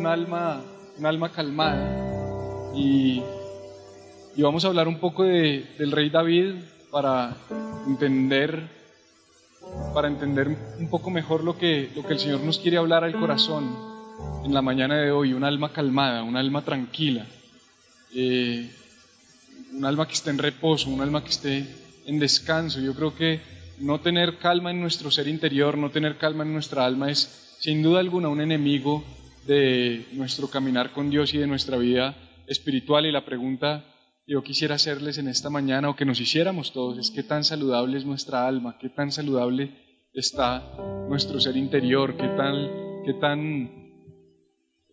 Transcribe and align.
un 0.00 0.06
alma, 0.06 0.62
un 0.96 1.04
alma 1.04 1.30
calmada 1.30 2.72
y, 2.74 3.22
vamos 4.38 4.64
a 4.64 4.68
hablar 4.68 4.88
un 4.88 4.98
poco 4.98 5.24
de, 5.24 5.74
del 5.78 5.92
rey 5.92 6.08
David 6.08 6.54
para 6.90 7.36
entender, 7.86 8.66
para 9.92 10.08
entender 10.08 10.48
un 10.78 10.88
poco 10.88 11.10
mejor 11.10 11.44
lo 11.44 11.58
que, 11.58 11.90
lo 11.94 12.02
que 12.02 12.14
el 12.14 12.18
Señor 12.18 12.40
nos 12.40 12.58
quiere 12.58 12.78
hablar 12.78 13.04
al 13.04 13.12
corazón 13.12 13.76
en 14.42 14.54
la 14.54 14.62
mañana 14.62 14.96
de 14.96 15.10
hoy, 15.10 15.34
un 15.34 15.44
alma 15.44 15.70
calmada, 15.70 16.22
un 16.22 16.38
alma 16.38 16.62
tranquila, 16.62 17.26
eh, 18.14 18.70
un 19.74 19.84
alma 19.84 20.08
que 20.08 20.14
esté 20.14 20.30
en 20.30 20.38
reposo, 20.38 20.88
un 20.88 21.02
alma 21.02 21.22
que 21.22 21.28
esté 21.28 21.66
en 22.06 22.18
descanso. 22.18 22.80
Yo 22.80 22.94
creo 22.94 23.14
que 23.14 23.42
no 23.80 24.00
tener 24.00 24.38
calma 24.38 24.70
en 24.70 24.80
nuestro 24.80 25.10
ser 25.10 25.28
interior, 25.28 25.76
no 25.76 25.90
tener 25.90 26.16
calma 26.16 26.42
en 26.44 26.54
nuestra 26.54 26.86
alma 26.86 27.10
es 27.10 27.56
sin 27.58 27.82
duda 27.82 28.00
alguna 28.00 28.30
un 28.30 28.40
enemigo 28.40 29.04
de 29.50 30.06
nuestro 30.12 30.48
caminar 30.48 30.92
con 30.92 31.10
Dios 31.10 31.34
y 31.34 31.38
de 31.38 31.48
nuestra 31.48 31.76
vida 31.76 32.14
espiritual. 32.46 33.04
Y 33.04 33.10
la 33.10 33.24
pregunta 33.24 33.84
que 34.24 34.34
yo 34.34 34.44
quisiera 34.44 34.76
hacerles 34.76 35.18
en 35.18 35.26
esta 35.26 35.50
mañana 35.50 35.90
o 35.90 35.96
que 35.96 36.04
nos 36.04 36.20
hiciéramos 36.20 36.72
todos 36.72 36.98
es 36.98 37.10
qué 37.10 37.24
tan 37.24 37.42
saludable 37.42 37.98
es 37.98 38.04
nuestra 38.04 38.46
alma, 38.46 38.78
qué 38.78 38.90
tan 38.90 39.10
saludable 39.10 39.72
está 40.12 40.62
nuestro 41.08 41.40
ser 41.40 41.56
interior, 41.56 42.16
qué 42.16 42.28
tan, 42.28 42.54
qué 43.04 43.14
tan 43.14 43.70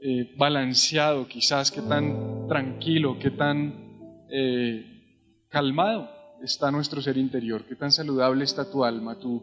eh, 0.01 0.33
balanceado 0.37 1.27
quizás, 1.27 1.69
qué 1.69 1.81
tan 1.81 2.47
tranquilo, 2.47 3.19
qué 3.19 3.29
tan 3.29 4.25
eh, 4.31 5.45
calmado 5.51 6.09
está 6.41 6.71
nuestro 6.71 6.99
ser 7.03 7.17
interior, 7.17 7.63
qué 7.69 7.75
tan 7.75 7.91
saludable 7.91 8.43
está 8.43 8.71
tu 8.71 8.83
alma, 8.83 9.19
tu, 9.19 9.39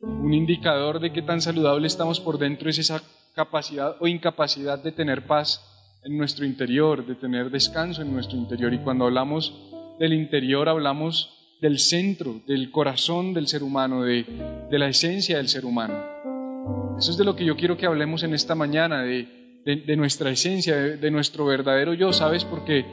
un 0.00 0.34
indicador 0.34 0.98
de 0.98 1.12
qué 1.12 1.22
tan 1.22 1.40
saludable 1.40 1.86
estamos 1.86 2.18
por 2.18 2.38
dentro 2.38 2.68
es 2.68 2.78
esa 2.78 3.00
capacidad 3.34 3.96
o 4.00 4.06
incapacidad 4.06 4.82
de 4.82 4.92
tener 4.92 5.26
paz 5.26 5.64
en 6.04 6.16
nuestro 6.16 6.44
interior, 6.44 7.06
de 7.06 7.14
tener 7.14 7.50
descanso 7.50 8.02
en 8.02 8.12
nuestro 8.12 8.36
interior. 8.36 8.72
Y 8.72 8.78
cuando 8.78 9.04
hablamos 9.04 9.54
del 9.98 10.12
interior 10.14 10.68
hablamos 10.68 11.36
del 11.60 11.78
centro, 11.78 12.40
del 12.46 12.70
corazón 12.70 13.34
del 13.34 13.48
ser 13.48 13.62
humano, 13.62 14.02
de, 14.02 14.24
la 14.70 14.88
esencia 14.88 15.36
del 15.36 15.48
ser 15.48 15.66
humano. 15.66 16.96
Eso 16.98 17.10
es 17.10 17.18
de 17.18 17.24
lo 17.24 17.36
que 17.36 17.44
yo 17.44 17.56
quiero 17.56 17.76
que 17.76 17.86
hablemos 17.86 18.22
en 18.22 18.32
esta 18.32 18.54
mañana, 18.54 19.02
de, 19.02 19.96
nuestra 19.96 20.30
esencia, 20.30 20.74
de, 20.76 21.10
nuestro 21.10 21.44
verdadero 21.44 21.92
yo, 21.92 22.12
¿sabes? 22.12 22.44
Porque 22.44 22.86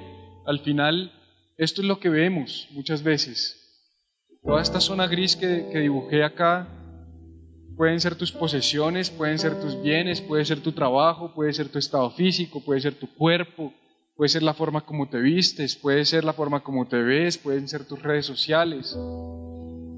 al 0.46 0.60
final 0.60 1.14
esto 1.58 1.82
es 1.82 1.88
lo 1.88 2.00
que 2.00 2.10
vemos 2.10 2.68
muchas 2.72 3.04
veces. 3.04 3.64
Toda 4.44 4.62
esta 4.62 4.82
zona 4.82 5.08
gris 5.08 5.36
que 5.36 5.80
dibujé 5.80 6.24
acá 6.24 6.68
pueden 7.78 8.00
ser 8.00 8.16
tus 8.16 8.32
posesiones, 8.32 9.12
pueden 9.12 9.38
ser 9.38 9.62
tus 9.62 9.80
bienes, 9.82 10.20
puede 10.20 10.44
ser 10.44 10.62
tu 10.62 10.72
trabajo, 10.72 11.32
puede 11.34 11.54
ser 11.54 11.70
tu 11.70 11.78
estado 11.78 12.10
físico, 12.10 12.60
puede 12.66 12.82
ser 12.82 12.96
tu 12.96 13.08
cuerpo, 13.14 13.72
puede 14.16 14.30
ser 14.30 14.42
la 14.42 14.56
forma 14.56 14.82
como 14.82 15.08
te 15.08 15.20
vistes, 15.20 15.76
puede 15.76 16.04
ser 16.04 16.24
la 16.24 16.34
forma 16.34 16.64
como 16.64 16.88
te 16.88 16.98
ves, 16.98 17.38
pueden 17.38 17.68
ser 17.68 17.86
tus 17.86 18.02
redes 18.02 18.26
sociales. 18.26 18.98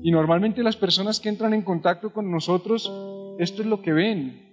Y 0.03 0.11
normalmente 0.11 0.61
las 0.61 0.75
personas 0.75 1.21
que 1.21 1.29
entran 1.29 1.53
en 1.53 1.61
contacto 1.61 2.11
con 2.11 2.29
nosotros, 2.29 2.91
esto 3.39 3.61
es 3.61 3.67
lo 3.67 3.81
que 3.81 3.93
ven. 3.93 4.45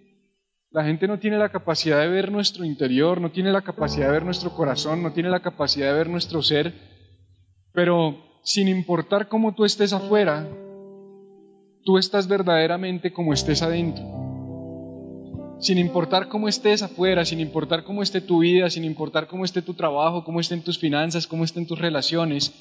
La 0.70 0.84
gente 0.84 1.08
no 1.08 1.18
tiene 1.18 1.38
la 1.38 1.48
capacidad 1.48 2.00
de 2.00 2.08
ver 2.08 2.30
nuestro 2.30 2.64
interior, 2.64 3.20
no 3.20 3.32
tiene 3.32 3.50
la 3.50 3.62
capacidad 3.62 4.06
de 4.06 4.12
ver 4.12 4.24
nuestro 4.24 4.50
corazón, 4.50 5.02
no 5.02 5.12
tiene 5.12 5.30
la 5.30 5.40
capacidad 5.40 5.88
de 5.88 5.98
ver 5.98 6.08
nuestro 6.08 6.42
ser, 6.42 6.74
pero 7.72 8.40
sin 8.44 8.68
importar 8.68 9.28
cómo 9.28 9.54
tú 9.54 9.64
estés 9.64 9.92
afuera, 9.92 10.48
tú 11.86 11.98
estás 11.98 12.26
verdaderamente 12.26 13.12
como 13.12 13.32
estés 13.32 13.62
adentro. 13.62 14.04
Sin 15.60 15.78
importar 15.78 16.28
cómo 16.28 16.48
estés 16.48 16.82
afuera, 16.82 17.24
sin 17.24 17.38
importar 17.38 17.84
cómo 17.84 18.02
esté 18.02 18.20
tu 18.20 18.40
vida, 18.40 18.68
sin 18.68 18.84
importar 18.84 19.28
cómo 19.28 19.44
esté 19.44 19.62
tu 19.62 19.72
trabajo, 19.72 20.24
cómo 20.24 20.40
estén 20.40 20.62
tus 20.62 20.78
finanzas, 20.78 21.28
cómo 21.28 21.44
estén 21.44 21.66
tus 21.66 21.78
relaciones, 21.78 22.52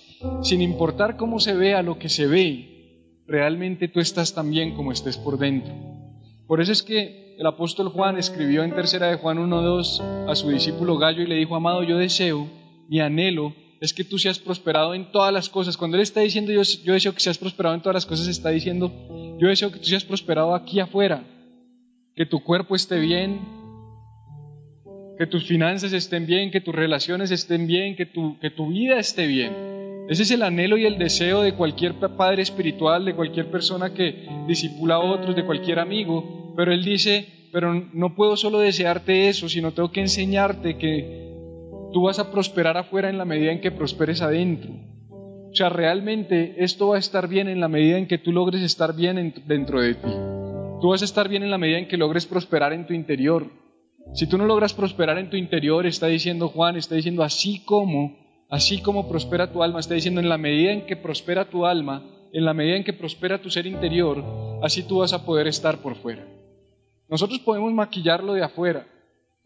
sin 0.43 0.61
importar 0.61 1.17
cómo 1.17 1.39
se 1.39 1.55
vea 1.55 1.81
lo 1.81 1.97
que 1.97 2.07
se 2.07 2.27
ve, 2.27 3.23
realmente 3.27 3.87
tú 3.87 3.99
estás 3.99 4.33
también 4.35 4.75
como 4.75 4.91
estés 4.91 5.17
por 5.17 5.39
dentro. 5.39 5.73
Por 6.47 6.61
eso 6.61 6.71
es 6.71 6.83
que 6.83 7.35
el 7.37 7.47
apóstol 7.47 7.89
Juan 7.89 8.17
escribió 8.17 8.63
en 8.63 8.75
tercera 8.75 9.07
de 9.07 9.17
Juan 9.17 9.39
1.2 9.39 10.29
a 10.29 10.35
su 10.35 10.49
discípulo 10.49 10.99
Gallo 10.99 11.23
y 11.23 11.27
le 11.27 11.35
dijo, 11.35 11.55
amado, 11.55 11.81
yo 11.81 11.97
deseo, 11.97 12.47
mi 12.87 13.01
anhelo 13.01 13.53
es 13.85 13.93
que 13.93 14.03
tú 14.03 14.17
seas 14.17 14.39
prosperado 14.39 14.93
en 14.93 15.11
todas 15.11 15.31
las 15.33 15.49
cosas. 15.49 15.77
Cuando 15.77 15.97
Él 15.97 16.03
está 16.03 16.21
diciendo 16.21 16.51
yo, 16.51 16.61
yo 16.83 16.93
deseo 16.93 17.13
que 17.13 17.19
seas 17.19 17.37
prosperado 17.37 17.75
en 17.75 17.81
todas 17.81 17.95
las 17.95 18.05
cosas, 18.05 18.27
está 18.27 18.49
diciendo 18.49 18.91
yo 19.39 19.47
deseo 19.47 19.71
que 19.71 19.79
tú 19.79 19.85
seas 19.85 20.03
prosperado 20.03 20.55
aquí 20.55 20.79
afuera, 20.79 21.23
que 22.15 22.25
tu 22.25 22.43
cuerpo 22.43 22.75
esté 22.75 22.99
bien, 22.99 23.41
que 25.17 25.27
tus 25.27 25.45
finanzas 25.45 25.93
estén 25.93 26.25
bien, 26.25 26.51
que 26.51 26.61
tus 26.61 26.75
relaciones 26.75 27.31
estén 27.31 27.67
bien, 27.67 27.95
que 27.95 28.05
tu, 28.05 28.37
que 28.39 28.49
tu 28.49 28.69
vida 28.69 28.99
esté 28.99 29.27
bien. 29.27 29.53
Ese 30.09 30.23
es 30.23 30.31
el 30.31 30.43
anhelo 30.43 30.77
y 30.77 30.85
el 30.85 30.97
deseo 30.97 31.41
de 31.41 31.53
cualquier 31.53 31.93
padre 31.93 32.43
espiritual, 32.43 33.05
de 33.05 33.15
cualquier 33.15 33.49
persona 33.49 33.93
que 33.93 34.27
disipula 34.47 34.95
a 34.95 34.99
otros, 34.99 35.35
de 35.35 35.45
cualquier 35.45 35.79
amigo. 35.79 36.53
Pero 36.55 36.71
Él 36.71 36.83
dice, 36.83 37.27
pero 37.51 37.73
no 37.73 38.15
puedo 38.15 38.37
solo 38.37 38.59
desearte 38.59 39.29
eso, 39.29 39.49
sino 39.49 39.71
tengo 39.71 39.91
que 39.91 40.01
enseñarte 40.01 40.77
que 40.77 41.34
tú 41.95 42.01
vas 42.01 42.19
a 42.19 42.29
prosperar 42.29 42.75
afuera 42.75 43.09
en 43.09 43.17
la 43.17 43.23
medida 43.23 43.53
en 43.53 43.61
que 43.61 43.71
prosperes 43.71 44.21
adentro. 44.21 44.69
O 45.09 45.55
sea, 45.55 45.69
realmente 45.69 46.55
esto 46.57 46.89
va 46.89 46.97
a 46.97 46.99
estar 46.99 47.29
bien 47.29 47.47
en 47.47 47.61
la 47.61 47.69
medida 47.69 47.97
en 47.97 48.05
que 48.05 48.17
tú 48.17 48.33
logres 48.33 48.61
estar 48.63 48.93
bien 48.93 49.33
dentro 49.47 49.79
de 49.79 49.93
ti. 49.93 50.11
Tú 50.81 50.89
vas 50.89 51.03
a 51.03 51.05
estar 51.05 51.29
bien 51.29 51.43
en 51.43 51.51
la 51.51 51.57
medida 51.57 51.77
en 51.77 51.87
que 51.87 51.95
logres 51.95 52.25
prosperar 52.25 52.73
en 52.73 52.85
tu 52.85 52.93
interior. 52.93 53.49
Si 54.13 54.27
tú 54.27 54.37
no 54.37 54.45
logras 54.45 54.73
prosperar 54.73 55.17
en 55.19 55.29
tu 55.29 55.37
interior, 55.37 55.85
está 55.85 56.07
diciendo 56.07 56.49
Juan, 56.49 56.75
está 56.75 56.95
diciendo 56.95 57.23
así 57.23 57.63
como, 57.63 58.17
así 58.49 58.81
como 58.81 59.07
prospera 59.07 59.53
tu 59.53 59.63
alma, 59.63 59.79
está 59.79 59.93
diciendo 59.93 60.19
en 60.19 60.27
la 60.27 60.37
medida 60.37 60.73
en 60.73 60.85
que 60.87 60.97
prospera 60.97 61.45
tu 61.45 61.65
alma, 61.65 62.03
en 62.33 62.43
la 62.43 62.53
medida 62.53 62.75
en 62.75 62.83
que 62.83 62.91
prospera 62.91 63.41
tu 63.41 63.49
ser 63.49 63.67
interior, 63.67 64.21
así 64.61 64.83
tú 64.83 64.97
vas 64.97 65.13
a 65.13 65.25
poder 65.25 65.47
estar 65.47 65.77
por 65.77 65.95
fuera. 65.95 66.27
Nosotros 67.07 67.39
podemos 67.39 67.71
maquillarlo 67.71 68.33
de 68.33 68.43
afuera, 68.43 68.85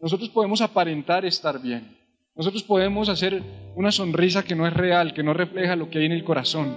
nosotros 0.00 0.30
podemos 0.30 0.60
aparentar 0.60 1.24
estar 1.24 1.62
bien, 1.62 1.99
nosotros 2.34 2.62
podemos 2.62 3.08
hacer 3.08 3.42
una 3.74 3.92
sonrisa 3.92 4.44
que 4.44 4.54
no 4.54 4.66
es 4.66 4.72
real, 4.72 5.14
que 5.14 5.22
no 5.22 5.34
refleja 5.34 5.76
lo 5.76 5.90
que 5.90 5.98
hay 5.98 6.06
en 6.06 6.12
el 6.12 6.24
corazón. 6.24 6.76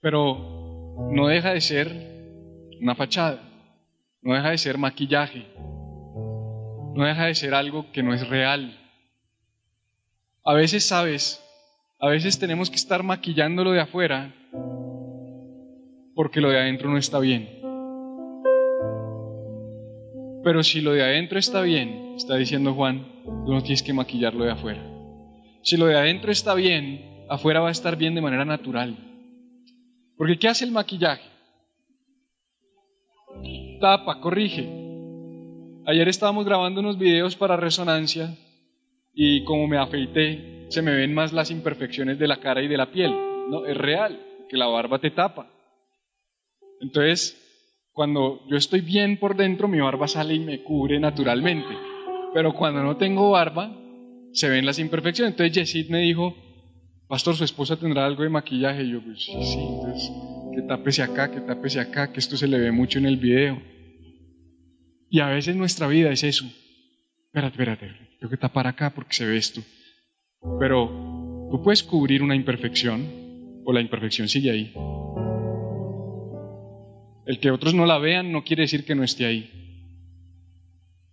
Pero 0.00 1.06
no 1.10 1.28
deja 1.28 1.52
de 1.52 1.60
ser 1.60 1.88
una 2.80 2.94
fachada, 2.94 3.40
no 4.22 4.34
deja 4.34 4.50
de 4.50 4.58
ser 4.58 4.78
maquillaje, 4.78 5.46
no 6.94 7.04
deja 7.04 7.26
de 7.26 7.34
ser 7.34 7.54
algo 7.54 7.90
que 7.92 8.02
no 8.02 8.14
es 8.14 8.26
real. 8.28 8.76
A 10.44 10.54
veces, 10.54 10.86
sabes, 10.86 11.42
a 11.98 12.08
veces 12.08 12.38
tenemos 12.38 12.70
que 12.70 12.76
estar 12.76 13.02
maquillándolo 13.02 13.72
de 13.72 13.80
afuera 13.80 14.34
porque 16.14 16.40
lo 16.40 16.50
de 16.50 16.58
adentro 16.58 16.90
no 16.90 16.98
está 16.98 17.18
bien. 17.18 17.59
Pero 20.42 20.62
si 20.62 20.80
lo 20.80 20.92
de 20.92 21.02
adentro 21.02 21.38
está 21.38 21.60
bien, 21.62 22.14
está 22.16 22.36
diciendo 22.36 22.74
Juan, 22.74 23.06
tú 23.44 23.52
no 23.52 23.62
tienes 23.62 23.82
que 23.82 23.92
maquillarlo 23.92 24.44
de 24.44 24.52
afuera. 24.52 24.82
Si 25.62 25.76
lo 25.76 25.86
de 25.86 25.96
adentro 25.96 26.32
está 26.32 26.54
bien, 26.54 27.24
afuera 27.28 27.60
va 27.60 27.68
a 27.68 27.72
estar 27.72 27.96
bien 27.96 28.14
de 28.14 28.22
manera 28.22 28.44
natural. 28.44 28.96
Porque 30.16 30.38
¿qué 30.38 30.48
hace 30.48 30.64
el 30.64 30.70
maquillaje? 30.70 31.28
Tapa, 33.80 34.20
corrige. 34.20 34.68
Ayer 35.86 36.08
estábamos 36.08 36.44
grabando 36.44 36.80
unos 36.80 36.98
videos 36.98 37.36
para 37.36 37.56
resonancia 37.56 38.36
y 39.14 39.44
como 39.44 39.66
me 39.66 39.78
afeité, 39.78 40.66
se 40.68 40.82
me 40.82 40.94
ven 40.94 41.14
más 41.14 41.32
las 41.32 41.50
imperfecciones 41.50 42.18
de 42.18 42.28
la 42.28 42.38
cara 42.38 42.62
y 42.62 42.68
de 42.68 42.76
la 42.76 42.90
piel. 42.90 43.10
No, 43.48 43.66
es 43.66 43.76
real, 43.76 44.20
que 44.48 44.56
la 44.56 44.66
barba 44.66 44.98
te 44.98 45.10
tapa. 45.10 45.50
Entonces, 46.80 47.36
cuando 47.92 48.40
yo 48.48 48.56
estoy 48.56 48.80
bien 48.80 49.18
por 49.18 49.36
dentro, 49.36 49.68
mi 49.68 49.80
barba 49.80 50.08
sale 50.08 50.34
y 50.34 50.40
me 50.40 50.62
cubre 50.62 50.98
naturalmente. 51.00 51.74
Pero 52.32 52.54
cuando 52.54 52.82
no 52.82 52.96
tengo 52.96 53.30
barba, 53.30 53.76
se 54.32 54.48
ven 54.48 54.66
las 54.66 54.78
imperfecciones. 54.78 55.32
Entonces 55.32 55.54
Yesid 55.54 55.90
me 55.90 55.98
dijo, 55.98 56.34
Pastor, 57.08 57.34
su 57.34 57.42
esposa 57.42 57.76
tendrá 57.76 58.06
algo 58.06 58.22
de 58.22 58.28
maquillaje. 58.28 58.84
Y 58.84 58.92
yo, 58.92 59.02
pues 59.02 59.24
sí, 59.24 59.32
sí, 59.42 59.58
entonces 59.58 60.12
que 60.54 60.62
tápese 60.62 61.02
acá, 61.02 61.30
que 61.30 61.40
tápese 61.40 61.80
acá, 61.80 62.12
que 62.12 62.20
esto 62.20 62.36
se 62.36 62.48
le 62.48 62.58
ve 62.58 62.72
mucho 62.72 62.98
en 62.98 63.06
el 63.06 63.16
video. 63.16 63.60
Y 65.08 65.20
a 65.20 65.26
veces 65.26 65.56
nuestra 65.56 65.86
vida 65.88 66.10
es 66.10 66.22
eso. 66.22 66.44
Espérate, 67.26 67.54
espérate, 67.54 67.86
tengo 68.18 68.30
que 68.30 68.36
tapar 68.36 68.66
acá 68.66 68.90
porque 68.94 69.12
se 69.12 69.26
ve 69.26 69.36
esto. 69.36 69.60
Pero 70.58 71.48
tú 71.50 71.60
puedes 71.62 71.82
cubrir 71.82 72.22
una 72.22 72.36
imperfección 72.36 73.62
o 73.64 73.72
la 73.72 73.80
imperfección 73.80 74.28
sigue 74.28 74.50
ahí. 74.50 74.72
El 77.30 77.38
que 77.38 77.52
otros 77.52 77.74
no 77.74 77.86
la 77.86 77.98
vean 77.98 78.32
no 78.32 78.42
quiere 78.42 78.62
decir 78.62 78.84
que 78.84 78.96
no 78.96 79.04
esté 79.04 79.24
ahí. 79.24 79.48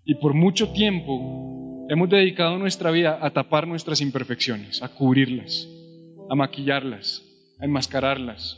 Y 0.04 0.16
por 0.16 0.34
mucho 0.34 0.74
tiempo 0.74 1.86
hemos 1.92 2.10
dedicado 2.10 2.58
nuestra 2.58 2.90
vida 2.90 3.20
a 3.22 3.30
tapar 3.30 3.68
nuestras 3.68 4.02
imperfecciones, 4.02 4.82
a 4.82 4.90
cubrirlas, 4.90 5.70
a 6.28 6.34
maquillarlas, 6.34 7.22
a 7.60 7.66
enmascararlas. 7.66 8.58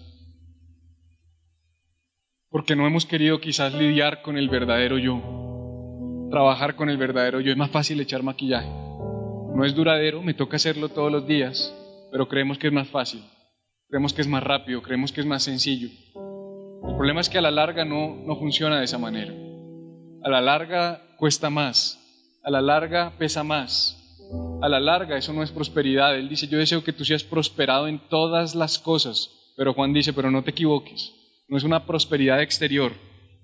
porque 2.49 2.77
no 2.77 2.87
hemos 2.87 3.05
querido 3.05 3.41
quizás 3.41 3.73
lidiar 3.73 4.21
con 4.21 4.37
el 4.37 4.47
verdadero 4.47 4.97
yo, 4.97 6.29
trabajar 6.31 6.77
con 6.77 6.89
el 6.89 6.95
verdadero 6.95 7.41
yo. 7.41 7.51
Es 7.51 7.57
más 7.57 7.71
fácil 7.71 7.99
echar 7.99 8.23
maquillaje. 8.23 8.69
No 8.69 9.65
es 9.65 9.75
duradero, 9.75 10.23
me 10.23 10.33
toca 10.33 10.55
hacerlo 10.55 10.87
todos 10.87 11.11
los 11.11 11.27
días, 11.27 11.75
pero 12.09 12.29
creemos 12.29 12.57
que 12.57 12.67
es 12.67 12.73
más 12.73 12.87
fácil, 12.87 13.21
creemos 13.89 14.13
que 14.13 14.21
es 14.21 14.29
más 14.29 14.43
rápido, 14.43 14.81
creemos 14.81 15.11
que 15.11 15.19
es 15.19 15.27
más 15.27 15.43
sencillo. 15.43 15.89
El 16.87 16.95
problema 16.95 17.21
es 17.21 17.29
que 17.29 17.37
a 17.37 17.41
la 17.41 17.51
larga 17.51 17.85
no, 17.85 18.15
no 18.15 18.35
funciona 18.35 18.79
de 18.79 18.85
esa 18.85 18.97
manera. 18.97 19.33
A 20.23 20.29
la 20.29 20.41
larga 20.41 21.01
cuesta 21.17 21.49
más, 21.49 21.99
a 22.43 22.49
la 22.49 22.61
larga 22.61 23.13
pesa 23.17 23.43
más, 23.43 23.99
a 24.61 24.69
la 24.69 24.79
larga 24.79 25.17
eso 25.17 25.33
no 25.33 25.43
es 25.43 25.51
prosperidad. 25.51 26.15
Él 26.17 26.29
dice, 26.29 26.47
yo 26.47 26.57
deseo 26.57 26.83
que 26.83 26.93
tú 26.93 27.05
seas 27.05 27.23
prosperado 27.23 27.87
en 27.87 27.99
todas 28.09 28.55
las 28.55 28.79
cosas, 28.79 29.29
pero 29.57 29.73
Juan 29.73 29.93
dice, 29.93 30.13
pero 30.13 30.31
no 30.31 30.43
te 30.43 30.51
equivoques, 30.51 31.13
no 31.47 31.57
es 31.57 31.63
una 31.63 31.85
prosperidad 31.85 32.41
exterior, 32.41 32.93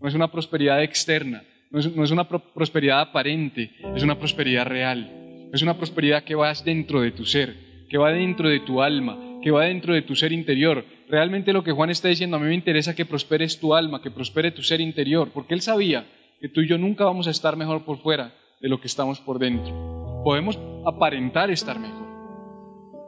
no 0.01 0.07
es 0.07 0.13
una 0.13 0.31
prosperidad 0.31 0.83
externa, 0.83 1.43
no 1.71 1.79
es, 1.79 1.95
no 1.95 2.03
es 2.03 2.11
una 2.11 2.27
prosperidad 2.27 3.01
aparente, 3.01 3.71
es 3.95 4.03
una 4.03 4.17
prosperidad 4.17 4.65
real, 4.65 5.49
es 5.53 5.61
una 5.61 5.77
prosperidad 5.77 6.23
que 6.23 6.35
va 6.35 6.53
dentro 6.53 7.01
de 7.01 7.11
tu 7.11 7.25
ser, 7.25 7.55
que 7.89 7.97
va 7.97 8.11
dentro 8.11 8.49
de 8.49 8.59
tu 8.59 8.81
alma, 8.81 9.34
que 9.45 9.51
va 9.51 9.65
dentro 9.65 9.93
de 9.93 10.01
tu 10.01 10.15
ser 10.15 10.31
interior. 10.31 10.83
Realmente 11.07 11.53
lo 11.53 11.63
que 11.63 11.71
Juan 11.71 11.91
está 11.91 12.07
diciendo, 12.07 12.35
a 12.35 12.39
mí 12.39 12.47
me 12.47 12.55
interesa 12.55 12.95
que 12.95 13.05
prosperes 13.05 13.59
tu 13.59 13.75
alma, 13.75 14.01
que 14.01 14.09
prospere 14.09 14.49
tu 14.49 14.63
ser 14.63 14.81
interior, 14.81 15.29
porque 15.31 15.53
él 15.53 15.61
sabía 15.61 16.07
que 16.41 16.49
tú 16.49 16.61
y 16.61 16.67
yo 16.67 16.79
nunca 16.79 17.05
vamos 17.05 17.27
a 17.27 17.29
estar 17.29 17.55
mejor 17.55 17.85
por 17.85 17.99
fuera 17.99 18.33
de 18.59 18.69
lo 18.69 18.81
que 18.81 18.87
estamos 18.87 19.19
por 19.19 19.37
dentro. 19.37 20.23
Podemos 20.23 20.57
aparentar 20.83 21.51
estar 21.51 21.77
mejor, 21.79 22.07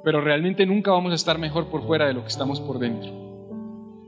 pero 0.03 0.21
realmente 0.21 0.67
nunca 0.67 0.91
vamos 0.91 1.11
a 1.11 1.15
estar 1.15 1.39
mejor 1.39 1.71
por 1.71 1.87
fuera 1.87 2.05
de 2.05 2.13
lo 2.13 2.21
que 2.21 2.27
estamos 2.27 2.61
por 2.61 2.77
dentro. 2.77 3.09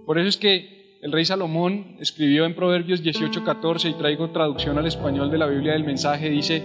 Por 0.05 0.19
eso 0.19 0.29
es 0.29 0.37
que 0.37 0.99
el 1.01 1.11
rey 1.11 1.25
Salomón 1.25 1.97
escribió 1.99 2.45
en 2.45 2.53
Proverbios 2.53 3.01
18:14 3.01 3.89
y 3.89 3.93
traigo 3.93 4.29
traducción 4.29 4.77
al 4.77 4.85
español 4.85 5.31
de 5.31 5.39
la 5.39 5.47
Biblia 5.47 5.73
del 5.73 5.83
mensaje, 5.83 6.29
dice, 6.29 6.61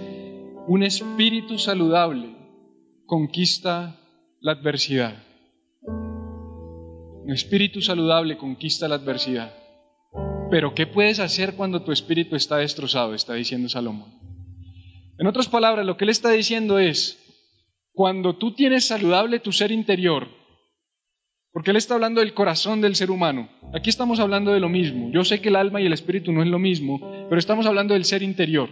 un 0.67 0.83
espíritu 0.83 1.57
saludable 1.57 2.35
conquista 3.07 3.99
la 4.41 4.51
adversidad. 4.51 5.24
Un 7.25 7.33
espíritu 7.33 7.81
saludable 7.81 8.37
conquista 8.37 8.87
la 8.87 8.95
adversidad. 8.95 9.51
Pero 10.51 10.75
¿qué 10.75 10.85
puedes 10.85 11.19
hacer 11.19 11.55
cuando 11.55 11.81
tu 11.81 11.91
espíritu 11.91 12.35
está 12.35 12.57
destrozado? 12.57 13.15
Está 13.15 13.33
diciendo 13.33 13.67
Salomón. 13.67 14.13
En 15.17 15.25
otras 15.25 15.49
palabras, 15.49 15.87
lo 15.87 15.97
que 15.97 16.03
él 16.03 16.11
está 16.11 16.29
diciendo 16.29 16.77
es, 16.77 17.17
cuando 17.93 18.35
tú 18.35 18.53
tienes 18.53 18.85
saludable 18.85 19.39
tu 19.39 19.51
ser 19.51 19.71
interior, 19.71 20.27
porque 21.51 21.71
él 21.71 21.77
está 21.77 21.95
hablando 21.95 22.21
del 22.21 22.35
corazón 22.35 22.79
del 22.79 22.95
ser 22.95 23.09
humano, 23.09 23.49
aquí 23.73 23.89
estamos 23.89 24.19
hablando 24.19 24.53
de 24.53 24.59
lo 24.59 24.69
mismo. 24.69 25.09
Yo 25.11 25.25
sé 25.25 25.41
que 25.41 25.49
el 25.49 25.55
alma 25.55 25.81
y 25.81 25.87
el 25.87 25.93
espíritu 25.93 26.31
no 26.31 26.43
es 26.43 26.47
lo 26.47 26.59
mismo, 26.59 26.99
pero 27.27 27.39
estamos 27.39 27.65
hablando 27.65 27.95
del 27.95 28.05
ser 28.05 28.21
interior. 28.21 28.69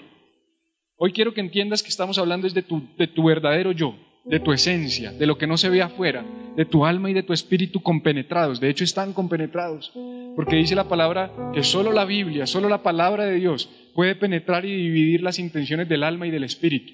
Hoy 0.95 1.11
quiero 1.11 1.33
que 1.33 1.41
entiendas 1.41 1.81
que 1.81 1.89
estamos 1.89 2.19
hablando 2.19 2.47
de 2.47 2.61
tu, 2.61 2.87
de 2.99 3.07
tu 3.07 3.23
verdadero 3.23 3.71
yo, 3.71 3.95
de 4.25 4.39
tu 4.39 4.53
esencia, 4.53 5.11
de 5.11 5.25
lo 5.25 5.37
que 5.37 5.47
no 5.47 5.57
se 5.57 5.69
ve 5.69 5.81
afuera, 5.81 6.25
de 6.55 6.65
tu 6.65 6.85
alma 6.85 7.09
y 7.09 7.13
de 7.13 7.23
tu 7.23 7.33
espíritu 7.33 7.81
compenetrados. 7.81 8.59
De 8.59 8.69
hecho, 8.69 8.83
están 8.83 9.13
compenetrados, 9.13 9.91
porque 10.35 10.55
dice 10.55 10.75
la 10.75 10.87
palabra 10.87 11.31
que 11.53 11.63
solo 11.63 11.91
la 11.91 12.05
Biblia, 12.05 12.47
solo 12.47 12.69
la 12.69 12.83
palabra 12.83 13.25
de 13.25 13.35
Dios 13.35 13.69
puede 13.93 14.15
penetrar 14.15 14.65
y 14.65 14.75
dividir 14.75 15.21
las 15.21 15.39
intenciones 15.39 15.89
del 15.89 16.03
alma 16.03 16.27
y 16.27 16.31
del 16.31 16.43
espíritu. 16.43 16.93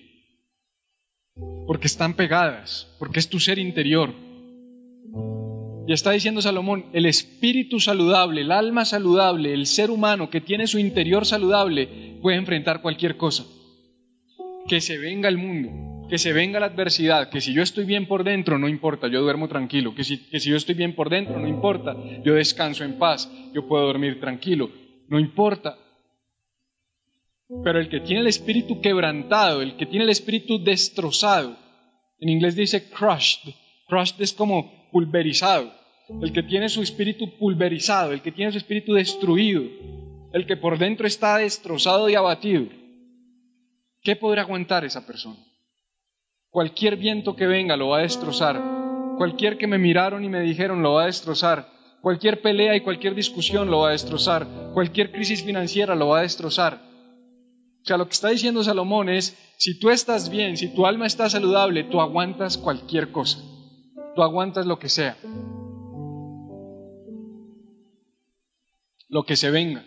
Porque 1.68 1.88
están 1.88 2.16
pegadas, 2.16 2.96
porque 3.00 3.20
es 3.20 3.30
tu 3.30 3.40
ser 3.40 3.60
interior. 3.60 4.14
Y 5.88 5.94
está 5.94 6.12
diciendo 6.12 6.42
Salomón, 6.42 6.86
el 6.94 7.06
espíritu 7.06 7.80
saludable, 7.80 8.42
el 8.42 8.52
alma 8.52 8.86
saludable, 8.86 9.54
el 9.54 9.66
ser 9.66 9.90
humano 9.90 10.30
que 10.30 10.42
tiene 10.42 10.68
su 10.68 10.78
interior 10.78 11.25
saludable 11.25 12.18
puede 12.22 12.38
enfrentar 12.38 12.82
cualquier 12.82 13.18
cosa. 13.18 13.46
Que 14.68 14.82
se 14.82 14.98
venga 15.00 15.30
el 15.30 15.38
mundo, 15.38 15.70
que 16.10 16.18
se 16.18 16.34
venga 16.34 16.60
la 16.60 16.66
adversidad, 16.66 17.30
que 17.30 17.40
si 17.40 17.54
yo 17.54 17.62
estoy 17.62 17.86
bien 17.86 18.08
por 18.08 18.24
dentro, 18.24 18.58
no 18.58 18.68
importa, 18.68 19.08
yo 19.08 19.22
duermo 19.22 19.48
tranquilo, 19.48 19.94
que 19.94 20.04
si, 20.04 20.18
que 20.30 20.40
si 20.40 20.50
yo 20.50 20.58
estoy 20.58 20.74
bien 20.74 20.96
por 20.96 21.10
dentro, 21.10 21.40
no 21.40 21.48
importa, 21.48 21.96
yo 22.24 22.34
descanso 22.34 22.84
en 22.84 22.98
paz, 22.98 23.32
yo 23.54 23.68
puedo 23.68 23.86
dormir 23.86 24.20
tranquilo, 24.20 24.72
no 25.08 25.20
importa. 25.20 25.78
Pero 27.64 27.80
el 27.80 27.90
que 27.90 28.00
tiene 28.00 28.22
el 28.22 28.28
espíritu 28.28 28.82
quebrantado, 28.82 29.62
el 29.62 29.78
que 29.78 29.86
tiene 29.86 30.04
el 30.04 30.10
espíritu 30.10 30.64
destrozado, 30.64 31.56
en 32.20 32.30
inglés 32.30 32.56
dice 32.56 32.90
crushed, 32.90 33.54
crushed 33.88 34.20
es 34.20 34.34
como 34.34 34.90
pulverizado, 34.92 35.72
el 36.22 36.34
que 36.34 36.42
tiene 36.42 36.70
su 36.70 36.82
espíritu 36.82 37.38
pulverizado, 37.38 38.14
el 38.14 38.22
que 38.22 38.32
tiene 38.32 38.52
su 38.52 38.58
espíritu 38.58 38.94
destruido, 38.94 39.64
el 40.34 40.48
que 40.48 40.58
por 40.58 40.80
dentro 40.80 41.06
está 41.06 41.38
destrozado 41.38 42.10
y 42.10 42.16
abatido, 42.16 42.66
¿qué 44.02 44.16
podrá 44.16 44.42
aguantar 44.42 44.86
esa 44.86 45.06
persona? 45.06 45.38
Cualquier 46.51 46.98
viento 46.98 47.36
que 47.36 47.46
venga 47.46 47.78
lo 47.78 47.90
va 47.90 48.00
a 48.00 48.01
destrozar. 48.01 48.60
Cualquier 49.18 49.57
que 49.57 49.68
me 49.68 49.78
miraron 49.78 50.24
y 50.24 50.30
me 50.30 50.42
dijeron 50.42 50.81
lo 50.81 50.94
va 50.94 51.04
a 51.04 51.07
destrozar. 51.07 51.69
Cualquier 52.01 52.42
pelea 52.42 52.75
y 52.75 52.81
cualquier 52.81 53.13
discusión 53.13 53.69
lo 53.69 53.80
va 53.80 53.90
a 53.90 53.92
destrozar. 53.92 54.48
Cualquier 54.74 55.12
crisis 55.12 55.44
financiera 55.44 55.94
lo 55.96 56.07
va 56.07 56.19
a 56.19 56.24
destrozar. 56.24 56.81
O 57.81 57.86
sea, 57.86 57.98
lo 57.98 58.06
que 58.06 58.13
está 58.13 58.30
diciendo 58.30 58.63
Salomón 58.63 59.10
es, 59.10 59.38
si 59.57 59.80
tú 59.80 59.90
estás 59.90 60.30
bien, 60.30 60.57
si 60.57 60.74
tu 60.74 60.86
alma 60.86 61.06
está 61.06 61.30
saludable, 61.30 61.84
tú 61.84 62.01
aguantas 62.01 62.57
cualquier 62.57 63.12
cosa. 63.12 63.40
Tú 64.16 64.24
aguantas 64.24 64.66
lo 64.66 64.80
que 64.80 64.90
sea. 64.90 65.18
Lo 69.07 69.24
que 69.24 69.36
se 69.36 69.51
venga. 69.51 69.86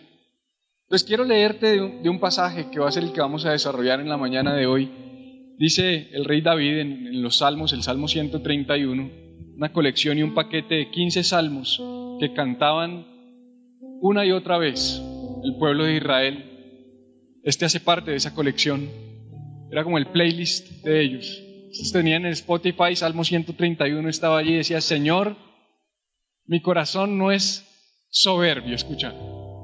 Entonces 0.83 1.05
quiero 1.05 1.25
leerte 1.25 1.67
de 1.67 1.81
un, 1.81 2.03
de 2.03 2.09
un 2.09 2.19
pasaje 2.19 2.69
que 2.69 2.79
va 2.79 2.87
a 2.87 2.91
ser 2.91 3.03
el 3.03 3.11
que 3.11 3.21
vamos 3.21 3.45
a 3.45 3.51
desarrollar 3.51 3.99
en 3.99 4.09
la 4.09 4.17
mañana 4.17 4.53
de 4.53 4.65
hoy 4.65 5.03
Dice 5.57 6.09
el 6.13 6.25
rey 6.25 6.41
David 6.41 6.79
en, 6.79 7.21
los 7.21 7.37
Salmos, 7.37 7.73
el 7.73 7.83
Salmo 7.83 8.07
131, 8.07 9.11
una 9.55 9.71
colección 9.71 10.17
y 10.17 10.23
un 10.23 10.33
paquete 10.33 10.75
de 10.75 10.91
15 10.91 11.23
salmos 11.23 11.81
que 12.19 12.33
cantaban 12.33 13.05
una 14.01 14.25
y 14.25 14.31
otra 14.31 14.57
vez 14.57 15.01
el 15.43 15.55
pueblo 15.57 15.85
de 15.85 15.97
Israel. 15.97 16.45
Este 17.43 17.65
hace 17.65 17.79
parte 17.79 18.11
de 18.11 18.17
esa 18.17 18.33
colección. 18.33 18.89
Era 19.71 19.83
como 19.83 19.97
el 19.97 20.07
playlist 20.07 20.83
de 20.83 21.01
ellos. 21.01 21.41
Ustedes 21.69 21.91
tenían 21.91 22.25
en 22.25 22.33
Spotify, 22.33 22.95
Salmo 22.95 23.23
131 23.23 24.09
estaba 24.09 24.39
allí 24.39 24.53
y 24.53 24.57
decía, 24.57 24.81
Señor, 24.81 25.35
mi 26.45 26.61
corazón 26.61 27.17
no 27.17 27.31
es 27.31 27.67
soberbio, 28.09 28.75
escucha, 28.75 29.13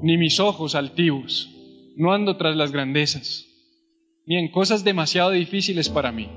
ni 0.01 0.18
mis 0.18 0.39
ojos 0.39 0.75
altivos, 0.75 1.50
no 1.97 2.13
ando 2.13 2.38
tras 2.38 2.56
las 2.56 2.71
grandezas 2.71 3.49
ni 4.26 4.38
en 4.38 4.50
cosas 4.50 4.84
demasiado 4.84 5.32
difíciles 5.32 5.90
para 5.90 6.12
mí, 6.12 6.30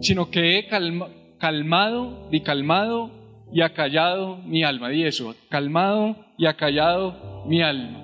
sino 0.00 0.30
que 0.30 0.58
he 0.58 0.66
calmado 1.38 2.28
y 2.30 2.40
calmado 2.40 3.10
y 3.52 3.62
acallado 3.62 4.38
mi 4.38 4.64
alma. 4.64 4.88
Di 4.88 5.04
eso, 5.04 5.34
calmado 5.48 6.16
y 6.36 6.46
acallado 6.46 7.44
mi 7.46 7.62
alma. 7.62 8.02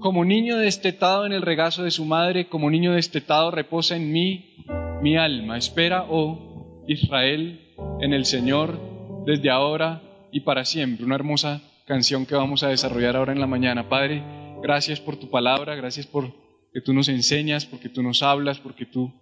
Como 0.00 0.24
niño 0.24 0.56
destetado 0.56 1.26
en 1.26 1.32
el 1.32 1.42
regazo 1.42 1.82
de 1.82 1.90
su 1.90 2.04
madre, 2.04 2.48
como 2.48 2.70
niño 2.70 2.92
destetado 2.92 3.50
reposa 3.50 3.96
en 3.96 4.12
mí 4.12 4.56
mi 5.02 5.16
alma. 5.16 5.58
Espera, 5.58 6.06
oh 6.08 6.84
Israel, 6.86 7.60
en 8.00 8.14
el 8.14 8.24
Señor, 8.24 8.78
desde 9.26 9.50
ahora 9.50 10.02
y 10.32 10.40
para 10.40 10.64
siempre. 10.64 11.04
Una 11.04 11.16
hermosa 11.16 11.60
canción 11.86 12.24
que 12.24 12.34
vamos 12.34 12.62
a 12.62 12.68
desarrollar 12.68 13.16
ahora 13.16 13.32
en 13.32 13.40
la 13.40 13.46
mañana. 13.46 13.88
Padre, 13.88 14.22
gracias 14.62 15.00
por 15.00 15.16
tu 15.16 15.28
palabra, 15.28 15.74
gracias 15.74 16.06
por 16.06 16.32
que 16.72 16.80
tú 16.80 16.92
nos 16.92 17.08
enseñas, 17.08 17.66
porque 17.66 17.88
tú 17.88 18.02
nos 18.02 18.22
hablas, 18.22 18.58
porque 18.58 18.86
tú 18.86 19.12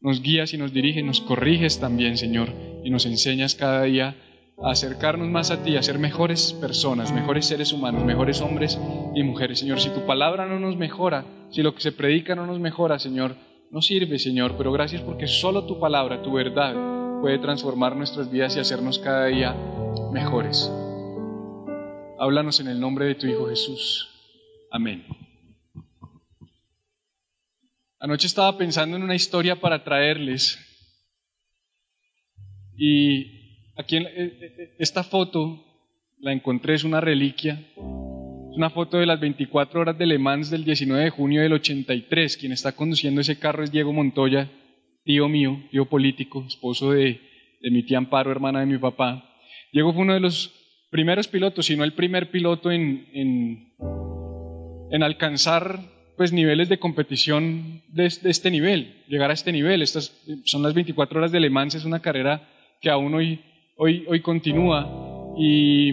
nos 0.00 0.20
guías 0.22 0.52
y 0.52 0.58
nos 0.58 0.72
diriges, 0.72 1.04
nos 1.04 1.20
corriges 1.20 1.80
también, 1.80 2.16
Señor, 2.16 2.50
y 2.84 2.90
nos 2.90 3.06
enseñas 3.06 3.54
cada 3.54 3.84
día 3.84 4.16
a 4.62 4.70
acercarnos 4.70 5.28
más 5.28 5.50
a 5.50 5.62
ti, 5.64 5.76
a 5.76 5.82
ser 5.82 5.98
mejores 5.98 6.52
personas, 6.52 7.12
mejores 7.12 7.46
seres 7.46 7.72
humanos, 7.72 8.04
mejores 8.04 8.40
hombres 8.40 8.78
y 9.14 9.22
mujeres. 9.22 9.58
Señor, 9.58 9.80
si 9.80 9.90
tu 9.90 10.06
palabra 10.06 10.46
no 10.46 10.60
nos 10.60 10.76
mejora, 10.76 11.24
si 11.50 11.62
lo 11.62 11.74
que 11.74 11.80
se 11.80 11.92
predica 11.92 12.34
no 12.34 12.46
nos 12.46 12.60
mejora, 12.60 12.98
Señor, 12.98 13.34
no 13.70 13.82
sirve, 13.82 14.18
Señor, 14.18 14.54
pero 14.56 14.70
gracias 14.70 15.02
porque 15.02 15.26
solo 15.26 15.64
tu 15.64 15.80
palabra, 15.80 16.22
tu 16.22 16.32
verdad, 16.32 17.20
puede 17.20 17.38
transformar 17.38 17.96
nuestras 17.96 18.30
vidas 18.30 18.54
y 18.56 18.60
hacernos 18.60 18.98
cada 18.98 19.26
día 19.26 19.56
mejores. 20.12 20.70
Háblanos 22.18 22.60
en 22.60 22.68
el 22.68 22.78
nombre 22.78 23.06
de 23.06 23.14
tu 23.16 23.26
Hijo 23.26 23.48
Jesús. 23.48 24.08
Amén. 24.70 25.23
Anoche 28.04 28.26
estaba 28.26 28.58
pensando 28.58 28.98
en 28.98 29.02
una 29.02 29.14
historia 29.14 29.56
para 29.56 29.82
traerles. 29.82 30.58
Y 32.76 33.70
aquí 33.78 33.96
en, 33.96 34.02
eh, 34.02 34.10
eh, 34.42 34.74
esta 34.78 35.02
foto 35.02 35.64
la 36.18 36.34
encontré, 36.34 36.74
es 36.74 36.84
una 36.84 37.00
reliquia. 37.00 37.54
Es 37.54 38.56
una 38.58 38.68
foto 38.68 38.98
de 38.98 39.06
las 39.06 39.18
24 39.20 39.80
horas 39.80 39.96
de 39.96 40.04
Le 40.04 40.18
Mans 40.18 40.50
del 40.50 40.64
19 40.64 41.02
de 41.02 41.08
junio 41.08 41.40
del 41.40 41.54
83. 41.54 42.36
Quien 42.36 42.52
está 42.52 42.72
conduciendo 42.72 43.22
ese 43.22 43.38
carro 43.38 43.64
es 43.64 43.72
Diego 43.72 43.94
Montoya, 43.94 44.50
tío 45.04 45.26
mío, 45.30 45.62
tío 45.70 45.86
político, 45.86 46.44
esposo 46.46 46.90
de, 46.90 47.22
mi 47.62 47.84
tía 47.84 47.96
Amparo, 47.96 48.30
hermana 48.30 48.60
de 48.60 48.66
mi 48.66 48.76
papá. 48.76 49.34
Diego 49.72 49.94
fue 49.94 50.02
uno 50.02 50.12
de 50.12 50.20
los 50.20 50.52
primeros 50.90 51.26
pilotos, 51.26 51.64
si 51.64 51.74
no 51.74 51.84
el 51.84 51.94
primer 51.94 52.30
piloto 52.30 52.70
en, 52.70 53.08
en 54.90 55.02
alcanzar 55.02 55.93
pues 56.16 56.32
niveles 56.32 56.68
de 56.68 56.78
competición 56.78 57.82
de, 57.88 58.06
este 58.06 58.50
nivel, 58.50 59.02
llegar 59.08 59.30
a 59.30 59.34
este 59.34 59.52
nivel. 59.52 59.82
Estas 59.82 60.12
son 60.44 60.62
las 60.62 60.74
24 60.74 61.18
horas 61.18 61.32
de 61.32 61.40
Le 61.40 61.50
es 61.66 61.84
una 61.84 62.00
carrera 62.00 62.48
que 62.80 62.90
aún 62.90 63.14
hoy, 63.14 63.40
hoy, 63.76 64.04
hoy 64.08 64.20
continúa 64.20 65.34
y 65.36 65.88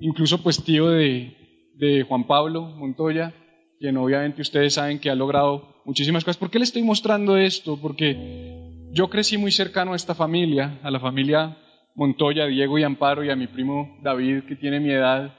incluso 0.00 0.42
pues 0.42 0.62
tío 0.62 0.88
de, 0.88 1.36
de 1.76 2.02
Juan 2.02 2.26
Pablo 2.26 2.62
Montoya, 2.62 3.34
quien 3.80 3.96
obviamente 3.96 4.42
ustedes 4.42 4.74
saben 4.74 4.98
que 4.98 5.10
ha 5.10 5.14
logrado 5.14 5.82
muchísimas 5.84 6.24
cosas. 6.24 6.38
¿Por 6.38 6.50
qué 6.50 6.58
le 6.58 6.64
estoy 6.64 6.82
mostrando 6.82 7.36
esto? 7.36 7.78
Porque 7.80 8.88
yo 8.92 9.08
crecí 9.08 9.38
muy 9.38 9.52
cercano 9.52 9.92
a 9.92 9.96
esta 9.96 10.14
familia, 10.14 10.78
a 10.82 10.90
la 10.90 11.00
familia 11.00 11.56
Montoya, 11.94 12.46
Diego 12.46 12.78
y 12.78 12.84
Amparo 12.84 13.24
y 13.24 13.30
a 13.30 13.36
mi 13.36 13.48
primo 13.48 13.98
David, 14.02 14.44
que 14.44 14.56
tiene 14.56 14.80
mi 14.80 14.90
edad. 14.90 15.34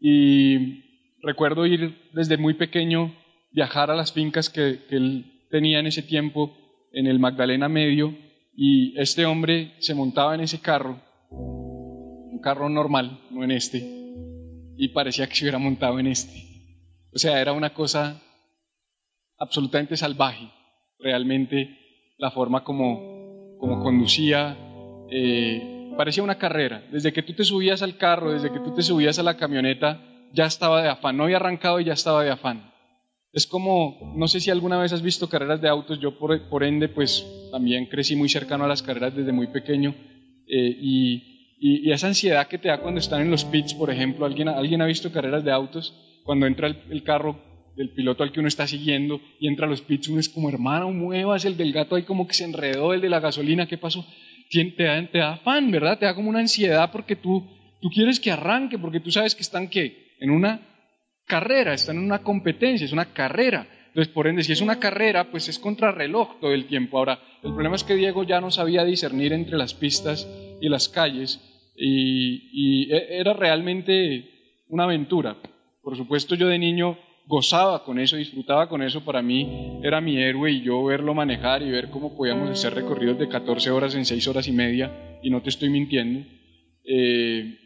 Y 0.00 0.85
recuerdo 1.22 1.66
ir 1.66 2.10
desde 2.12 2.36
muy 2.36 2.54
pequeño, 2.54 3.14
viajar 3.52 3.90
a 3.90 3.96
las 3.96 4.12
fincas 4.12 4.50
que, 4.50 4.80
él 4.90 5.46
tenía 5.50 5.78
en 5.78 5.86
ese 5.86 6.02
tiempo 6.02 6.56
en 6.92 7.06
el 7.06 7.18
Magdalena 7.18 7.68
Medio 7.68 8.16
y 8.54 8.98
este 8.98 9.26
hombre 9.26 9.74
se 9.78 9.94
montaba 9.94 10.34
en 10.34 10.40
ese 10.40 10.60
carro, 10.60 11.00
un 11.30 12.40
carro 12.42 12.68
normal, 12.68 13.20
no 13.30 13.44
en 13.44 13.50
este, 13.50 13.78
y 14.76 14.88
parecía 14.88 15.28
que 15.28 15.34
se 15.34 15.44
hubiera 15.44 15.58
montado 15.58 15.98
en 15.98 16.06
este. 16.06 16.46
O 17.14 17.18
sea, 17.18 17.40
era 17.40 17.52
una 17.52 17.72
cosa 17.72 18.22
absolutamente 19.38 19.96
salvaje, 19.96 20.50
realmente 20.98 21.78
la 22.18 22.30
forma 22.30 22.64
como, 22.64 23.56
como 23.58 23.82
conducía. 23.82 24.56
Eh, 25.10 25.92
parecía 25.96 26.22
una 26.22 26.38
carrera. 26.38 26.84
Desde 26.90 27.12
que 27.12 27.22
tú 27.22 27.32
te 27.32 27.44
subías 27.44 27.82
al 27.82 27.96
carro, 27.96 28.32
desde 28.32 28.52
que 28.52 28.60
tú 28.60 28.74
te 28.74 28.82
subías 28.82 29.18
a 29.18 29.22
la 29.22 29.36
camioneta, 29.36 30.00
ya 30.32 30.46
estaba 30.46 30.82
de 30.82 30.88
afán. 30.88 31.16
No 31.16 31.24
había 31.24 31.36
arrancado 31.36 31.80
y 31.80 31.84
ya 31.84 31.92
estaba 31.92 32.22
de 32.22 32.30
afán. 32.30 32.72
Es 33.32 33.46
como, 33.46 34.14
no 34.16 34.28
sé 34.28 34.40
si 34.40 34.50
alguna 34.50 34.78
vez 34.78 34.92
has 34.92 35.02
visto 35.02 35.28
carreras 35.28 35.60
de 35.60 35.68
autos, 35.68 36.00
yo 36.00 36.18
por, 36.18 36.48
por 36.48 36.64
ende 36.64 36.88
pues 36.88 37.26
también 37.50 37.84
crecí 37.86 38.16
muy 38.16 38.30
cercano 38.30 38.64
a 38.64 38.68
las 38.68 38.82
carreras 38.82 39.14
desde 39.14 39.32
muy 39.32 39.48
pequeño 39.48 39.94
eh, 40.48 40.76
y, 40.80 41.56
y, 41.60 41.90
esa 41.90 42.06
ansiedad 42.06 42.48
que 42.48 42.56
te 42.56 42.68
da 42.68 42.80
cuando 42.80 43.00
están 43.00 43.20
en 43.20 43.30
los 43.30 43.44
pits, 43.44 43.74
por 43.74 43.90
ejemplo, 43.90 44.24
¿alguien, 44.24 44.48
¿alguien 44.48 44.80
ha 44.80 44.86
visto 44.86 45.12
carreras 45.12 45.44
de 45.44 45.52
autos? 45.52 45.94
Cuando 46.24 46.46
entra 46.46 46.68
el 46.68 47.02
carro 47.02 47.38
del 47.76 47.90
piloto 47.90 48.22
al 48.22 48.32
que 48.32 48.40
uno 48.40 48.48
está 48.48 48.66
siguiendo 48.66 49.20
y 49.38 49.48
entra 49.48 49.66
a 49.66 49.68
los 49.68 49.82
pits, 49.82 50.08
uno 50.08 50.20
es 50.20 50.28
como, 50.28 50.48
hermano, 50.48 50.90
muevas, 50.90 51.44
el 51.44 51.56
del 51.56 51.72
gato 51.72 51.94
ahí 51.94 52.04
como 52.04 52.26
que 52.26 52.34
se 52.34 52.44
enredó, 52.44 52.94
el 52.94 53.00
de 53.02 53.10
la 53.10 53.20
gasolina, 53.20 53.66
¿qué 53.66 53.76
pasó? 53.76 54.06
Te 54.50 54.82
da, 54.82 55.06
te 55.06 55.18
da 55.18 55.32
afán, 55.34 55.70
¿verdad? 55.70 55.98
Te 55.98 56.06
da 56.06 56.14
como 56.14 56.30
una 56.30 56.38
ansiedad 56.38 56.90
porque 56.90 57.16
tú, 57.16 57.46
tú 57.82 57.90
quieres 57.90 58.18
que 58.18 58.30
arranque, 58.30 58.78
porque 58.78 59.00
tú 59.00 59.10
sabes 59.10 59.34
que 59.34 59.42
están, 59.42 59.68
¿qué? 59.68 60.05
En 60.18 60.30
una 60.30 60.60
carrera, 61.26 61.74
están 61.74 61.96
en 61.96 62.04
una 62.04 62.22
competencia, 62.22 62.84
es 62.84 62.92
una 62.92 63.12
carrera. 63.12 63.66
Entonces, 63.88 64.12
por 64.12 64.26
ende, 64.26 64.42
si 64.42 64.52
es 64.52 64.60
una 64.60 64.78
carrera, 64.78 65.30
pues 65.30 65.48
es 65.48 65.58
contrarreloj 65.58 66.40
todo 66.40 66.52
el 66.52 66.66
tiempo. 66.66 66.98
Ahora, 66.98 67.18
el 67.42 67.52
problema 67.52 67.76
es 67.76 67.84
que 67.84 67.94
Diego 67.94 68.24
ya 68.24 68.40
no 68.40 68.50
sabía 68.50 68.84
discernir 68.84 69.32
entre 69.32 69.56
las 69.56 69.74
pistas 69.74 70.28
y 70.60 70.68
las 70.68 70.88
calles 70.88 71.40
y, 71.76 72.50
y 72.52 72.92
e, 72.92 73.20
era 73.20 73.32
realmente 73.32 74.28
una 74.68 74.84
aventura. 74.84 75.36
Por 75.82 75.96
supuesto, 75.96 76.34
yo 76.34 76.48
de 76.48 76.58
niño 76.58 76.98
gozaba 77.26 77.84
con 77.84 77.98
eso, 77.98 78.16
disfrutaba 78.16 78.68
con 78.68 78.82
eso, 78.82 79.04
para 79.04 79.22
mí 79.22 79.80
era 79.82 80.00
mi 80.00 80.18
héroe 80.18 80.52
y 80.52 80.62
yo 80.62 80.84
verlo 80.84 81.14
manejar 81.14 81.62
y 81.62 81.70
ver 81.70 81.90
cómo 81.90 82.16
podíamos 82.16 82.50
hacer 82.50 82.74
recorridos 82.74 83.18
de 83.18 83.28
14 83.28 83.70
horas 83.70 83.94
en 83.94 84.04
6 84.04 84.28
horas 84.28 84.46
y 84.48 84.52
media, 84.52 85.18
y 85.22 85.30
no 85.30 85.42
te 85.42 85.50
estoy 85.50 85.70
mintiendo. 85.70 86.26
Eh, 86.84 87.58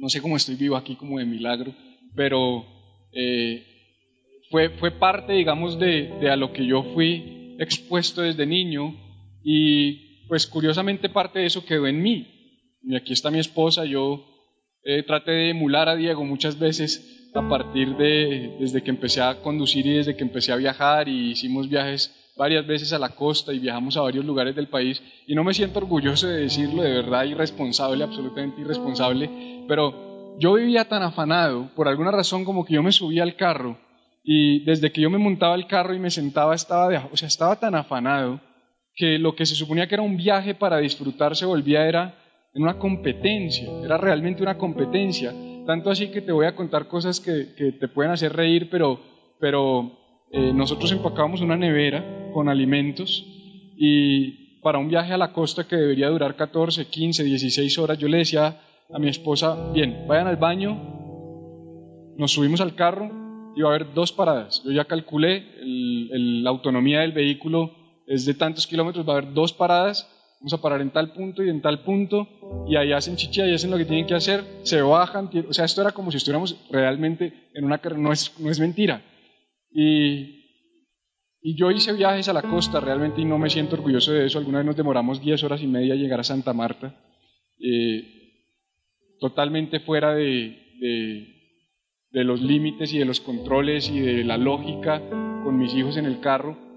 no 0.00 0.08
sé 0.08 0.22
cómo 0.22 0.36
estoy 0.36 0.56
vivo 0.56 0.76
aquí 0.76 0.96
como 0.96 1.18
de 1.18 1.26
milagro, 1.26 1.74
pero 2.16 2.64
eh, 3.12 3.64
fue, 4.50 4.70
fue 4.70 4.90
parte, 4.92 5.34
digamos, 5.34 5.78
de, 5.78 6.28
a 6.30 6.36
lo 6.36 6.52
que 6.52 6.66
yo 6.66 6.82
fui 6.94 7.54
expuesto 7.58 8.22
desde 8.22 8.46
niño 8.46 8.96
y 9.44 10.26
pues 10.26 10.46
curiosamente 10.46 11.10
parte 11.10 11.40
de 11.40 11.46
eso 11.46 11.64
quedó 11.66 11.86
en 11.86 12.02
mí. 12.02 12.26
Y 12.82 12.96
aquí 12.96 13.12
está 13.12 13.30
mi 13.30 13.38
esposa, 13.38 13.84
yo 13.84 14.24
eh, 14.84 15.02
traté 15.02 15.32
de 15.32 15.50
emular 15.50 15.88
a 15.88 15.96
Diego 15.96 16.24
muchas 16.24 16.58
veces 16.58 17.28
a 17.34 17.46
partir 17.46 17.96
de, 17.96 18.56
desde 18.58 18.82
que 18.82 18.90
empecé 18.90 19.20
a 19.20 19.42
conducir 19.42 19.86
y 19.86 19.96
desde 19.96 20.16
que 20.16 20.24
empecé 20.24 20.52
a 20.52 20.56
viajar 20.56 21.08
y 21.08 21.32
hicimos 21.32 21.68
viajes 21.68 22.10
varias 22.40 22.66
veces 22.66 22.92
a 22.94 22.98
la 22.98 23.10
costa 23.10 23.52
y 23.52 23.58
viajamos 23.58 23.98
a 23.98 24.00
varios 24.00 24.24
lugares 24.24 24.56
del 24.56 24.68
país 24.68 25.02
y 25.26 25.34
no 25.34 25.44
me 25.44 25.52
siento 25.52 25.78
orgulloso 25.78 26.26
de 26.26 26.40
decirlo, 26.40 26.82
de 26.82 26.94
verdad 26.94 27.24
irresponsable, 27.24 28.02
absolutamente 28.02 28.62
irresponsable, 28.62 29.28
pero 29.70 30.36
yo 30.40 30.54
vivía 30.54 30.88
tan 30.88 31.04
afanado, 31.04 31.70
por 31.76 31.86
alguna 31.86 32.10
razón 32.10 32.44
como 32.44 32.64
que 32.64 32.74
yo 32.74 32.82
me 32.82 32.90
subía 32.90 33.22
al 33.22 33.36
carro 33.36 33.78
y 34.24 34.64
desde 34.64 34.90
que 34.90 35.00
yo 35.00 35.08
me 35.10 35.18
montaba 35.18 35.54
al 35.54 35.68
carro 35.68 35.94
y 35.94 36.00
me 36.00 36.10
sentaba 36.10 36.56
estaba, 36.56 36.88
de, 36.88 36.96
o 36.96 37.16
sea, 37.16 37.28
estaba 37.28 37.54
tan 37.54 37.76
afanado 37.76 38.40
que 38.96 39.20
lo 39.20 39.36
que 39.36 39.46
se 39.46 39.54
suponía 39.54 39.86
que 39.86 39.94
era 39.94 40.02
un 40.02 40.16
viaje 40.16 40.56
para 40.56 40.78
disfrutar 40.78 41.36
se 41.36 41.46
volvía 41.46 41.86
era 41.86 42.16
una 42.52 42.80
competencia, 42.80 43.70
era 43.84 43.96
realmente 43.96 44.42
una 44.42 44.58
competencia. 44.58 45.32
Tanto 45.68 45.88
así 45.88 46.08
que 46.10 46.20
te 46.20 46.32
voy 46.32 46.46
a 46.46 46.56
contar 46.56 46.88
cosas 46.88 47.20
que, 47.20 47.54
que 47.56 47.70
te 47.70 47.86
pueden 47.86 48.10
hacer 48.10 48.32
reír, 48.32 48.70
pero, 48.72 48.98
pero 49.38 49.92
eh, 50.32 50.52
nosotros 50.52 50.90
empacábamos 50.90 51.42
una 51.42 51.56
nevera 51.56 52.32
con 52.34 52.48
alimentos 52.48 53.24
y 53.76 54.58
para 54.62 54.78
un 54.78 54.88
viaje 54.88 55.12
a 55.12 55.16
la 55.16 55.32
costa 55.32 55.68
que 55.68 55.76
debería 55.76 56.08
durar 56.08 56.34
14, 56.34 56.86
15, 56.86 57.22
16 57.22 57.78
horas, 57.78 57.98
yo 57.98 58.08
le 58.08 58.18
decía 58.18 58.62
a 58.92 58.98
mi 58.98 59.08
esposa, 59.08 59.72
bien, 59.72 60.04
vayan 60.06 60.26
al 60.26 60.36
baño, 60.36 62.14
nos 62.16 62.32
subimos 62.32 62.60
al 62.60 62.74
carro 62.74 63.52
y 63.56 63.62
va 63.62 63.70
a 63.70 63.74
haber 63.74 63.94
dos 63.94 64.12
paradas. 64.12 64.62
Yo 64.64 64.72
ya 64.72 64.84
calculé, 64.84 65.44
la 65.62 66.50
autonomía 66.50 67.00
del 67.00 67.12
vehículo 67.12 67.72
es 68.06 68.26
de 68.26 68.34
tantos 68.34 68.66
kilómetros, 68.66 69.08
va 69.08 69.14
a 69.14 69.18
haber 69.18 69.32
dos 69.32 69.52
paradas 69.52 70.08
vamos 70.40 70.54
a 70.54 70.62
parar 70.62 70.80
en 70.80 70.90
tal 70.90 71.12
punto 71.12 71.44
y 71.44 71.50
en 71.50 71.60
tal 71.60 71.82
punto, 71.82 72.26
y 72.66 72.76
ahí 72.76 72.92
hacen 72.92 73.16
chicha 73.16 73.46
y 73.46 73.54
hacen 73.54 73.70
lo 73.70 73.76
que 73.76 73.84
tienen 73.84 74.06
que 74.06 74.14
hacer, 74.14 74.42
se 74.62 74.80
bajan, 74.80 75.30
o 75.46 75.52
sea, 75.52 75.66
esto 75.66 75.82
era 75.82 75.92
como 75.92 76.10
si 76.10 76.16
estuviéramos 76.16 76.56
realmente 76.70 77.50
en 77.52 77.64
una 77.64 77.78
carrera, 77.78 78.00
no 78.00 78.10
es, 78.12 78.40
no 78.40 78.50
es 78.50 78.58
mentira. 78.58 79.02
Y, 79.70 80.40
y 81.42 81.56
yo 81.58 81.70
hice 81.70 81.92
viajes 81.92 82.28
a 82.28 82.32
la 82.32 82.42
costa 82.42 82.80
realmente 82.80 83.20
y 83.20 83.26
no 83.26 83.38
me 83.38 83.50
siento 83.50 83.76
orgulloso 83.76 84.12
de 84.12 84.26
eso, 84.26 84.38
alguna 84.38 84.58
vez 84.58 84.66
nos 84.66 84.76
demoramos 84.76 85.20
10 85.20 85.44
horas 85.44 85.62
y 85.62 85.66
media 85.66 85.92
a 85.92 85.98
llegar 85.98 86.20
a 86.20 86.24
Santa 86.24 86.54
Marta, 86.54 86.94
eh, 87.58 88.19
totalmente 89.20 89.80
fuera 89.80 90.14
de, 90.14 90.56
de, 92.10 92.24
los 92.24 92.40
límites 92.40 92.92
y 92.92 92.98
de 92.98 93.04
los 93.04 93.20
controles 93.20 93.88
y 93.88 94.00
de 94.00 94.24
la 94.24 94.38
lógica 94.38 95.00
con 95.44 95.58
mis 95.58 95.74
hijos 95.74 95.96
en 95.96 96.06
el 96.06 96.20
carro 96.20 96.70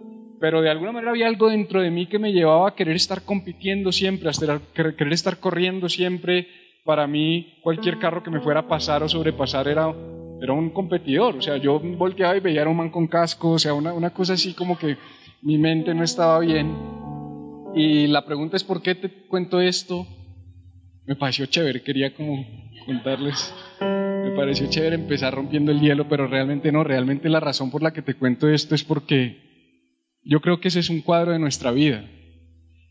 pero 0.43 0.61
de 0.61 0.69
alguna 0.69 0.91
manera 0.91 1.11
había 1.11 1.29
algo 1.29 1.47
dentro 1.47 1.81
de 1.81 1.89
mí 1.89 2.05
que 2.07 2.19
me 2.19 2.33
llevaba 2.33 2.67
a 2.67 2.75
querer 2.75 2.97
estar 2.97 3.21
compitiendo 3.21 3.93
siempre, 3.93 4.29
a 4.29 4.61
querer 4.73 5.13
estar 5.13 5.39
corriendo 5.39 5.87
siempre. 5.87 6.49
Para 6.83 7.07
mí, 7.07 7.59
cualquier 7.61 7.97
carro 7.97 8.23
que 8.23 8.29
me 8.29 8.41
fuera 8.41 8.59
a 8.59 8.67
pasar 8.67 9.03
o 9.03 9.07
sobrepasar 9.07 9.69
era, 9.69 9.95
era 10.41 10.51
un 10.51 10.71
competidor. 10.71 11.37
O 11.37 11.41
sea, 11.41 11.55
yo 11.55 11.79
volteaba 11.79 12.35
y 12.35 12.41
veía 12.41 12.65
a 12.65 12.67
un 12.67 12.75
man 12.75 12.89
con 12.89 13.07
casco, 13.07 13.51
o 13.51 13.57
sea, 13.57 13.73
una, 13.73 13.93
una 13.93 14.09
cosa 14.09 14.33
así 14.33 14.53
como 14.53 14.77
que 14.77 14.97
mi 15.43 15.57
mente 15.57 15.93
no 15.93 16.03
estaba 16.03 16.37
bien. 16.39 16.75
Y 17.73 18.07
la 18.07 18.25
pregunta 18.25 18.57
es, 18.57 18.65
¿por 18.65 18.81
qué 18.81 18.95
te 18.95 19.09
cuento 19.29 19.61
esto? 19.61 20.05
Me 21.05 21.15
pareció 21.15 21.45
chévere, 21.45 21.83
quería 21.83 22.15
como 22.15 22.45
contarles. 22.85 23.53
Me 23.81 24.31
pareció 24.35 24.69
chévere 24.69 24.95
empezar 24.95 25.33
rompiendo 25.33 25.71
el 25.71 25.81
hielo, 25.81 26.07
pero 26.07 26.27
realmente 26.27 26.71
no, 26.71 26.83
realmente 26.83 27.27
la 27.29 27.41
razón 27.41 27.71
por 27.71 27.83
la 27.83 27.91
que 27.91 28.01
te 28.01 28.13
cuento 28.13 28.47
esto 28.47 28.73
es 28.73 28.83
porque 28.83 29.37
yo 30.23 30.39
creo 30.39 30.61
que 30.61 30.69
ese 30.69 30.79
es 30.79 30.89
un 30.89 31.01
cuadro 31.01 31.33
de 31.33 31.39
nuestra 31.39 31.71
vida. 31.71 32.05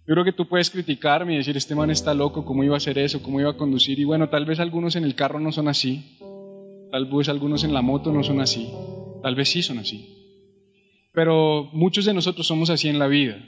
Yo 0.07 0.15
creo 0.15 0.25
que 0.25 0.33
tú 0.33 0.47
puedes 0.47 0.69
criticarme 0.69 1.35
y 1.35 1.37
decir, 1.39 1.57
este 1.57 1.75
man 1.75 1.91
está 1.91 2.13
loco, 2.13 2.45
¿cómo 2.45 2.65
iba 2.65 2.75
a 2.75 2.79
hacer 2.79 2.99
eso? 2.99 3.23
¿Cómo 3.23 3.41
iba 3.41 3.51
a 3.51 3.57
conducir? 3.57 3.99
Y 3.99 4.05
bueno, 4.05 4.29
tal 4.29 4.45
vez 4.45 4.61
algunos 4.61 4.97
en 4.97 5.05
el 5.05 5.15
carro 5.15 5.41
no 5.41 5.53
son 5.53 5.69
así. 5.69 6.19
Tal 6.91 7.07
vez 7.07 7.29
algunos 7.31 7.65
en 7.65 7.73
la 7.73 7.81
moto 7.81 8.13
no 8.13 8.23
son 8.23 8.41
así. 8.41 8.69
Tal 9.23 9.35
vez 9.37 9.49
sí 9.49 9.63
son 9.63 9.79
así. 9.79 10.19
Pero 11.13 11.71
muchos 11.73 12.05
de 12.05 12.13
nosotros 12.13 12.47
somos 12.47 12.69
así 12.69 12.89
en 12.89 12.99
la 12.99 13.07
vida. 13.07 13.39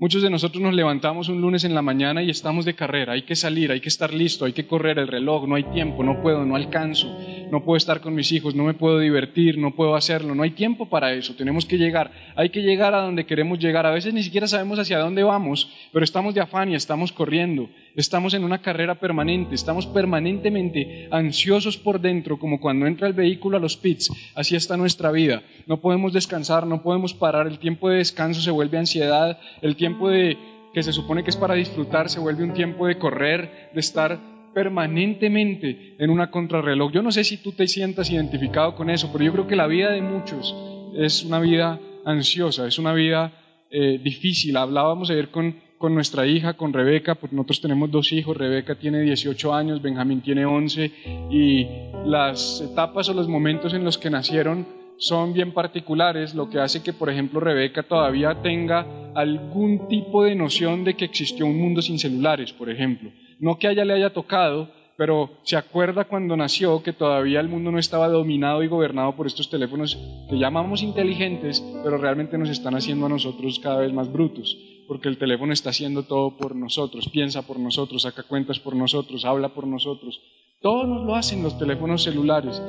Muchos 0.00 0.22
de 0.22 0.30
nosotros 0.30 0.62
nos 0.62 0.72
levantamos 0.72 1.28
un 1.28 1.42
lunes 1.42 1.64
en 1.64 1.74
la 1.74 1.82
mañana 1.82 2.22
y 2.22 2.30
estamos 2.30 2.64
de 2.64 2.72
carrera, 2.72 3.12
hay 3.12 3.20
que 3.20 3.36
salir, 3.36 3.70
hay 3.70 3.82
que 3.82 3.90
estar 3.90 4.14
listo, 4.14 4.46
hay 4.46 4.54
que 4.54 4.66
correr 4.66 4.98
el 4.98 5.08
reloj, 5.08 5.46
no 5.46 5.56
hay 5.56 5.64
tiempo, 5.64 6.02
no 6.02 6.22
puedo, 6.22 6.46
no 6.46 6.56
alcanzo, 6.56 7.14
no 7.50 7.64
puedo 7.64 7.76
estar 7.76 8.00
con 8.00 8.14
mis 8.14 8.32
hijos, 8.32 8.54
no 8.54 8.64
me 8.64 8.74
puedo 8.74 8.98
divertir, 8.98 9.58
no 9.58 9.74
puedo 9.74 9.94
hacerlo, 9.94 10.34
no 10.34 10.42
hay 10.42 10.50
tiempo 10.50 10.88
para 10.88 11.12
eso, 11.12 11.34
tenemos 11.34 11.64
que 11.66 11.78
llegar, 11.78 12.10
hay 12.36 12.50
que 12.50 12.62
llegar 12.62 12.94
a 12.94 13.02
donde 13.02 13.26
queremos 13.26 13.58
llegar, 13.58 13.86
a 13.86 13.90
veces 13.90 14.14
ni 14.14 14.22
siquiera 14.22 14.46
sabemos 14.46 14.78
hacia 14.78 14.98
dónde 14.98 15.22
vamos, 15.22 15.70
pero 15.92 16.04
estamos 16.04 16.34
de 16.34 16.40
afán 16.40 16.70
y 16.70 16.74
estamos 16.74 17.12
corriendo, 17.12 17.68
estamos 17.96 18.34
en 18.34 18.44
una 18.44 18.62
carrera 18.62 18.94
permanente, 18.96 19.54
estamos 19.54 19.86
permanentemente 19.86 21.08
ansiosos 21.10 21.76
por 21.76 22.00
dentro, 22.00 22.38
como 22.38 22.60
cuando 22.60 22.86
entra 22.86 23.06
el 23.06 23.14
vehículo 23.14 23.56
a 23.56 23.60
los 23.60 23.76
pits, 23.76 24.10
así 24.34 24.56
está 24.56 24.76
nuestra 24.76 25.10
vida, 25.10 25.42
no 25.66 25.80
podemos 25.80 26.12
descansar, 26.12 26.66
no 26.66 26.82
podemos 26.82 27.14
parar, 27.14 27.46
el 27.46 27.58
tiempo 27.58 27.88
de 27.88 27.98
descanso 27.98 28.40
se 28.40 28.50
vuelve 28.50 28.78
ansiedad, 28.78 29.38
el 29.62 29.76
tiempo 29.76 30.08
de, 30.08 30.36
que 30.72 30.82
se 30.82 30.92
supone 30.92 31.24
que 31.24 31.30
es 31.30 31.36
para 31.36 31.54
disfrutar 31.54 32.08
se 32.08 32.20
vuelve 32.20 32.44
un 32.44 32.54
tiempo 32.54 32.86
de 32.86 32.98
correr, 32.98 33.70
de 33.74 33.80
estar 33.80 34.18
permanentemente 34.54 35.94
en 35.98 36.10
una 36.10 36.30
contrarreloj. 36.30 36.92
Yo 36.92 37.02
no 37.02 37.12
sé 37.12 37.24
si 37.24 37.38
tú 37.38 37.52
te 37.52 37.66
sientas 37.66 38.10
identificado 38.10 38.74
con 38.74 38.90
eso, 38.90 39.10
pero 39.12 39.24
yo 39.24 39.32
creo 39.32 39.46
que 39.46 39.56
la 39.56 39.66
vida 39.66 39.90
de 39.90 40.02
muchos 40.02 40.54
es 40.96 41.24
una 41.24 41.38
vida 41.40 41.78
ansiosa, 42.04 42.66
es 42.66 42.78
una 42.78 42.92
vida 42.92 43.32
eh, 43.70 44.00
difícil. 44.02 44.56
Hablábamos 44.56 45.10
ayer 45.10 45.28
con, 45.28 45.56
con 45.78 45.94
nuestra 45.94 46.26
hija, 46.26 46.54
con 46.54 46.72
Rebeca, 46.72 47.14
porque 47.14 47.36
nosotros 47.36 47.60
tenemos 47.60 47.90
dos 47.90 48.12
hijos, 48.12 48.36
Rebeca 48.36 48.74
tiene 48.74 49.00
18 49.00 49.54
años, 49.54 49.80
Benjamín 49.82 50.20
tiene 50.20 50.44
11, 50.44 50.92
y 51.30 51.66
las 52.04 52.60
etapas 52.60 53.08
o 53.08 53.14
los 53.14 53.28
momentos 53.28 53.72
en 53.74 53.84
los 53.84 53.98
que 53.98 54.10
nacieron 54.10 54.66
son 54.98 55.32
bien 55.32 55.52
particulares, 55.52 56.34
lo 56.34 56.50
que 56.50 56.58
hace 56.58 56.82
que, 56.82 56.92
por 56.92 57.08
ejemplo, 57.08 57.40
Rebeca 57.40 57.82
todavía 57.82 58.42
tenga 58.42 58.86
algún 59.14 59.88
tipo 59.88 60.24
de 60.24 60.34
noción 60.34 60.84
de 60.84 60.94
que 60.94 61.06
existió 61.06 61.46
un 61.46 61.58
mundo 61.58 61.80
sin 61.80 61.98
celulares, 61.98 62.52
por 62.52 62.68
ejemplo. 62.68 63.10
No 63.40 63.58
que 63.58 63.66
a 63.66 63.72
ella 63.72 63.84
le 63.84 63.94
haya 63.94 64.12
tocado, 64.12 64.68
pero 65.00 65.30
se 65.44 65.56
acuerda 65.56 66.04
cuando 66.04 66.36
nació 66.36 66.82
que 66.82 66.92
todavía 66.92 67.40
el 67.40 67.48
mundo 67.48 67.72
no 67.72 67.78
estaba 67.78 68.06
dominado 68.08 68.62
y 68.62 68.68
gobernado 68.68 69.16
por 69.16 69.26
estos 69.26 69.48
teléfonos 69.48 69.96
que 70.28 70.38
llamamos 70.38 70.82
inteligentes, 70.82 71.64
pero 71.82 71.96
realmente 71.96 72.36
nos 72.36 72.50
están 72.50 72.74
haciendo 72.74 73.06
a 73.06 73.08
nosotros 73.08 73.58
cada 73.60 73.78
vez 73.78 73.94
más 73.94 74.12
brutos, 74.12 74.58
porque 74.86 75.08
el 75.08 75.16
teléfono 75.16 75.54
está 75.54 75.70
haciendo 75.70 76.02
todo 76.02 76.36
por 76.36 76.54
nosotros, 76.54 77.08
piensa 77.08 77.46
por 77.46 77.58
nosotros, 77.58 78.02
saca 78.02 78.24
cuentas 78.24 78.58
por 78.58 78.76
nosotros, 78.76 79.24
habla 79.24 79.54
por 79.54 79.66
nosotros. 79.66 80.20
Todos 80.60 80.86
nos 80.86 81.06
lo 81.06 81.14
hacen 81.14 81.42
los 81.42 81.58
teléfonos 81.58 82.02
celulares. 82.02 82.60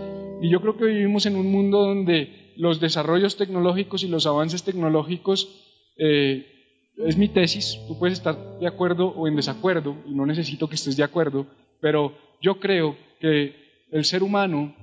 Y 0.41 0.49
yo 0.49 0.61
creo 0.61 0.77
que 0.77 0.85
vivimos 0.85 1.25
en 1.25 1.35
un 1.35 1.51
mundo 1.51 1.85
donde 1.85 2.53
los 2.55 2.79
desarrollos 2.79 3.35
tecnológicos 3.35 4.03
y 4.05 4.07
los 4.07 4.25
avances 4.25 4.63
tecnológicos 4.63 5.49
eh, 5.97 6.60
es 6.97 7.17
mi 7.17 7.29
tesis, 7.29 7.79
tú 7.87 7.97
puedes 7.97 8.17
estar 8.17 8.59
de 8.59 8.67
acuerdo 8.67 9.07
o 9.07 9.27
en 9.27 9.35
desacuerdo, 9.35 9.95
y 10.05 10.13
no 10.13 10.25
necesito 10.25 10.67
que 10.67 10.75
estés 10.75 10.97
de 10.97 11.03
acuerdo, 11.03 11.47
pero 11.79 12.17
yo 12.41 12.59
creo 12.59 12.97
que 13.19 13.55
el 13.91 14.05
ser 14.05 14.23
humano 14.23 14.75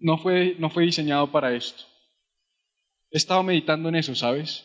no 0.00 0.18
fue, 0.18 0.56
no 0.58 0.70
fue 0.70 0.84
diseñado 0.84 1.30
para 1.30 1.54
esto. 1.54 1.84
He 3.10 3.16
estado 3.16 3.42
meditando 3.42 3.88
en 3.88 3.96
eso, 3.96 4.14
¿sabes? 4.14 4.64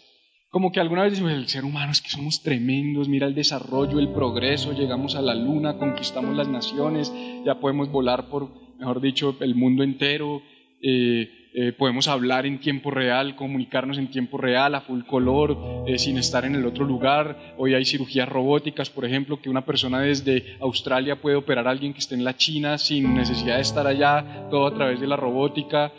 Como 0.50 0.72
que 0.72 0.80
alguna 0.80 1.04
vez 1.04 1.14
decimos, 1.14 1.32
el 1.32 1.48
ser 1.48 1.66
humano 1.66 1.92
es 1.92 2.02
que 2.02 2.10
somos 2.10 2.44
tremendos, 2.44 3.10
mira 3.10 3.26
el 3.26 3.34
desarrollo, 3.34 4.00
el 4.00 4.10
progreso, 4.10 4.74
llegamos 4.74 5.16
a 5.16 5.22
la 5.22 5.34
luna, 5.34 5.78
conquistamos 5.78 6.36
las 6.36 6.48
naciones, 6.48 7.12
ya 7.44 7.60
podemos 7.60 7.90
volar 7.90 8.30
por, 8.30 8.50
mejor 8.78 9.02
dicho, 9.02 9.36
el 9.40 9.56
mundo 9.56 9.84
entero, 9.84 10.44
eh, 10.82 11.43
eh, 11.56 11.72
podemos 11.72 12.08
hablar 12.08 12.46
en 12.46 12.60
tiempo 12.60 12.90
real, 12.90 13.36
comunicarnos 13.36 13.98
en 13.98 14.10
tiempo 14.10 14.38
real, 14.38 14.74
a 14.74 14.82
full 14.82 15.04
color, 15.04 15.86
eh, 15.88 16.00
sin 16.00 16.18
estar 16.18 16.46
en 16.46 16.56
el 16.56 16.66
otro 16.66 16.84
lugar. 16.84 17.54
Hoy 17.58 17.76
hay 17.76 17.86
cirugías 17.86 18.28
robóticas, 18.28 18.90
por 18.90 19.06
ejemplo, 19.06 19.40
que 19.40 19.50
una 19.50 19.64
persona 19.64 20.02
desde 20.02 20.58
Australia 20.60 21.22
puede 21.22 21.36
operar 21.36 21.68
a 21.68 21.72
alguien 21.72 21.94
que 21.94 22.00
esté 22.00 22.16
en 22.16 22.24
la 22.24 22.36
China 22.36 22.78
sin 22.78 23.14
necesidad 23.14 23.58
de 23.58 23.62
estar 23.62 23.86
allá, 23.86 24.48
todo 24.50 24.66
a 24.66 24.74
través 24.74 25.00
de 25.00 25.08
la 25.08 25.16
robótica. 25.16 25.92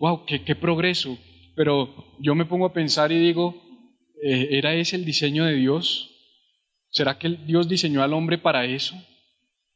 ¡Wow! 0.00 0.26
Qué, 0.26 0.42
¡Qué 0.42 0.54
progreso! 0.54 1.16
Pero 1.56 2.14
yo 2.18 2.34
me 2.34 2.44
pongo 2.44 2.66
a 2.66 2.72
pensar 2.72 3.10
y 3.10 3.18
digo, 3.18 3.56
¿era 4.22 4.74
ese 4.74 4.96
el 4.96 5.04
diseño 5.04 5.44
de 5.44 5.54
Dios? 5.54 6.10
¿Será 6.90 7.18
que 7.18 7.30
Dios 7.46 7.68
diseñó 7.68 8.02
al 8.02 8.12
hombre 8.12 8.38
para 8.38 8.64
eso? 8.64 8.94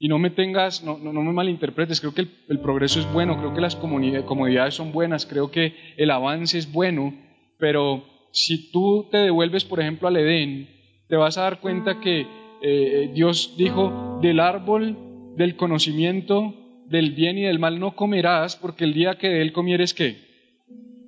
Y 0.03 0.09
no 0.09 0.19
me 0.19 0.31
tengas, 0.31 0.83
no, 0.83 0.99
no, 0.99 1.13
me 1.13 1.33
malinterpretes, 1.33 2.01
creo 2.01 2.13
que 2.13 2.27
el, 2.49 2.59
progreso 2.59 2.99
es 2.99 3.13
bueno, 3.13 3.39
creo 3.39 3.55
que 3.55 3.61
las 3.61 3.77
comodidades 3.77 4.75
son 4.75 4.91
buenas, 4.91 5.27
creo 5.27 5.53
que 5.53 5.77
el 5.97 6.11
avance 6.11 6.59
es 6.59 6.73
bueno, 6.73 7.15
pero 7.57 8.03
si 8.33 8.73
tú 8.73 9.07
te 9.13 9.19
devuelves, 9.19 9.65
por 9.65 9.79
ejemplo, 9.79 10.09
al 10.09 10.17
Edén, 10.17 10.69
te 11.07 11.15
vas 11.15 11.39
a 11.39 11.43
dar 11.43 11.61
cuenta 11.61 12.01
que 12.01 12.27
eh, 12.63 13.13
Dios 13.15 13.55
dijo, 13.57 14.19
del 14.21 14.41
árbol 14.41 14.97
del 15.37 15.55
conocimiento 15.55 16.53
del 16.89 17.13
bien 17.13 17.39
y 17.39 17.43
del 17.43 17.61
mal 17.61 17.79
no 17.79 17.95
comerás, 17.95 18.57
porque 18.57 18.83
el 18.83 18.95
día 18.95 19.19
que 19.19 19.29
de 19.29 19.41
él 19.41 19.53
comieres, 19.53 19.95
¿qué? 19.95 20.17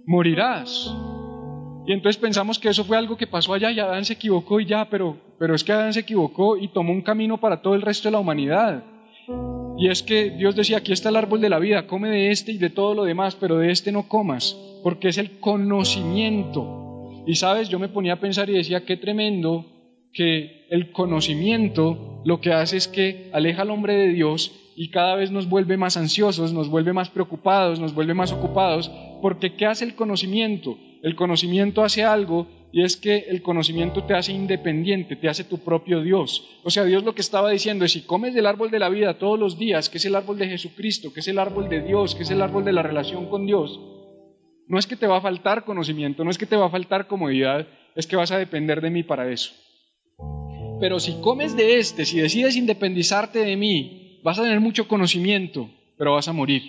Morirás. 0.07 0.95
Y 1.87 1.93
entonces 1.93 2.21
pensamos 2.21 2.59
que 2.59 2.71
eso 2.71 2.85
fue 2.85 2.97
algo 2.97 3.17
que 3.17 3.27
pasó 3.27 3.53
allá 3.53 3.71
y 3.71 3.79
Adán 3.79 4.05
se 4.05 4.15
equivocó 4.15 4.59
y 4.61 4.67
ya, 4.67 4.89
pero, 4.89 5.19
pero 5.39 5.55
es 5.55 5.63
que 5.63 5.73
Adán 5.73 5.93
se 5.93 6.01
equivocó 6.01 6.57
y 6.57 6.69
tomó 6.69 6.93
un 6.93 7.03
camino 7.03 7.39
para 7.39 7.61
todo 7.61 7.75
el 7.75 7.83
resto 7.83 8.09
de 8.09 8.13
la 8.13 8.21
humanidad. 8.21 8.85
Y 9.77 9.89
es 9.89 10.03
que 10.03 10.31
Dios 10.31 10.55
decía, 10.55 10.79
aquí 10.79 10.93
está 10.93 11.09
el 11.09 11.17
árbol 11.17 11.41
de 11.41 11.49
la 11.51 11.59
vida, 11.59 11.87
come 11.87 12.09
de 12.09 12.31
este 12.31 12.53
y 12.53 12.59
de 12.59 12.71
todo 12.71 12.95
lo 12.95 13.05
demás, 13.05 13.37
pero 13.39 13.59
de 13.59 13.71
este 13.71 13.93
no 13.93 14.09
comas, 14.09 14.57
porque 14.83 15.09
es 15.09 15.19
el 15.19 15.39
conocimiento. 15.41 17.23
Y 17.27 17.35
sabes, 17.35 17.69
yo 17.69 17.79
me 17.79 17.89
ponía 17.89 18.15
a 18.15 18.21
pensar 18.21 18.49
y 18.49 18.55
decía, 18.55 18.85
qué 18.85 18.97
tremendo 18.97 19.67
que 20.13 20.67
el 20.71 20.93
conocimiento 20.93 22.23
lo 22.25 22.41
que 22.41 22.53
hace 22.53 22.77
es 22.77 22.89
que 22.89 23.31
aleja 23.33 23.63
al 23.63 23.71
hombre 23.71 23.95
de 23.95 24.09
Dios 24.09 24.53
y 24.77 24.91
cada 24.91 25.15
vez 25.15 25.31
nos 25.31 25.49
vuelve 25.49 25.77
más 25.77 25.97
ansiosos, 25.97 26.53
nos 26.53 26.69
vuelve 26.69 26.93
más 26.93 27.11
preocupados, 27.11 27.81
nos 27.81 27.95
vuelve 27.95 28.15
más 28.15 28.33
ocupados, 28.33 28.91
porque 29.23 29.55
¿qué 29.55 29.67
hace 29.67 29.85
el 29.85 29.95
conocimiento? 29.95 30.79
El 31.03 31.17
conocimiento 31.17 31.83
hace 31.83 32.03
algo 32.03 32.47
y 32.73 32.83
es 32.83 32.97
que 32.97 33.27
el 33.29 33.43
conocimiento 33.43 34.05
te 34.05 34.15
hace 34.15 34.33
independiente, 34.33 35.17
te 35.17 35.29
hace 35.29 35.45
tu 35.45 35.59
propio 35.59 36.03
Dios. 36.03 36.59
O 36.65 36.71
sea, 36.71 36.85
Dios 36.85 37.05
lo 37.05 37.15
que 37.15 37.21
estaba 37.21 37.51
diciendo 37.51 37.85
es, 37.85 37.93
si 37.93 38.03
comes 38.03 38.35
del 38.35 38.47
árbol 38.47 38.71
de 38.71 38.79
la 38.79 38.89
vida 38.89 39.19
todos 39.19 39.39
los 39.39 39.59
días, 39.59 39.89
que 39.89 39.99
es 39.99 40.05
el 40.07 40.17
árbol 40.17 40.39
de 40.39 40.49
Jesucristo, 40.49 41.13
que 41.13 41.21
es 41.21 41.29
el 41.29 41.39
árbol 41.39 41.69
de 41.69 41.83
Dios, 41.83 42.15
que 42.15 42.25
es 42.25 42.31
el 42.31 42.43
árbol 42.43 42.65
de 42.65 42.73
la 42.73 42.83
relación 42.83 43.29
con 43.29 43.47
Dios, 43.47 43.79
no 44.67 44.79
es 44.79 44.87
que 44.87 44.97
te 44.97 45.07
va 45.07 45.19
a 45.19 45.21
faltar 45.21 45.65
conocimiento, 45.65 46.25
no 46.25 46.31
es 46.31 46.39
que 46.39 46.47
te 46.47 46.57
va 46.57 46.67
a 46.67 46.71
faltar 46.71 47.07
comodidad, 47.07 47.69
es 47.95 48.07
que 48.07 48.17
vas 48.17 48.33
a 48.33 48.39
depender 48.39 48.81
de 48.81 48.91
mí 48.91 49.03
para 49.03 49.31
eso. 49.31 49.53
Pero 50.81 50.99
si 50.99 51.21
comes 51.21 51.57
de 51.57 51.79
este, 51.79 52.05
si 52.05 52.21
decides 52.21 52.57
independizarte 52.57 53.41
de 53.41 53.57
mí, 53.57 54.04
vas 54.25 54.39
a 54.39 54.43
tener 54.43 54.59
mucho 54.59 54.89
conocimiento, 54.89 55.69
pero 55.99 56.15
vas 56.15 56.27
a 56.27 56.33
morir. 56.33 56.63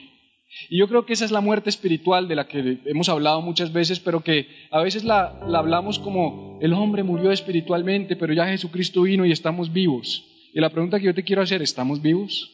Y 0.70 0.78
yo 0.78 0.88
creo 0.88 1.06
que 1.06 1.14
esa 1.14 1.26
es 1.26 1.32
la 1.32 1.42
muerte 1.42 1.70
espiritual 1.70 2.28
de 2.28 2.36
la 2.36 2.48
que 2.48 2.80
hemos 2.86 3.10
hablado 3.10 3.42
muchas 3.42 3.74
veces, 3.74 4.00
pero 4.00 4.22
que 4.22 4.48
a 4.72 4.82
veces 4.82 5.04
la, 5.04 5.40
hablamos 5.54 5.98
como 5.98 6.60
el 6.62 6.74
hombre 6.74 7.04
murió 7.04 7.32
espiritualmente, 7.32 8.16
pero 8.16 8.34
ya 8.34 8.48
Jesucristo 8.48 9.04
vino 9.04 9.26
y 9.26 9.32
estamos 9.32 9.72
vivos. 9.74 10.24
Y 10.54 10.60
la 10.60 10.70
pregunta 10.70 11.00
que 11.00 11.06
yo 11.06 11.16
te 11.16 11.24
quiero 11.24 11.42
hacer, 11.42 11.62
¿estamos 11.62 12.02
vivos? 12.02 12.52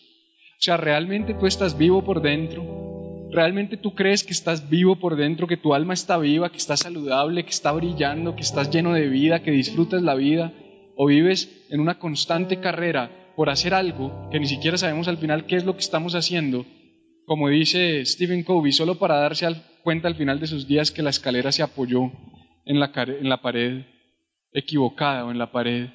O 0.60 0.62
sea, 0.64 0.78
¿realmente 0.78 1.34
tú 1.34 1.48
estás 1.48 1.78
vivo 1.78 2.04
por 2.04 2.22
dentro? 2.22 3.28
¿Realmente 3.32 3.78
tú 3.78 3.96
crees 3.96 4.24
que 4.24 4.34
estás 4.34 4.70
vivo 4.70 4.98
por 4.98 5.16
dentro, 5.16 5.48
que 5.48 5.58
tu 5.58 5.74
alma 5.74 5.94
está 5.94 6.18
viva, 6.18 6.52
que 6.52 6.58
estás 6.58 6.82
saludable, 6.82 7.44
que 7.44 7.50
está 7.50 7.72
brillando, 7.72 8.36
que 8.36 8.42
estás 8.42 8.70
lleno 8.70 8.94
de 8.94 9.08
vida, 9.10 9.42
que 9.42 9.52
disfrutas 9.52 10.04
la 10.04 10.14
vida? 10.14 10.54
¿O 10.96 11.08
vives 11.08 11.66
en 11.70 11.80
una 11.80 11.98
constante 11.98 12.60
carrera 12.60 13.21
por 13.36 13.50
hacer 13.50 13.74
algo 13.74 14.30
que 14.32 14.40
ni 14.40 14.48
siquiera 14.48 14.78
sabemos 14.78 15.08
al 15.08 15.18
final 15.18 15.46
qué 15.46 15.56
es 15.56 15.66
lo 15.66 15.74
que 15.74 15.80
estamos 15.82 16.16
haciendo, 16.16 16.66
como 17.26 17.50
dice 17.50 18.06
Stephen 18.06 18.44
Covey, 18.44 18.72
solo 18.72 18.96
para 18.96 19.18
darse 19.18 19.48
cuenta 19.84 20.08
al 20.08 20.16
final 20.16 20.40
de 20.40 20.48
sus 20.48 20.68
días 20.68 20.92
que 20.92 21.02
la 21.02 21.10
escalera 21.10 21.52
se 21.52 21.64
apoyó 21.64 22.12
en 22.66 22.80
la, 22.80 22.92
en 22.96 23.30
la 23.30 23.42
pared 23.42 23.84
equivocada 24.54 25.26
o 25.26 25.32
en 25.32 25.38
la 25.38 25.52
pared 25.52 25.90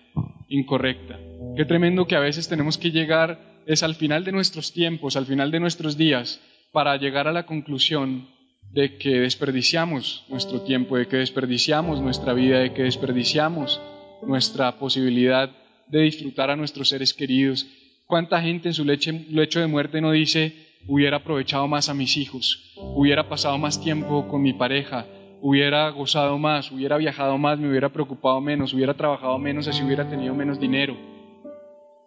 incorrecta. 0.48 1.18
Qué 1.56 1.64
tremendo 1.64 2.06
que 2.06 2.16
a 2.16 2.20
veces 2.20 2.48
tenemos 2.48 2.78
que 2.78 2.90
llegar 2.90 3.62
es 3.66 3.82
al 3.82 3.96
final 3.96 4.24
de 4.24 4.32
nuestros 4.32 4.72
tiempos, 4.72 5.16
al 5.16 5.26
final 5.26 5.50
de 5.50 5.60
nuestros 5.60 5.96
días, 5.96 6.40
para 6.72 6.96
llegar 6.96 7.26
a 7.28 7.32
la 7.32 7.46
conclusión 7.46 8.28
de 8.72 8.96
que 8.96 9.20
desperdiciamos 9.20 10.24
nuestro 10.28 10.62
tiempo, 10.62 10.96
de 10.96 11.08
que 11.08 11.16
desperdiciamos 11.16 12.00
nuestra 12.00 12.32
vida, 12.32 12.60
de 12.60 12.72
que 12.72 12.82
desperdiciamos 12.82 13.80
nuestra 14.22 14.78
posibilidad 14.78 15.50
de 15.88 16.02
disfrutar 16.02 16.50
a 16.50 16.56
nuestros 16.56 16.88
seres 16.88 17.14
queridos. 17.14 17.66
¿Cuánta 18.06 18.40
gente 18.40 18.68
en 18.68 18.74
su 18.74 18.84
lecho 18.84 19.60
de 19.60 19.66
muerte 19.66 20.00
no 20.00 20.12
dice, 20.12 20.54
hubiera 20.86 21.18
aprovechado 21.18 21.66
más 21.66 21.88
a 21.88 21.94
mis 21.94 22.16
hijos, 22.16 22.72
hubiera 22.76 23.28
pasado 23.28 23.58
más 23.58 23.80
tiempo 23.80 24.28
con 24.28 24.42
mi 24.42 24.52
pareja, 24.52 25.06
hubiera 25.40 25.88
gozado 25.90 26.38
más, 26.38 26.70
hubiera 26.70 26.96
viajado 26.96 27.36
más, 27.38 27.58
me 27.58 27.68
hubiera 27.68 27.92
preocupado 27.92 28.40
menos, 28.40 28.72
hubiera 28.72 28.94
trabajado 28.94 29.38
menos, 29.38 29.66
así 29.66 29.82
hubiera 29.82 30.08
tenido 30.08 30.34
menos 30.34 30.60
dinero? 30.60 30.96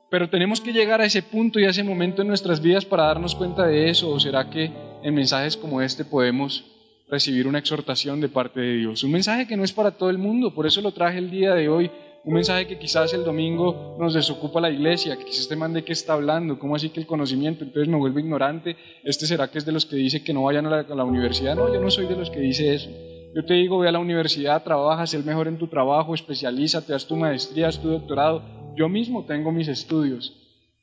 Pero 0.10 0.30
tenemos 0.30 0.60
que 0.62 0.74
llegar 0.74 1.02
a 1.02 1.06
ese 1.06 1.22
punto 1.22 1.60
y 1.60 1.66
a 1.66 1.70
ese 1.70 1.84
momento 1.84 2.22
en 2.22 2.30
nuestras 2.30 2.62
vidas 2.62 2.86
para 2.86 3.04
darnos 3.04 3.36
cuenta 3.36 3.68
de 3.68 3.90
eso, 3.90 4.10
o 4.10 4.20
será 4.20 4.50
que 4.50 4.72
en 5.04 5.14
mensajes 5.14 5.56
como 5.56 5.82
este 5.82 6.04
podemos 6.06 6.66
recibir 7.10 7.48
una 7.48 7.60
exhortación 7.60 8.22
de 8.22 8.30
parte 8.30 8.60
de 8.60 8.78
Dios. 8.78 9.04
Un 9.04 9.12
mensaje 9.12 9.48
que 9.48 9.58
no 9.58 9.64
es 9.64 9.74
para 9.74 9.92
todo 9.92 10.10
el 10.10 10.18
mundo, 10.18 10.54
por 10.54 10.66
eso 10.66 10.82
lo 10.82 10.92
traje 10.92 11.18
el 11.18 11.30
día 11.30 11.54
de 11.54 11.70
hoy 11.70 11.92
un 12.24 12.34
mensaje 12.34 12.68
que 12.68 12.78
quizás 12.78 13.14
el 13.14 13.24
domingo 13.24 13.96
nos 14.00 14.14
desocupa 14.14 14.60
la 14.60 14.70
iglesia, 14.70 15.18
que 15.18 15.26
quizás 15.26 15.42
este 15.42 15.56
man 15.56 15.74
de 15.74 15.84
qué 15.84 15.94
está 15.94 16.14
hablando, 16.14 16.60
cómo 16.60 16.76
así 16.76 16.90
que 16.90 17.00
el 17.00 17.08
conocimiento, 17.08 17.64
entonces 17.64 17.88
me 17.88 17.98
vuelvo 17.98 18.20
ignorante, 18.20 18.76
este 19.04 19.26
será 19.26 19.50
que 19.50 19.58
es 19.58 19.66
de 19.66 19.72
los 19.72 19.86
que 19.86 19.96
dice 19.96 20.24
que 20.24 20.34
no 20.34 20.44
vayan 20.44 20.66
a 20.66 20.84
la, 20.84 21.04
universidad, 21.04 21.56
no, 21.56 21.74
yo 21.74 21.80
no 21.80 21.90
soy 21.90 22.08
de 22.08 22.16
los 22.16 22.30
que 22.30 22.40
dice 22.40 22.74
eso. 22.74 22.90
Yo 23.34 23.46
te 23.46 23.54
digo, 23.54 23.80
ve 23.80 23.88
a 23.88 23.92
la 23.92 24.00
universidad, 24.00 24.64
trabaja, 24.64 25.06
sé 25.06 25.18
el 25.18 25.24
mejor 25.24 25.48
en 25.48 25.58
tu 25.58 25.68
trabajo, 25.68 26.14
especialízate, 26.14 26.94
haz 26.94 27.06
tu 27.06 27.16
maestría, 27.16 27.68
haz 27.68 27.80
tu 27.80 27.90
doctorado. 27.90 28.42
Yo 28.76 28.90
mismo 28.90 29.26
tengo 29.26 29.52
mis 29.52 29.68
estudios, 29.68 30.36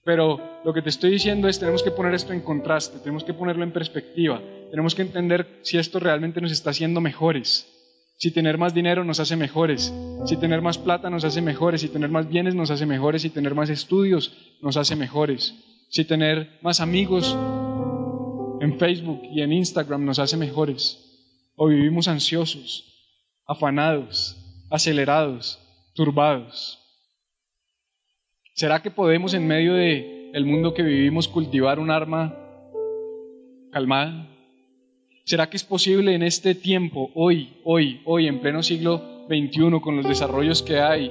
pero 0.04 0.40
lo 0.64 0.72
que 0.72 0.82
te 0.82 0.88
estoy 0.88 1.10
diciendo 1.10 1.48
es, 1.48 1.58
tenemos 1.58 1.82
que 1.82 1.90
poner 1.90 2.14
esto 2.14 2.32
en 2.32 2.40
contraste, 2.40 3.00
tenemos 3.00 3.24
que 3.24 3.34
ponerlo 3.34 3.64
en 3.64 3.72
perspectiva, 3.72 4.40
tenemos 4.70 4.94
que 4.94 5.02
entender 5.02 5.58
si 5.62 5.76
esto 5.76 5.98
realmente 5.98 6.40
nos 6.40 6.52
está 6.52 6.70
haciendo 6.70 7.00
mejores, 7.00 7.75
Si 8.18 8.30
tener 8.30 8.56
más 8.56 8.72
dinero 8.72 9.04
nos 9.04 9.20
hace 9.20 9.36
mejores, 9.36 9.92
si 10.24 10.36
tener 10.38 10.62
más 10.62 10.78
plata 10.78 11.10
nos 11.10 11.24
hace 11.24 11.42
mejores, 11.42 11.82
si 11.82 11.88
tener 11.88 12.08
más 12.08 12.28
bienes 12.28 12.54
nos 12.54 12.70
hace 12.70 12.86
mejores, 12.86 13.22
si 13.22 13.30
tener 13.30 13.54
más 13.54 13.68
estudios 13.68 14.56
nos 14.62 14.78
hace 14.78 14.96
mejores, 14.96 15.54
si 15.90 16.04
tener 16.04 16.58
más 16.62 16.80
amigos 16.80 17.36
en 18.60 18.78
Facebook 18.78 19.20
y 19.30 19.42
en 19.42 19.52
Instagram 19.52 20.04
nos 20.04 20.18
hace 20.18 20.38
mejores. 20.38 21.02
O 21.56 21.68
vivimos 21.68 22.08
ansiosos, 22.08 22.84
afanados, 23.46 24.36
acelerados, 24.70 25.58
turbados. 25.94 26.78
¿Será 28.54 28.80
que 28.80 28.90
podemos 28.90 29.34
en 29.34 29.46
medio 29.46 29.74
de 29.74 30.30
el 30.32 30.46
mundo 30.46 30.72
que 30.72 30.82
vivimos 30.82 31.28
cultivar 31.28 31.78
un 31.78 31.90
arma 31.90 32.34
calmada? 33.72 34.35
¿Será 35.26 35.50
que 35.50 35.56
es 35.56 35.64
posible 35.64 36.14
en 36.14 36.22
este 36.22 36.54
tiempo, 36.54 37.10
hoy, 37.16 37.54
hoy, 37.64 38.00
hoy, 38.04 38.28
en 38.28 38.38
pleno 38.38 38.62
siglo 38.62 39.02
XXI, 39.26 39.80
con 39.82 39.96
los 39.96 40.06
desarrollos 40.06 40.62
que 40.62 40.78
hay, 40.78 41.10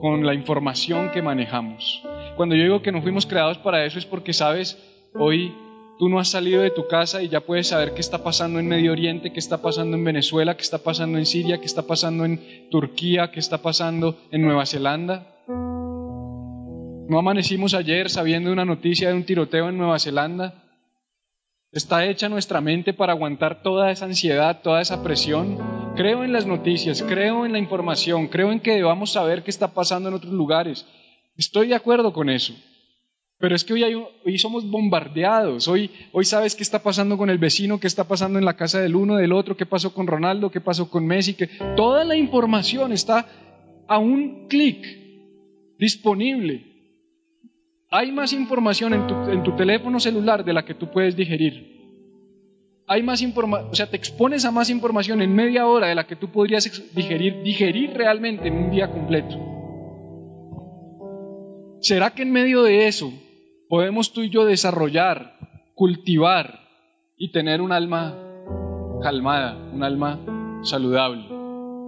con 0.00 0.24
la 0.24 0.32
información 0.32 1.10
que 1.10 1.20
manejamos? 1.20 2.02
Cuando 2.34 2.54
yo 2.54 2.62
digo 2.62 2.80
que 2.80 2.92
no 2.92 3.02
fuimos 3.02 3.26
creados 3.26 3.58
para 3.58 3.84
eso 3.84 3.98
es 3.98 4.06
porque, 4.06 4.32
sabes, 4.32 4.78
hoy 5.12 5.52
tú 5.98 6.08
no 6.08 6.18
has 6.18 6.28
salido 6.28 6.62
de 6.62 6.70
tu 6.70 6.88
casa 6.88 7.22
y 7.22 7.28
ya 7.28 7.42
puedes 7.42 7.68
saber 7.68 7.92
qué 7.92 8.00
está 8.00 8.24
pasando 8.24 8.58
en 8.58 8.68
Medio 8.68 8.90
Oriente, 8.90 9.34
qué 9.34 9.38
está 9.38 9.60
pasando 9.60 9.98
en 9.98 10.04
Venezuela, 10.04 10.56
qué 10.56 10.62
está 10.62 10.78
pasando 10.78 11.18
en 11.18 11.26
Siria, 11.26 11.58
qué 11.58 11.66
está 11.66 11.82
pasando 11.82 12.24
en 12.24 12.40
Turquía, 12.70 13.32
qué 13.32 13.40
está 13.40 13.58
pasando 13.58 14.16
en 14.30 14.40
Nueva 14.40 14.64
Zelanda. 14.64 15.26
No 15.46 17.18
amanecimos 17.18 17.74
ayer 17.74 18.08
sabiendo 18.08 18.50
una 18.50 18.64
noticia 18.64 19.10
de 19.10 19.14
un 19.14 19.24
tiroteo 19.24 19.68
en 19.68 19.76
Nueva 19.76 19.98
Zelanda. 19.98 20.61
¿Está 21.72 22.04
hecha 22.04 22.28
nuestra 22.28 22.60
mente 22.60 22.92
para 22.92 23.14
aguantar 23.14 23.62
toda 23.62 23.90
esa 23.90 24.04
ansiedad, 24.04 24.60
toda 24.60 24.82
esa 24.82 25.02
presión? 25.02 25.56
Creo 25.96 26.22
en 26.22 26.30
las 26.30 26.44
noticias, 26.44 27.02
creo 27.02 27.46
en 27.46 27.52
la 27.52 27.58
información, 27.58 28.28
creo 28.28 28.52
en 28.52 28.60
que 28.60 28.74
debamos 28.74 29.12
saber 29.12 29.42
qué 29.42 29.50
está 29.50 29.68
pasando 29.72 30.10
en 30.10 30.14
otros 30.14 30.34
lugares. 30.34 30.84
Estoy 31.34 31.68
de 31.68 31.74
acuerdo 31.74 32.12
con 32.12 32.28
eso. 32.28 32.52
Pero 33.38 33.56
es 33.56 33.64
que 33.64 33.72
hoy, 33.72 33.84
hoy 33.84 34.38
somos 34.38 34.70
bombardeados. 34.70 35.66
Hoy, 35.66 35.90
hoy 36.12 36.26
sabes 36.26 36.54
qué 36.54 36.62
está 36.62 36.82
pasando 36.82 37.16
con 37.16 37.30
el 37.30 37.38
vecino, 37.38 37.80
qué 37.80 37.86
está 37.86 38.04
pasando 38.04 38.38
en 38.38 38.44
la 38.44 38.56
casa 38.56 38.78
del 38.78 38.94
uno, 38.94 39.16
del 39.16 39.32
otro, 39.32 39.56
qué 39.56 39.64
pasó 39.64 39.94
con 39.94 40.06
Ronaldo, 40.06 40.50
qué 40.50 40.60
pasó 40.60 40.90
con 40.90 41.06
Messi. 41.06 41.32
Que 41.32 41.46
toda 41.74 42.04
la 42.04 42.16
información 42.16 42.92
está 42.92 43.26
a 43.88 43.96
un 43.96 44.46
clic 44.46 44.86
disponible. 45.78 46.71
Hay 47.94 48.10
más 48.10 48.32
información 48.32 48.94
en 48.94 49.42
tu, 49.42 49.54
teléfono 49.54 50.00
celular 50.00 50.42
de 50.46 50.54
la 50.54 50.64
que 50.64 50.72
tú 50.72 50.90
puedes 50.90 51.14
digerir. 51.14 51.78
Hay 52.86 53.02
más 53.02 53.20
información, 53.20 53.70
o 53.70 53.74
sea, 53.74 53.86
te 53.86 53.98
expones 53.98 54.46
a 54.46 54.50
más 54.50 54.70
información 54.70 55.20
en 55.20 55.34
media 55.34 55.66
hora 55.66 55.88
de 55.88 55.94
la 55.94 56.06
que 56.06 56.16
tú 56.16 56.28
podrías 56.28 56.64
digerir, 56.94 57.42
digerir 57.42 57.92
realmente 57.92 58.48
en 58.48 58.54
un 58.54 58.70
día 58.70 58.90
completo. 58.90 59.36
¿Será 61.82 62.14
que 62.14 62.22
en 62.22 62.32
medio 62.32 62.62
de 62.62 62.86
eso 62.86 63.12
podemos 63.68 64.14
tú 64.14 64.22
y 64.22 64.30
yo 64.30 64.46
desarrollar, 64.46 65.34
cultivar 65.74 66.60
y 67.18 67.30
tener 67.30 67.60
un 67.60 67.72
alma 67.72 68.16
calmada, 69.02 69.54
un 69.70 69.82
alma 69.82 70.18
saludable? 70.62 71.26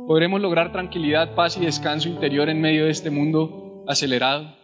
¿Podremos 0.07 0.39
lograr 0.43 0.71
tranquilidad, 0.71 1.35
paz 1.35 1.57
y 1.57 1.65
descanso 1.65 2.11
interior 2.11 2.51
en 2.51 2.61
medio 2.61 2.85
de 2.85 2.91
este 2.91 3.09
mundo 3.09 3.85
acelerado? 3.89 4.64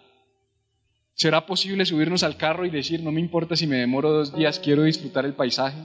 ¿Será 1.23 1.45
posible 1.45 1.85
subirnos 1.85 2.23
al 2.23 2.39
carro 2.39 2.65
y 2.65 2.71
decir, 2.71 3.03
no 3.03 3.13
me 3.13 3.21
importa 3.21 3.55
si 3.55 3.67
me 3.67 3.77
demoro 3.77 4.11
dos 4.11 4.35
días, 4.35 4.59
quiero 4.59 4.85
disfrutar 4.85 5.27
el 5.27 5.35
paisaje? 5.35 5.77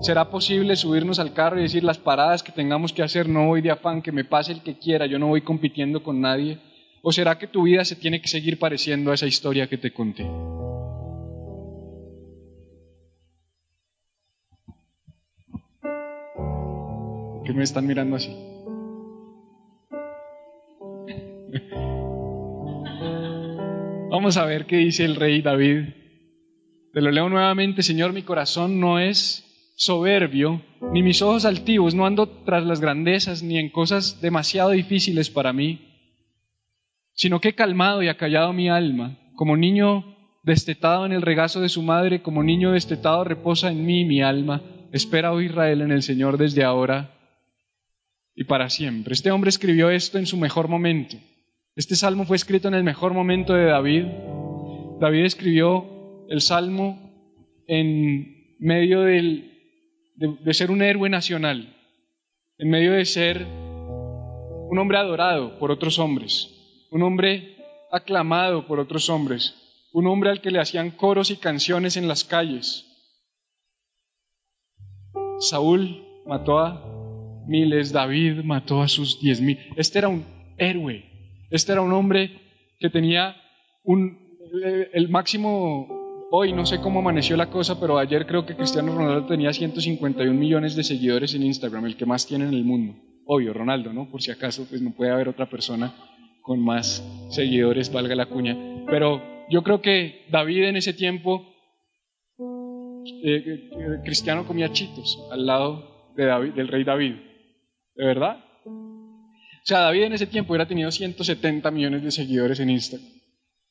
¿Será 0.00 0.30
posible 0.30 0.74
subirnos 0.74 1.20
al 1.20 1.32
carro 1.32 1.60
y 1.60 1.62
decir, 1.62 1.84
las 1.84 1.98
paradas 1.98 2.42
que 2.42 2.50
tengamos 2.50 2.92
que 2.92 3.04
hacer, 3.04 3.28
no 3.28 3.46
voy 3.46 3.62
de 3.62 3.70
afán, 3.70 4.02
que 4.02 4.10
me 4.10 4.24
pase 4.24 4.50
el 4.50 4.62
que 4.64 4.76
quiera, 4.76 5.06
yo 5.06 5.20
no 5.20 5.28
voy 5.28 5.42
compitiendo 5.42 6.02
con 6.02 6.20
nadie? 6.20 6.58
¿O 7.02 7.12
será 7.12 7.38
que 7.38 7.46
tu 7.46 7.62
vida 7.62 7.84
se 7.84 7.94
tiene 7.94 8.20
que 8.20 8.26
seguir 8.26 8.58
pareciendo 8.58 9.12
a 9.12 9.14
esa 9.14 9.28
historia 9.28 9.68
que 9.68 9.78
te 9.78 9.92
conté? 9.92 10.24
¿Qué 17.44 17.52
me 17.54 17.62
están 17.62 17.86
mirando 17.86 18.16
así? 18.16 18.57
Vamos 24.10 24.38
a 24.38 24.46
ver 24.46 24.64
qué 24.64 24.76
dice 24.76 25.04
el 25.04 25.16
rey 25.16 25.42
David. 25.42 25.90
Te 26.94 27.02
lo 27.02 27.10
leo 27.10 27.28
nuevamente, 27.28 27.82
Señor, 27.82 28.14
mi 28.14 28.22
corazón 28.22 28.80
no 28.80 28.98
es 28.98 29.44
soberbio, 29.76 30.62
ni 30.92 31.02
mis 31.02 31.20
ojos 31.20 31.44
altivos, 31.44 31.94
no 31.94 32.06
ando 32.06 32.26
tras 32.26 32.64
las 32.64 32.80
grandezas, 32.80 33.42
ni 33.42 33.58
en 33.58 33.68
cosas 33.68 34.22
demasiado 34.22 34.70
difíciles 34.70 35.28
para 35.28 35.52
mí, 35.52 35.80
sino 37.12 37.40
que 37.40 37.50
he 37.50 37.54
calmado 37.54 38.02
y 38.02 38.08
acallado 38.08 38.54
mi 38.54 38.70
alma, 38.70 39.18
como 39.36 39.58
niño 39.58 40.16
destetado 40.42 41.04
en 41.04 41.12
el 41.12 41.20
regazo 41.20 41.60
de 41.60 41.68
su 41.68 41.82
madre, 41.82 42.22
como 42.22 42.42
niño 42.42 42.72
destetado 42.72 43.24
reposa 43.24 43.70
en 43.70 43.84
mí 43.84 44.06
mi 44.06 44.22
alma, 44.22 44.62
espera, 44.90 45.32
oh 45.34 45.42
Israel, 45.42 45.82
en 45.82 45.92
el 45.92 46.02
Señor 46.02 46.38
desde 46.38 46.64
ahora 46.64 47.14
y 48.34 48.44
para 48.44 48.70
siempre. 48.70 49.12
Este 49.12 49.30
hombre 49.30 49.50
escribió 49.50 49.90
esto 49.90 50.16
en 50.16 50.24
su 50.24 50.38
mejor 50.38 50.68
momento. 50.68 51.18
Este 51.78 51.94
salmo 51.94 52.24
fue 52.24 52.34
escrito 52.34 52.66
en 52.66 52.74
el 52.74 52.82
mejor 52.82 53.14
momento 53.14 53.54
de 53.54 53.66
David. 53.66 54.04
David 54.98 55.24
escribió 55.24 56.26
el 56.28 56.40
salmo 56.40 56.98
en 57.68 58.56
medio 58.58 59.02
de, 59.02 59.44
de 60.16 60.54
ser 60.54 60.72
un 60.72 60.82
héroe 60.82 61.08
nacional, 61.08 61.76
en 62.58 62.68
medio 62.68 62.94
de 62.94 63.04
ser 63.04 63.46
un 63.46 64.76
hombre 64.76 64.98
adorado 64.98 65.56
por 65.60 65.70
otros 65.70 66.00
hombres, 66.00 66.52
un 66.90 67.04
hombre 67.04 67.58
aclamado 67.92 68.66
por 68.66 68.80
otros 68.80 69.08
hombres, 69.08 69.54
un 69.92 70.08
hombre 70.08 70.30
al 70.30 70.40
que 70.40 70.50
le 70.50 70.58
hacían 70.58 70.90
coros 70.90 71.30
y 71.30 71.36
canciones 71.36 71.96
en 71.96 72.08
las 72.08 72.24
calles. 72.24 72.86
Saúl 75.38 76.04
mató 76.26 76.58
a 76.58 77.44
miles, 77.46 77.92
David 77.92 78.42
mató 78.42 78.82
a 78.82 78.88
sus 78.88 79.20
diez 79.20 79.40
mil. 79.40 79.60
Este 79.76 80.00
era 80.00 80.08
un 80.08 80.24
héroe, 80.58 81.07
este 81.50 81.72
era 81.72 81.80
un 81.80 81.92
hombre 81.92 82.30
que 82.78 82.90
tenía 82.90 83.36
un, 83.84 84.18
el 84.92 85.08
máximo, 85.08 85.88
hoy 86.30 86.52
no 86.52 86.66
sé 86.66 86.80
cómo 86.80 87.00
amaneció 87.00 87.36
la 87.36 87.50
cosa, 87.50 87.80
pero 87.80 87.98
ayer 87.98 88.26
creo 88.26 88.46
que 88.46 88.56
Cristiano 88.56 88.94
Ronaldo 88.94 89.26
tenía 89.26 89.52
151 89.52 90.32
millones 90.32 90.76
de 90.76 90.84
seguidores 90.84 91.34
en 91.34 91.42
Instagram, 91.42 91.86
el 91.86 91.96
que 91.96 92.06
más 92.06 92.26
tiene 92.26 92.46
en 92.46 92.54
el 92.54 92.64
mundo. 92.64 92.94
Obvio, 93.26 93.52
Ronaldo, 93.52 93.92
¿no? 93.92 94.10
Por 94.10 94.22
si 94.22 94.30
acaso, 94.30 94.66
pues 94.68 94.80
no 94.80 94.92
puede 94.92 95.10
haber 95.10 95.28
otra 95.28 95.50
persona 95.50 95.94
con 96.42 96.64
más 96.64 97.04
seguidores, 97.30 97.92
valga 97.92 98.14
la 98.14 98.26
cuña. 98.26 98.56
Pero 98.86 99.22
yo 99.50 99.62
creo 99.62 99.82
que 99.82 100.26
David 100.30 100.64
en 100.64 100.76
ese 100.76 100.94
tiempo, 100.94 101.46
eh, 103.22 103.44
eh, 103.44 104.00
Cristiano 104.04 104.46
comía 104.46 104.72
chitos 104.72 105.18
al 105.30 105.44
lado 105.44 106.12
de 106.16 106.24
David, 106.24 106.52
del 106.54 106.68
rey 106.68 106.84
David. 106.84 107.16
¿De 107.94 108.06
verdad? 108.06 108.44
Sea, 109.68 109.80
David 109.80 110.04
en 110.04 110.14
ese 110.14 110.26
tiempo 110.26 110.54
hubiera 110.54 110.66
tenido 110.66 110.90
170 110.90 111.70
millones 111.70 112.02
de 112.02 112.10
seguidores 112.10 112.58
en 112.58 112.70
Instagram. 112.70 113.06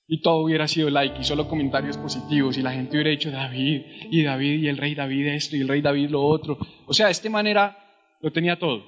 Y 0.07 0.21
todo 0.21 0.43
hubiera 0.43 0.67
sido 0.67 0.91
like 0.91 1.19
y 1.19 1.23
solo 1.23 1.47
comentarios 1.47 1.97
positivos. 1.97 2.55
Y 2.55 2.62
la 2.62 2.71
gente 2.71 2.91
hubiera 2.91 3.10
dicho 3.10 3.31
David, 3.31 3.81
y 4.12 4.21
David, 4.21 4.60
y 4.60 4.67
el 4.67 4.77
rey 4.77 4.93
David 4.93 5.25
esto, 5.29 5.55
y 5.55 5.62
el 5.62 5.67
rey 5.67 5.81
David 5.81 6.12
lo 6.12 6.21
otro. 6.21 6.60
O 6.86 6.93
sea, 6.93 7.10
este 7.10 7.31
manera 7.31 7.75
lo 8.21 8.31
tenía 8.31 8.60
todo. 8.60 8.83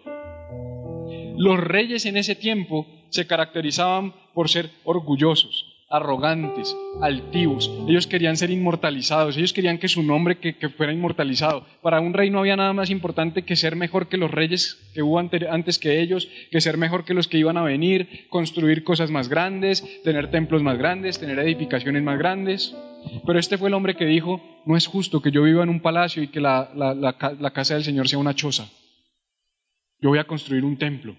Los 1.35 1.59
reyes 1.59 2.05
en 2.05 2.15
ese 2.15 2.35
tiempo 2.35 2.85
se 3.09 3.25
caracterizaban 3.25 4.13
por 4.35 4.47
ser 4.47 4.69
orgullosos, 4.83 5.65
arrogantes, 5.89 6.77
altivos. 7.01 7.71
Ellos 7.87 8.05
querían 8.05 8.37
ser 8.37 8.51
inmortalizados, 8.51 9.37
ellos 9.37 9.53
querían 9.53 9.79
que 9.79 9.87
su 9.87 10.03
nombre 10.03 10.37
que, 10.37 10.69
fuera 10.69 10.93
inmortalizado. 10.93 11.65
Para 11.81 11.99
un 11.99 12.13
rey 12.13 12.29
no 12.29 12.39
había 12.39 12.55
nada 12.55 12.73
más 12.73 12.91
importante 12.91 13.41
que 13.41 13.55
ser 13.55 13.75
mejor 13.75 14.07
que 14.07 14.17
los 14.17 14.29
reyes 14.29 14.77
que 14.93 15.01
hubo 15.01 15.17
antes 15.19 15.79
que 15.79 15.99
ellos, 15.99 16.29
que 16.51 16.61
ser 16.61 16.77
mejor 16.77 17.05
que 17.05 17.15
los 17.15 17.27
que 17.27 17.39
iban 17.39 17.57
a 17.57 17.63
venir, 17.63 18.27
construir 18.29 18.83
cosas 18.83 19.09
más 19.09 19.29
grandes, 19.29 19.83
tener 20.03 20.29
templos 20.29 20.61
más 20.61 20.77
grandes, 20.77 21.19
tener 21.19 21.39
edificaciones 21.39 22.03
más 22.03 22.19
grandes. 22.19 22.75
Pero 23.25 23.39
este 23.39 23.57
fue 23.57 23.69
el 23.69 23.73
hombre 23.73 23.95
que 23.95 24.05
dijo, 24.05 24.41
no 24.65 24.77
es 24.77 24.85
justo 24.85 25.21
que 25.21 25.31
yo 25.31 25.43
viva 25.43 25.63
en 25.63 25.69
un 25.69 25.79
palacio 25.79 26.21
y 26.21 26.27
que 26.27 26.39
la 26.41 27.51
casa 27.53 27.73
del 27.73 27.83
Señor 27.83 28.07
sea 28.07 28.19
una 28.19 28.35
choza. 28.35 28.69
Yo 30.01 30.09
voy 30.09 30.19
a 30.19 30.27
construir 30.27 30.63
un 30.63 30.77
templo 30.77 31.17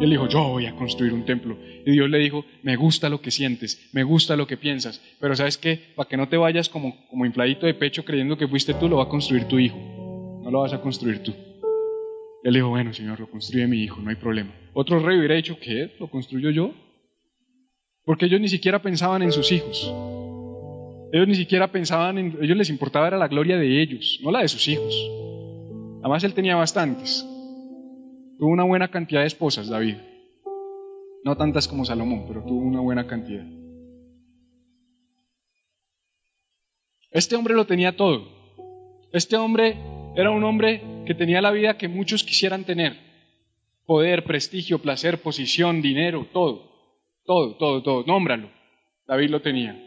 él 0.00 0.10
dijo, 0.10 0.28
yo 0.28 0.48
voy 0.48 0.66
a 0.66 0.74
construir 0.74 1.12
un 1.12 1.26
templo. 1.26 1.58
Y 1.84 1.92
Dios 1.92 2.08
le 2.08 2.18
dijo, 2.18 2.44
me 2.62 2.76
gusta 2.76 3.10
lo 3.10 3.20
que 3.20 3.30
sientes, 3.30 3.90
me 3.92 4.02
gusta 4.02 4.34
lo 4.34 4.46
que 4.46 4.56
piensas, 4.56 5.02
pero 5.20 5.36
sabes 5.36 5.58
qué, 5.58 5.92
para 5.94 6.08
que 6.08 6.16
no 6.16 6.28
te 6.28 6.38
vayas 6.38 6.70
como, 6.70 7.06
como 7.08 7.26
infladito 7.26 7.66
de 7.66 7.74
pecho 7.74 8.04
creyendo 8.04 8.38
que 8.38 8.48
fuiste 8.48 8.72
tú, 8.74 8.88
lo 8.88 8.96
va 8.96 9.04
a 9.04 9.08
construir 9.08 9.44
tu 9.44 9.58
hijo, 9.58 9.76
no 10.42 10.50
lo 10.50 10.60
vas 10.60 10.72
a 10.72 10.80
construir 10.80 11.22
tú. 11.22 11.34
él 12.44 12.54
dijo, 12.54 12.70
bueno, 12.70 12.94
Señor, 12.94 13.20
lo 13.20 13.30
construye 13.30 13.66
mi 13.66 13.82
hijo, 13.82 14.00
no 14.00 14.08
hay 14.08 14.16
problema. 14.16 14.54
Otro 14.72 14.98
rey 15.00 15.18
hubiera 15.18 15.34
dicho, 15.34 15.58
¿qué? 15.60 15.94
¿Lo 16.00 16.08
construyo 16.08 16.50
yo? 16.50 16.72
Porque 18.04 18.24
ellos 18.24 18.40
ni 18.40 18.48
siquiera 18.48 18.80
pensaban 18.80 19.22
en 19.22 19.32
sus 19.32 19.52
hijos. 19.52 19.92
Ellos 21.12 21.28
ni 21.28 21.34
siquiera 21.34 21.70
pensaban 21.70 22.16
en, 22.16 22.38
ellos 22.40 22.56
les 22.56 22.70
importaba 22.70 23.08
era 23.08 23.18
la 23.18 23.28
gloria 23.28 23.58
de 23.58 23.82
ellos, 23.82 24.18
no 24.22 24.30
la 24.30 24.40
de 24.40 24.48
sus 24.48 24.66
hijos. 24.66 24.94
Además 26.00 26.24
él 26.24 26.32
tenía 26.32 26.56
bastantes. 26.56 27.26
Tuvo 28.40 28.52
una 28.52 28.64
buena 28.64 28.88
cantidad 28.88 29.20
de 29.20 29.26
esposas, 29.26 29.68
David. 29.68 29.96
No 31.24 31.36
tantas 31.36 31.68
como 31.68 31.84
Salomón, 31.84 32.24
pero 32.26 32.42
tuvo 32.42 32.60
una 32.60 32.80
buena 32.80 33.06
cantidad. 33.06 33.44
Este 37.10 37.36
hombre 37.36 37.52
lo 37.52 37.66
tenía 37.66 37.94
todo. 37.98 38.26
Este 39.12 39.36
hombre 39.36 39.76
era 40.16 40.30
un 40.30 40.42
hombre 40.42 40.82
que 41.04 41.14
tenía 41.14 41.42
la 41.42 41.50
vida 41.50 41.76
que 41.76 41.88
muchos 41.88 42.24
quisieran 42.24 42.64
tener. 42.64 42.96
Poder, 43.84 44.24
prestigio, 44.24 44.78
placer, 44.78 45.20
posición, 45.20 45.82
dinero, 45.82 46.26
todo. 46.32 46.62
Todo, 47.26 47.56
todo, 47.58 47.82
todo. 47.82 48.04
Nómbralo. 48.06 48.48
David 49.06 49.28
lo 49.28 49.42
tenía. 49.42 49.78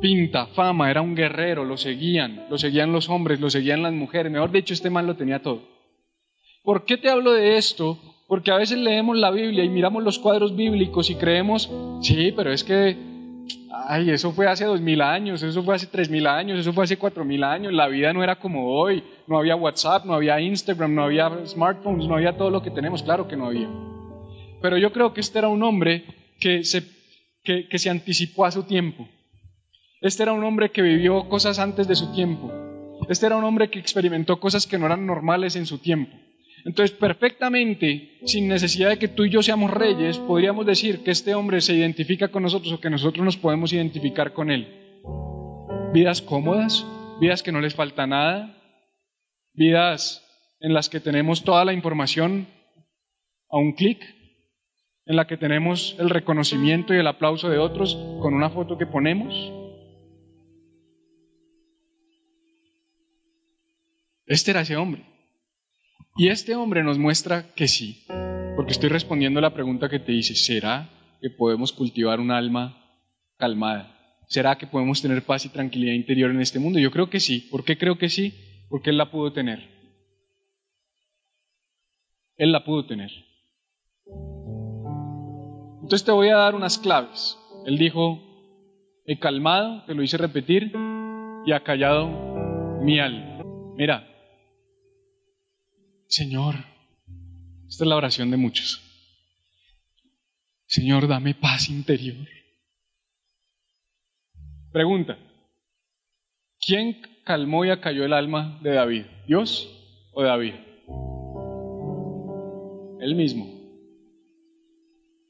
Pinta, 0.00 0.46
fama, 0.46 0.92
era 0.92 1.02
un 1.02 1.16
guerrero, 1.16 1.64
lo 1.64 1.76
seguían, 1.76 2.46
lo 2.48 2.56
seguían 2.56 2.92
los 2.92 3.08
hombres, 3.08 3.40
lo 3.40 3.50
seguían 3.50 3.82
las 3.82 3.92
mujeres. 3.92 4.30
Mejor 4.30 4.52
dicho, 4.52 4.74
este 4.74 4.90
man 4.90 5.08
lo 5.08 5.16
tenía 5.16 5.42
todo. 5.42 5.71
¿Por 6.62 6.84
qué 6.84 6.96
te 6.96 7.10
hablo 7.10 7.32
de 7.32 7.56
esto? 7.56 7.98
Porque 8.28 8.52
a 8.52 8.56
veces 8.56 8.78
leemos 8.78 9.16
la 9.16 9.32
Biblia 9.32 9.64
y 9.64 9.68
miramos 9.68 10.04
los 10.04 10.20
cuadros 10.20 10.54
bíblicos 10.54 11.10
y 11.10 11.16
creemos, 11.16 11.68
sí, 12.02 12.32
pero 12.36 12.52
es 12.52 12.62
que, 12.62 12.96
ay, 13.88 14.10
eso 14.10 14.30
fue 14.30 14.46
hace 14.46 14.64
dos 14.64 14.80
mil 14.80 15.00
años, 15.00 15.42
eso 15.42 15.64
fue 15.64 15.74
hace 15.74 15.88
tres 15.88 16.08
mil 16.08 16.24
años, 16.28 16.60
eso 16.60 16.72
fue 16.72 16.84
hace 16.84 16.98
cuatro 16.98 17.24
mil 17.24 17.42
años, 17.42 17.72
la 17.72 17.88
vida 17.88 18.12
no 18.12 18.22
era 18.22 18.38
como 18.38 18.78
hoy, 18.78 19.02
no 19.26 19.38
había 19.38 19.56
WhatsApp, 19.56 20.04
no 20.04 20.14
había 20.14 20.40
Instagram, 20.40 20.94
no 20.94 21.02
había 21.02 21.30
smartphones, 21.46 22.06
no 22.06 22.14
había 22.14 22.36
todo 22.36 22.50
lo 22.50 22.62
que 22.62 22.70
tenemos, 22.70 23.02
claro 23.02 23.26
que 23.26 23.36
no 23.36 23.46
había. 23.46 23.68
Pero 24.62 24.78
yo 24.78 24.92
creo 24.92 25.12
que 25.12 25.20
este 25.20 25.40
era 25.40 25.48
un 25.48 25.64
hombre 25.64 26.04
que 26.38 26.62
se, 26.62 26.84
que, 27.42 27.68
que 27.68 27.78
se 27.80 27.90
anticipó 27.90 28.44
a 28.44 28.52
su 28.52 28.62
tiempo. 28.62 29.08
Este 30.00 30.22
era 30.22 30.32
un 30.32 30.44
hombre 30.44 30.70
que 30.70 30.80
vivió 30.80 31.28
cosas 31.28 31.58
antes 31.58 31.88
de 31.88 31.96
su 31.96 32.12
tiempo. 32.14 32.52
Este 33.08 33.26
era 33.26 33.36
un 33.36 33.42
hombre 33.42 33.68
que 33.68 33.80
experimentó 33.80 34.38
cosas 34.38 34.68
que 34.68 34.78
no 34.78 34.86
eran 34.86 35.06
normales 35.06 35.56
en 35.56 35.66
su 35.66 35.78
tiempo. 35.78 36.16
Entonces, 36.64 36.96
perfectamente, 36.96 38.18
sin 38.24 38.46
necesidad 38.46 38.90
de 38.90 38.98
que 38.98 39.08
tú 39.08 39.24
y 39.24 39.30
yo 39.30 39.42
seamos 39.42 39.70
reyes, 39.70 40.18
podríamos 40.18 40.64
decir 40.64 41.02
que 41.02 41.10
este 41.10 41.34
hombre 41.34 41.60
se 41.60 41.74
identifica 41.74 42.28
con 42.28 42.44
nosotros 42.44 42.72
o 42.72 42.80
que 42.80 42.90
nosotros 42.90 43.24
nos 43.24 43.36
podemos 43.36 43.72
identificar 43.72 44.32
con 44.32 44.50
él. 44.50 44.68
Vidas 45.92 46.22
cómodas, 46.22 46.86
vidas 47.20 47.42
que 47.42 47.52
no 47.52 47.60
les 47.60 47.74
falta 47.74 48.06
nada, 48.06 48.56
vidas 49.54 50.24
en 50.60 50.72
las 50.72 50.88
que 50.88 51.00
tenemos 51.00 51.42
toda 51.42 51.64
la 51.64 51.72
información 51.72 52.46
a 53.50 53.58
un 53.58 53.72
clic, 53.72 54.00
en 55.04 55.16
la 55.16 55.26
que 55.26 55.36
tenemos 55.36 55.96
el 55.98 56.10
reconocimiento 56.10 56.94
y 56.94 56.98
el 56.98 57.06
aplauso 57.08 57.48
de 57.48 57.58
otros 57.58 57.96
con 58.20 58.34
una 58.34 58.50
foto 58.50 58.78
que 58.78 58.86
ponemos. 58.86 59.34
Este 64.26 64.52
era 64.52 64.60
ese 64.60 64.76
hombre. 64.76 65.11
Y 66.16 66.28
este 66.28 66.54
hombre 66.54 66.82
nos 66.82 66.98
muestra 66.98 67.54
que 67.54 67.68
sí, 67.68 68.04
porque 68.54 68.72
estoy 68.72 68.90
respondiendo 68.90 69.38
a 69.38 69.42
la 69.42 69.54
pregunta 69.54 69.88
que 69.88 69.98
te 69.98 70.12
hice, 70.12 70.34
¿será 70.34 70.90
que 71.20 71.30
podemos 71.30 71.72
cultivar 71.72 72.20
un 72.20 72.30
alma 72.30 72.78
calmada? 73.38 73.96
¿Será 74.28 74.56
que 74.56 74.66
podemos 74.66 75.00
tener 75.00 75.24
paz 75.24 75.46
y 75.46 75.48
tranquilidad 75.48 75.94
interior 75.94 76.30
en 76.30 76.40
este 76.40 76.58
mundo? 76.58 76.78
Yo 76.78 76.90
creo 76.90 77.08
que 77.08 77.20
sí. 77.20 77.48
¿Por 77.50 77.64
qué 77.64 77.78
creo 77.78 77.96
que 77.96 78.08
sí? 78.08 78.34
Porque 78.68 78.90
Él 78.90 78.98
la 78.98 79.10
pudo 79.10 79.32
tener. 79.32 79.68
Él 82.36 82.52
la 82.52 82.64
pudo 82.64 82.86
tener. 82.86 83.10
Entonces 85.82 86.04
te 86.04 86.12
voy 86.12 86.28
a 86.28 86.36
dar 86.36 86.54
unas 86.54 86.78
claves. 86.78 87.38
Él 87.66 87.78
dijo, 87.78 88.20
he 89.06 89.18
calmado, 89.18 89.84
te 89.86 89.94
lo 89.94 90.02
hice 90.02 90.16
repetir, 90.16 90.72
y 91.44 91.52
ha 91.52 91.62
callado 91.62 92.80
mi 92.82 92.98
alma. 93.00 93.44
Mira, 93.76 94.11
Señor, 96.12 96.56
esta 97.66 97.84
es 97.84 97.88
la 97.88 97.96
oración 97.96 98.30
de 98.30 98.36
muchos. 98.36 98.82
Señor, 100.66 101.08
dame 101.08 101.34
paz 101.34 101.70
interior. 101.70 102.28
Pregunta, 104.72 105.16
¿quién 106.60 107.00
calmó 107.24 107.64
y 107.64 107.70
acalló 107.70 108.04
el 108.04 108.12
alma 108.12 108.60
de 108.62 108.74
David? 108.74 109.06
¿Dios 109.26 109.66
o 110.12 110.22
David? 110.22 110.52
Él 113.00 113.14
mismo. 113.14 113.46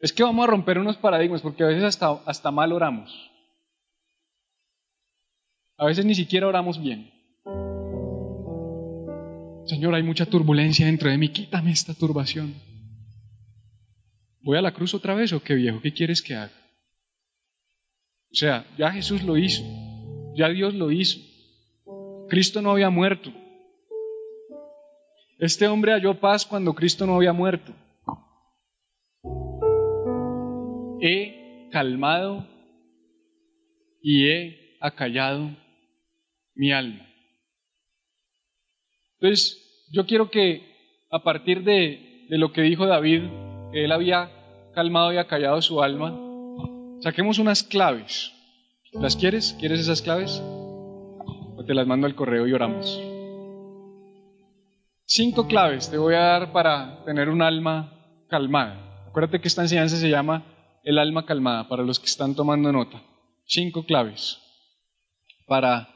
Es 0.00 0.12
que 0.12 0.24
vamos 0.24 0.42
a 0.42 0.50
romper 0.50 0.80
unos 0.80 0.96
paradigmas 0.96 1.42
porque 1.42 1.62
a 1.62 1.68
veces 1.68 1.84
hasta, 1.84 2.10
hasta 2.26 2.50
mal 2.50 2.72
oramos. 2.72 3.30
A 5.76 5.86
veces 5.86 6.04
ni 6.04 6.16
siquiera 6.16 6.48
oramos 6.48 6.82
bien. 6.82 7.21
Señor, 9.72 9.94
hay 9.94 10.02
mucha 10.02 10.26
turbulencia 10.26 10.84
dentro 10.84 11.08
de 11.08 11.16
mí, 11.16 11.30
quítame 11.30 11.72
esta 11.72 11.94
turbación. 11.94 12.52
¿Voy 14.42 14.58
a 14.58 14.60
la 14.60 14.74
cruz 14.74 14.92
otra 14.92 15.14
vez 15.14 15.32
o 15.32 15.42
qué 15.42 15.54
viejo? 15.54 15.80
¿Qué 15.80 15.94
quieres 15.94 16.20
que 16.20 16.34
haga? 16.34 16.52
O 18.30 18.34
sea, 18.34 18.66
ya 18.76 18.90
Jesús 18.90 19.22
lo 19.22 19.38
hizo, 19.38 19.62
ya 20.36 20.50
Dios 20.50 20.74
lo 20.74 20.90
hizo. 20.90 21.18
Cristo 22.28 22.60
no 22.60 22.70
había 22.70 22.90
muerto. 22.90 23.32
Este 25.38 25.66
hombre 25.68 25.92
halló 25.92 26.20
paz 26.20 26.44
cuando 26.44 26.74
Cristo 26.74 27.06
no 27.06 27.16
había 27.16 27.32
muerto. 27.32 27.72
He 31.00 31.70
calmado 31.72 32.46
y 34.02 34.28
he 34.28 34.76
acallado 34.82 35.48
mi 36.54 36.72
alma. 36.72 37.11
Entonces, 39.22 39.86
yo 39.92 40.04
quiero 40.04 40.30
que 40.30 41.06
a 41.08 41.22
partir 41.22 41.62
de, 41.62 42.26
lo 42.30 42.52
que 42.52 42.62
dijo 42.62 42.86
David, 42.86 43.22
que 43.70 43.84
él 43.84 43.92
había 43.92 44.32
calmado 44.74 45.12
y 45.12 45.18
acallado 45.18 45.62
su 45.62 45.80
alma, 45.80 46.18
saquemos 47.02 47.38
unas 47.38 47.62
claves. 47.62 48.32
¿Las 48.94 49.14
quieres? 49.16 49.56
¿Quieres 49.60 49.78
esas 49.78 50.02
claves? 50.02 50.42
O 50.42 51.64
te 51.64 51.72
las 51.72 51.86
mando 51.86 52.08
al 52.08 52.16
correo 52.16 52.48
y 52.48 52.52
oramos. 52.52 53.00
Cinco 55.04 55.46
claves 55.46 55.88
te 55.88 55.98
voy 55.98 56.14
a 56.14 56.20
dar 56.20 56.52
para 56.52 57.04
tener 57.04 57.28
un 57.28 57.42
alma 57.42 58.26
calmada. 58.28 59.06
Acuérdate 59.06 59.40
que 59.40 59.46
esta 59.46 59.62
enseñanza 59.62 59.98
se 59.98 60.10
llama 60.10 60.42
el 60.82 60.98
alma 60.98 61.26
calmada, 61.26 61.68
para 61.68 61.84
los 61.84 62.00
que 62.00 62.06
están 62.06 62.34
tomando 62.34 62.72
nota. 62.72 63.00
Cinco 63.46 63.84
claves 63.84 64.40
para 65.46 65.88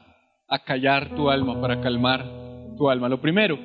acallar 0.47 1.13
tu 1.13 1.29
alma, 1.29 1.59
para 1.59 1.81
calmar 1.81 2.46
tu 2.77 2.89
alma. 2.89 3.09
Lo 3.09 3.19
primero, 3.19 3.57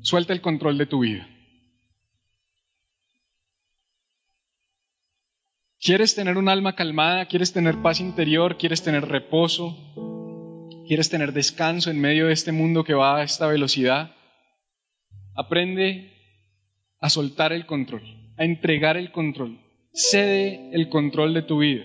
suelta 0.00 0.32
el 0.32 0.40
control 0.40 0.78
de 0.78 0.86
tu 0.86 1.00
vida. 1.00 1.28
¿Quieres 5.80 6.14
tener 6.14 6.36
un 6.36 6.48
alma 6.48 6.74
calmada? 6.74 7.26
¿Quieres 7.26 7.52
tener 7.52 7.76
paz 7.82 8.00
interior? 8.00 8.56
¿Quieres 8.56 8.82
tener 8.82 9.06
reposo? 9.06 9.76
¿Quieres 10.86 11.10
tener 11.10 11.32
descanso 11.32 11.90
en 11.90 12.00
medio 12.00 12.26
de 12.26 12.32
este 12.32 12.52
mundo 12.52 12.82
que 12.82 12.94
va 12.94 13.18
a 13.18 13.22
esta 13.22 13.46
velocidad? 13.46 14.14
Aprende 15.34 16.12
a 16.98 17.10
soltar 17.10 17.52
el 17.52 17.66
control, 17.66 18.02
a 18.38 18.44
entregar 18.44 18.96
el 18.96 19.12
control. 19.12 19.60
Cede 19.92 20.70
el 20.72 20.88
control 20.88 21.34
de 21.34 21.42
tu 21.42 21.58
vida. 21.58 21.84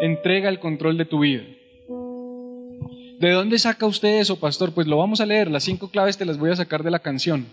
Entrega 0.00 0.48
el 0.48 0.60
control 0.60 0.98
de 0.98 1.04
tu 1.04 1.20
vida. 1.20 1.42
¿De 3.22 3.30
dónde 3.30 3.56
saca 3.60 3.86
usted 3.86 4.18
eso, 4.18 4.40
pastor? 4.40 4.74
Pues 4.74 4.88
lo 4.88 4.96
vamos 4.96 5.20
a 5.20 5.26
leer. 5.26 5.48
Las 5.48 5.62
cinco 5.62 5.92
claves 5.92 6.18
te 6.18 6.24
las 6.24 6.38
voy 6.40 6.50
a 6.50 6.56
sacar 6.56 6.82
de 6.82 6.90
la 6.90 6.98
canción. 6.98 7.46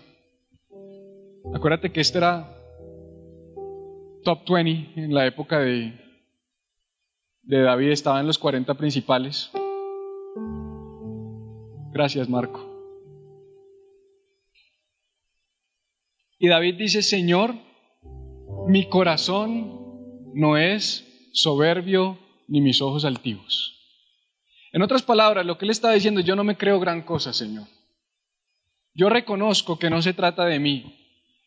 Acuérdate 1.54 1.92
que 1.92 2.00
este 2.00 2.18
era 2.18 2.52
top 4.24 4.40
20 4.50 5.00
en 5.00 5.14
la 5.14 5.28
época 5.28 5.60
de, 5.60 5.92
de 7.42 7.62
David, 7.62 7.92
estaba 7.92 8.18
en 8.18 8.26
los 8.26 8.36
40 8.36 8.74
principales. 8.74 9.52
Gracias, 11.92 12.28
Marco. 12.28 12.66
Y 16.40 16.48
David 16.48 16.78
dice, 16.78 17.00
Señor, 17.00 17.54
mi 18.66 18.88
corazón 18.88 20.32
no 20.34 20.56
es 20.56 21.30
soberbio 21.32 22.18
ni 22.48 22.60
mis 22.60 22.82
ojos 22.82 23.04
altivos. 23.04 23.79
En 24.72 24.82
otras 24.82 25.02
palabras, 25.02 25.44
lo 25.44 25.58
que 25.58 25.64
él 25.64 25.70
está 25.70 25.90
diciendo, 25.92 26.20
yo 26.20 26.36
no 26.36 26.44
me 26.44 26.56
creo 26.56 26.78
gran 26.78 27.02
cosa, 27.02 27.32
Señor. 27.32 27.66
Yo 28.94 29.08
reconozco 29.08 29.78
que 29.78 29.90
no 29.90 30.02
se 30.02 30.12
trata 30.12 30.44
de 30.44 30.58
mí. 30.58 30.96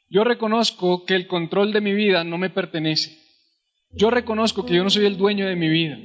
Yo 0.10 0.24
reconozco 0.24 1.06
que 1.06 1.16
el 1.16 1.28
control 1.28 1.72
de 1.72 1.82
mi 1.82 1.94
vida 1.94 2.24
no 2.24 2.38
me 2.38 2.50
pertenece. 2.50 3.18
Yo 3.92 4.10
reconozco 4.10 4.66
que 4.66 4.76
yo 4.76 4.84
no 4.84 4.90
soy 4.90 5.06
el 5.06 5.18
dueño 5.18 5.48
de 5.48 5.56
mi 5.56 5.70
vida. 5.70 5.98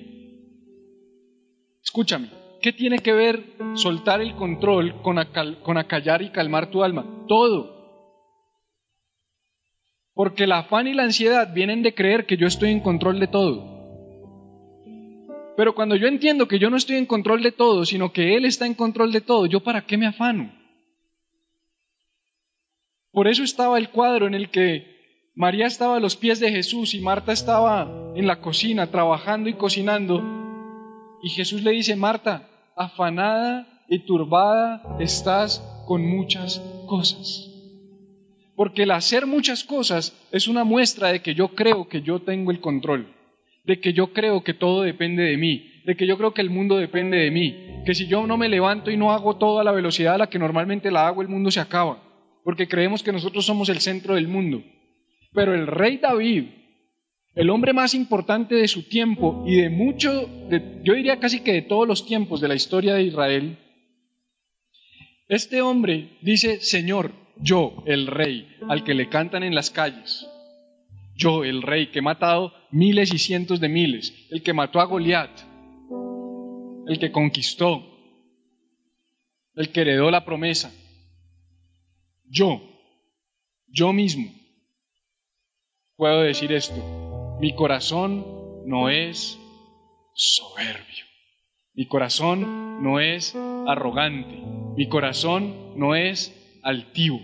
Escúchame, 1.83 2.31
¿qué 2.61 2.73
tiene 2.73 2.99
que 2.99 3.13
ver 3.13 3.43
soltar 3.75 4.21
el 4.21 4.35
control 4.35 5.01
con, 5.03 5.19
con 5.63 5.79
acallar 5.79 6.23
y 6.23 6.31
calmar 6.31 6.71
tu 6.71 6.85
alma? 6.85 7.25
Todo. 7.27 7.79
Porque 10.13 10.45
el 10.45 10.53
afán 10.53 10.87
y 10.87 10.95
la 10.95 11.05
ansiedad 11.05 11.53
vienen 11.55 11.83
de 11.83 11.95
creer 11.95 12.27
que 12.27 12.37
yo 12.37 12.47
estoy 12.47 12.71
en 12.71 12.81
control 12.81 13.21
de 13.21 13.29
todo. 13.29 13.78
Pero 15.59 15.75
cuando 15.75 15.97
yo 15.97 16.07
entiendo 16.07 16.47
que 16.47 16.61
yo 16.61 16.71
no 16.71 16.77
estoy 16.77 16.99
en 16.99 17.07
control 17.07 17.43
de 17.43 17.51
todo, 17.51 17.85
sino 17.85 18.13
que 18.13 18.37
Él 18.37 18.45
está 18.45 18.65
en 18.65 18.75
control 18.75 19.11
de 19.11 19.21
todo, 19.21 19.45
¿yo 19.47 19.59
para 19.59 19.85
qué 19.85 19.97
me 19.97 20.07
afano? 20.07 20.53
Por 23.11 23.27
eso 23.27 23.43
estaba 23.43 23.77
el 23.77 23.89
cuadro 23.89 24.29
en 24.29 24.35
el 24.35 24.51
que 24.51 24.87
María 25.35 25.67
estaba 25.67 25.97
a 25.97 26.01
los 26.01 26.15
pies 26.15 26.39
de 26.39 26.53
Jesús 26.53 26.95
y 26.95 27.01
Marta 27.01 27.33
estaba 27.33 28.13
en 28.15 28.29
la 28.29 28.41
cocina 28.41 28.87
trabajando 28.93 29.49
y 29.49 29.55
cocinando. 29.55 30.23
Y 31.25 31.31
Jesús 31.31 31.65
le 31.65 31.73
dice, 31.73 31.97
Marta, 31.97 32.49
afanada 32.77 33.67
y 33.89 34.07
turbada 34.07 34.97
estás 35.01 35.61
con 35.89 36.07
muchas 36.07 36.63
cosas. 36.87 37.51
Porque 38.55 38.85
el 38.85 38.93
hacer 38.93 39.27
muchas 39.27 39.65
cosas 39.65 40.17
es 40.31 40.47
una 40.47 40.63
muestra 40.63 41.09
de 41.09 41.21
que 41.21 41.35
yo 41.35 41.49
creo 41.49 41.89
que 41.89 42.01
yo 42.01 42.21
tengo 42.21 42.53
el 42.53 42.61
control, 42.61 43.13
de 43.69 43.81
que 43.81 43.93
yo 43.93 44.15
creo 44.15 44.43
que 44.43 44.55
todo 44.55 44.81
depende 44.81 45.25
de 45.25 45.37
mí, 45.37 45.83
de 45.85 45.95
que 45.95 46.07
yo 46.07 46.17
creo 46.17 46.33
que 46.33 46.41
el 46.41 46.49
mundo 46.49 46.79
depende 46.79 47.19
de 47.19 47.31
mí, 47.31 47.83
que 47.85 47.95
si 47.95 48.07
yo 48.07 48.27
no 48.27 48.39
me 48.39 48.49
levanto 48.49 48.91
y 48.91 48.97
no 48.97 49.13
hago 49.13 49.37
todo 49.37 49.61
a 49.61 49.65
la 49.65 49.73
velocidad 49.73 50.15
a 50.15 50.19
la 50.19 50.31
que 50.31 50.39
normalmente 50.39 50.91
la 50.91 51.07
hago, 51.07 51.21
el 51.21 51.29
mundo 51.29 51.51
se 51.51 51.61
acaba, 51.61 52.03
porque 52.45 52.67
creemos 52.67 53.03
que 53.03 53.13
nosotros 53.13 53.45
somos 53.45 53.69
el 53.69 53.81
centro 53.81 54.15
del 54.15 54.27
mundo. 54.27 54.65
Pero 55.35 55.55
el 55.55 55.67
rey 55.67 55.99
David, 55.99 56.45
el 57.35 57.51
hombre 57.51 57.75
más 57.75 57.93
importante 57.93 58.55
de 58.55 58.69
su 58.69 58.89
tiempo 58.89 59.45
y 59.47 59.57
de 59.57 59.69
mucho, 59.69 60.31
yo 60.83 60.95
diría 60.95 61.21
casi 61.21 61.41
que 61.41 61.53
de 61.53 61.63
todos 61.63 61.87
los 61.87 62.07
tiempos 62.07 62.41
de 62.41 62.49
la 62.49 62.55
historia 62.55 62.95
de 62.95 63.03
Israel, 63.03 63.59
este 65.29 65.61
hombre 65.61 66.17
dice, 66.23 66.61
Señor, 66.63 67.13
yo, 67.37 67.83
el 67.85 68.07
rey, 68.07 68.49
al 68.67 68.83
que 68.83 68.95
le 68.95 69.11
cantan 69.11 69.43
en 69.43 69.55
las 69.55 69.71
calles, 69.71 70.27
yo, 71.19 71.45
el 71.45 71.63
rey, 71.63 71.89
que 71.89 71.99
he 71.99 72.03
matado 72.03 72.55
miles 72.71 73.13
y 73.13 73.19
cientos 73.19 73.59
de 73.59 73.69
miles, 73.69 74.15
el 74.31 74.41
que 74.43 74.53
mató 74.53 74.81
a 74.81 74.85
Goliat, 74.85 75.31
el 76.87 76.99
que 77.01 77.11
conquistó, 77.11 77.85
el 79.57 79.73
que 79.73 79.81
heredó 79.81 80.13
la 80.13 80.25
promesa, 80.25 80.73
yo, 82.25 82.63
yo 83.67 83.93
mismo, 83.93 84.33
puedo 85.97 86.21
decir 86.21 86.53
esto, 86.53 87.37
mi 87.41 87.53
corazón 87.53 88.25
no 88.67 88.89
es 88.89 89.41
soberbio, 90.15 91.05
mi 91.75 91.87
corazón 91.87 92.81
no 92.81 93.01
es 93.01 93.35
arrogante, 93.67 94.41
mi 94.77 94.89
corazón 94.89 95.77
no 95.77 95.97
es 95.97 96.33
altivo, 96.63 97.21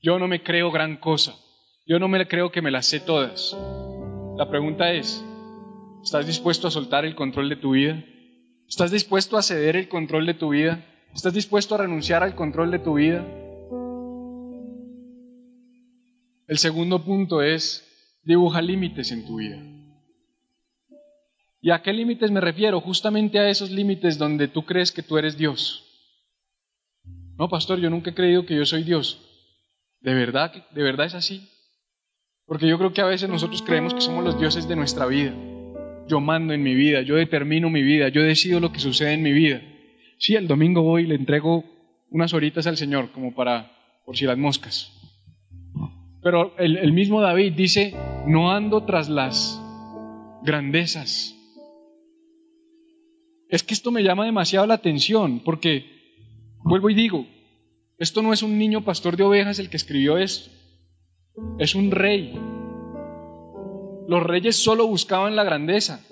yo 0.00 0.20
no 0.20 0.28
me 0.28 0.44
creo 0.44 0.70
gran 0.70 0.98
cosa, 0.98 1.34
yo 1.86 1.98
no 1.98 2.08
me 2.08 2.26
creo 2.26 2.50
que 2.50 2.62
me 2.62 2.70
las 2.70 2.86
sé 2.86 3.00
todas. 3.00 3.56
La 4.36 4.48
pregunta 4.48 4.92
es, 4.92 5.22
¿estás 6.02 6.26
dispuesto 6.26 6.68
a 6.68 6.70
soltar 6.70 7.04
el 7.04 7.14
control 7.14 7.48
de 7.48 7.56
tu 7.56 7.72
vida? 7.72 8.02
¿Estás 8.66 8.90
dispuesto 8.90 9.36
a 9.36 9.42
ceder 9.42 9.76
el 9.76 9.88
control 9.88 10.26
de 10.26 10.34
tu 10.34 10.50
vida? 10.50 10.84
¿Estás 11.14 11.34
dispuesto 11.34 11.74
a 11.74 11.78
renunciar 11.78 12.22
al 12.22 12.34
control 12.34 12.70
de 12.70 12.78
tu 12.78 12.94
vida? 12.94 13.24
El 16.46 16.58
segundo 16.58 17.04
punto 17.04 17.42
es 17.42 17.86
dibuja 18.24 18.62
límites 18.62 19.12
en 19.12 19.26
tu 19.26 19.36
vida. 19.36 19.62
¿Y 21.60 21.70
a 21.70 21.82
qué 21.82 21.92
límites 21.92 22.30
me 22.30 22.40
refiero? 22.40 22.80
Justamente 22.80 23.38
a 23.38 23.48
esos 23.48 23.70
límites 23.70 24.18
donde 24.18 24.48
tú 24.48 24.64
crees 24.64 24.92
que 24.92 25.02
tú 25.02 25.16
eres 25.16 25.36
Dios. 25.36 25.82
No, 27.36 27.48
pastor, 27.48 27.78
yo 27.78 27.90
nunca 27.90 28.10
he 28.10 28.14
creído 28.14 28.44
que 28.46 28.56
yo 28.56 28.66
soy 28.66 28.84
Dios. 28.84 29.20
¿De 30.00 30.14
verdad, 30.14 30.52
de 30.70 30.82
verdad 30.82 31.06
es 31.06 31.14
así? 31.14 31.48
Porque 32.46 32.68
yo 32.68 32.78
creo 32.78 32.92
que 32.92 33.00
a 33.00 33.06
veces 33.06 33.28
nosotros 33.28 33.62
creemos 33.62 33.94
que 33.94 34.00
somos 34.00 34.22
los 34.22 34.38
dioses 34.38 34.68
de 34.68 34.76
nuestra 34.76 35.06
vida. 35.06 35.34
Yo 36.06 36.20
mando 36.20 36.52
en 36.52 36.62
mi 36.62 36.74
vida, 36.74 37.00
yo 37.00 37.16
determino 37.16 37.70
mi 37.70 37.82
vida, 37.82 38.08
yo 38.08 38.22
decido 38.22 38.60
lo 38.60 38.72
que 38.72 38.80
sucede 38.80 39.14
en 39.14 39.22
mi 39.22 39.32
vida. 39.32 39.62
Sí, 40.18 40.34
el 40.34 40.46
domingo 40.46 40.82
voy 40.82 41.04
y 41.04 41.06
le 41.06 41.14
entrego 41.14 41.64
unas 42.10 42.34
horitas 42.34 42.66
al 42.66 42.76
Señor, 42.76 43.10
como 43.12 43.34
para, 43.34 43.72
por 44.04 44.16
si 44.16 44.26
las 44.26 44.36
moscas. 44.36 44.92
Pero 46.22 46.56
el, 46.58 46.92
mismo 46.92 47.20
David 47.20 47.54
dice, 47.54 47.94
no 48.26 48.50
ando 48.50 48.84
tras 48.84 49.08
las 49.08 49.60
grandezas. 50.42 51.34
Es 53.48 53.62
que 53.62 53.74
esto 53.74 53.90
me 53.90 54.02
llama 54.02 54.24
demasiado 54.24 54.66
la 54.66 54.74
atención, 54.74 55.40
porque, 55.40 55.84
vuelvo 56.62 56.88
y 56.88 56.94
digo, 56.94 57.26
esto 57.98 58.22
no 58.22 58.32
es 58.32 58.42
un 58.42 58.58
niño 58.58 58.84
pastor 58.84 59.16
de 59.16 59.24
ovejas 59.24 59.58
el 59.58 59.68
que 59.68 59.76
escribió 59.76 60.16
esto, 60.16 60.50
es 61.58 61.74
un 61.74 61.90
rey. 61.90 62.38
Los 64.08 64.22
reyes 64.22 64.56
solo 64.56 64.86
buscaban 64.86 65.36
la 65.36 65.44
grandeza. 65.44 66.04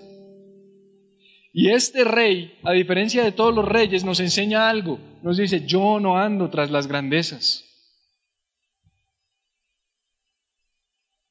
Y 1.52 1.70
este 1.70 2.04
rey, 2.04 2.58
a 2.62 2.72
diferencia 2.72 3.22
de 3.22 3.32
todos 3.32 3.54
los 3.54 3.66
reyes, 3.66 4.04
nos 4.04 4.20
enseña 4.20 4.70
algo. 4.70 4.98
Nos 5.22 5.36
dice, 5.36 5.66
yo 5.66 6.00
no 6.00 6.18
ando 6.18 6.48
tras 6.50 6.70
las 6.70 6.86
grandezas. 6.86 7.68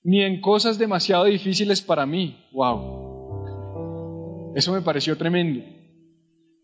ni 0.03 0.21
en 0.21 0.41
cosas 0.41 0.77
demasiado 0.77 1.23
difíciles 1.25 1.81
para 1.81 2.05
mí. 2.05 2.45
Wow. 2.51 4.53
Eso 4.55 4.73
me 4.73 4.81
pareció 4.81 5.17
tremendo. 5.17 5.63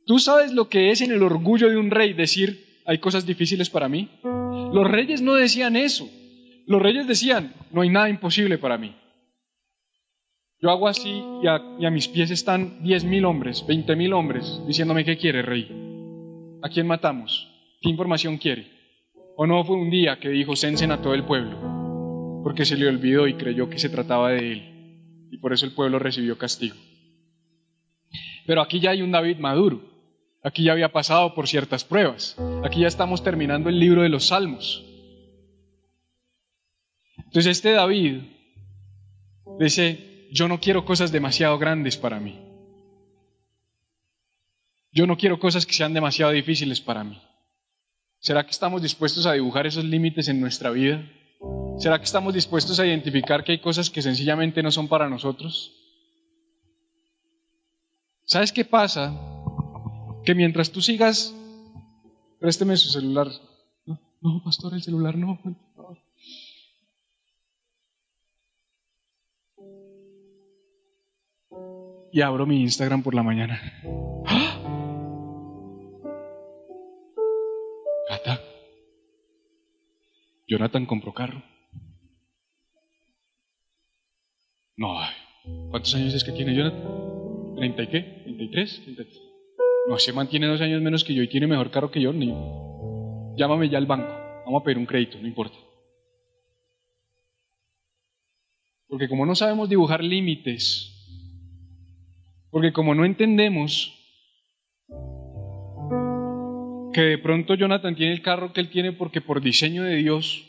¿Tú 0.05 0.19
sabes 0.19 0.53
lo 0.53 0.69
que 0.69 0.91
es 0.91 1.01
en 1.01 1.11
el 1.11 1.23
orgullo 1.23 1.69
de 1.69 1.77
un 1.77 1.91
rey 1.91 2.13
decir, 2.13 2.81
hay 2.85 2.99
cosas 2.99 3.25
difíciles 3.25 3.69
para 3.69 3.89
mí? 3.89 4.09
Los 4.23 4.89
reyes 4.89 5.21
no 5.21 5.33
decían 5.35 5.75
eso. 5.75 6.09
Los 6.67 6.81
reyes 6.81 7.07
decían, 7.07 7.53
no 7.71 7.81
hay 7.81 7.89
nada 7.89 8.09
imposible 8.09 8.59
para 8.59 8.77
mí. 8.77 8.95
Yo 10.61 10.69
hago 10.69 10.87
así 10.87 11.23
y 11.41 11.47
a, 11.47 11.89
mis 11.89 12.07
pies 12.07 12.29
están 12.29 12.83
diez 12.83 13.03
mil 13.03 13.25
hombres, 13.25 13.65
veinte 13.67 13.95
mil 13.95 14.13
hombres, 14.13 14.61
diciéndome, 14.67 15.05
¿qué 15.05 15.17
quiere, 15.17 15.41
rey? 15.41 15.67
¿A 16.61 16.69
quién 16.69 16.85
matamos? 16.85 17.47
¿Qué 17.81 17.89
información 17.89 18.37
quiere? 18.37 18.67
¿O 19.35 19.47
no 19.47 19.63
fue 19.63 19.75
un 19.75 19.89
día 19.89 20.19
que 20.19 20.29
dijo, 20.29 20.55
censen 20.55 20.91
a 20.91 21.01
todo 21.01 21.15
el 21.15 21.23
pueblo? 21.23 21.77
porque 22.47 22.63
se 22.63 22.77
le 22.77 22.87
olvidó 22.87 23.27
y 23.27 23.33
creyó 23.33 23.69
que 23.69 23.77
se 23.77 23.89
trataba 23.89 24.29
de 24.29 24.53
él. 24.53 25.27
Y 25.31 25.37
por 25.39 25.51
eso 25.51 25.65
el 25.65 25.73
pueblo 25.73 25.99
recibió 25.99 26.37
castigo. 26.37 26.77
Pero 28.45 28.61
aquí 28.61 28.79
ya 28.79 28.91
hay 28.91 29.01
un 29.01 29.11
David 29.11 29.39
maduro. 29.39 29.81
Aquí 30.41 30.63
ya 30.63 30.71
había 30.71 30.93
pasado 30.93 31.35
por 31.35 31.49
ciertas 31.49 31.83
pruebas. 31.83 32.37
Aquí 32.63 32.79
ya 32.79 32.87
estamos 32.87 33.21
terminando 33.21 33.67
el 33.67 33.81
libro 33.81 34.01
de 34.01 34.07
los 34.07 34.27
Salmos. 34.27 34.86
Entonces 37.37 37.57
este 37.57 37.73
David 37.73 38.21
dice, 39.59 40.27
yo 40.31 40.47
no 40.47 40.59
quiero 40.59 40.85
cosas 40.85 41.11
demasiado 41.11 41.59
grandes 41.59 41.95
para 41.95 42.19
mí. 42.19 42.35
Yo 44.91 45.05
no 45.05 45.17
quiero 45.17 45.37
cosas 45.37 45.67
que 45.67 45.73
sean 45.73 45.93
demasiado 45.93 46.31
difíciles 46.31 46.81
para 46.81 47.03
mí. 47.03 47.21
¿Será 48.17 48.43
que 48.43 48.49
estamos 48.49 48.81
dispuestos 48.81 49.27
a 49.27 49.33
dibujar 49.33 49.67
esos 49.67 49.83
límites 49.83 50.29
en 50.29 50.41
nuestra 50.41 50.71
vida? 50.71 51.07
¿Será 51.77 51.99
que 51.99 52.05
estamos 52.05 52.33
dispuestos 52.33 52.79
a 52.79 52.87
identificar 52.87 53.43
que 53.43 53.51
hay 53.51 53.59
cosas 53.59 53.91
que 53.91 54.01
sencillamente 54.01 54.63
no 54.63 54.71
son 54.71 54.87
para 54.87 55.07
nosotros? 55.07 55.75
¿Sabes 58.25 58.51
qué 58.51 58.65
pasa? 58.65 59.13
Que 60.25 60.33
mientras 60.33 60.71
tú 60.71 60.81
sigas, 60.81 61.35
présteme 62.39 62.75
su 62.77 62.89
celular. 62.89 63.27
No, 64.21 64.41
pastor, 64.43 64.73
el 64.73 64.81
celular 64.81 65.15
no. 65.15 65.39
Y 72.11 72.21
abro 72.21 72.45
mi 72.45 72.61
Instagram 72.61 73.03
por 73.03 73.13
la 73.13 73.23
mañana. 73.23 73.61
¡Ah! 74.25 74.59
Gata. 78.09 78.41
Jonathan 80.47 80.85
compró 80.85 81.13
carro. 81.13 81.43
No, 84.77 84.95
¿cuántos 85.71 85.93
años 85.95 86.13
es 86.13 86.23
que 86.23 86.31
tiene 86.31 86.55
Jonathan? 86.55 86.83
¿30 87.55 87.83
y 87.83 87.87
qué? 87.87 88.23
¿33? 88.27 89.27
No, 89.87 89.97
se 89.97 90.13
mantiene 90.13 90.47
dos 90.47 90.61
años 90.61 90.81
menos 90.81 91.03
que 91.03 91.13
yo 91.13 91.23
y 91.23 91.29
tiene 91.29 91.47
mejor 91.47 91.71
carro 91.71 91.91
que 91.91 92.01
yo. 92.01 92.13
Ni... 92.13 92.27
Llámame 93.35 93.69
ya 93.69 93.77
al 93.77 93.85
banco. 93.85 94.13
Vamos 94.45 94.61
a 94.61 94.63
pedir 94.63 94.77
un 94.77 94.85
crédito, 94.85 95.17
no 95.19 95.27
importa. 95.27 95.57
Porque 98.87 99.09
como 99.09 99.25
no 99.25 99.35
sabemos 99.35 99.67
dibujar 99.67 100.03
límites, 100.03 100.96
porque 102.49 102.73
como 102.73 102.95
no 102.95 103.05
entendemos 103.05 103.93
que 106.93 107.01
de 107.01 107.17
pronto 107.17 107.53
Jonathan 107.53 107.95
tiene 107.95 108.13
el 108.13 108.21
carro 108.21 108.53
que 108.53 108.61
él 108.61 108.69
tiene 108.69 108.91
porque 108.91 109.21
por 109.21 109.41
diseño 109.41 109.83
de 109.83 109.95
Dios, 109.95 110.45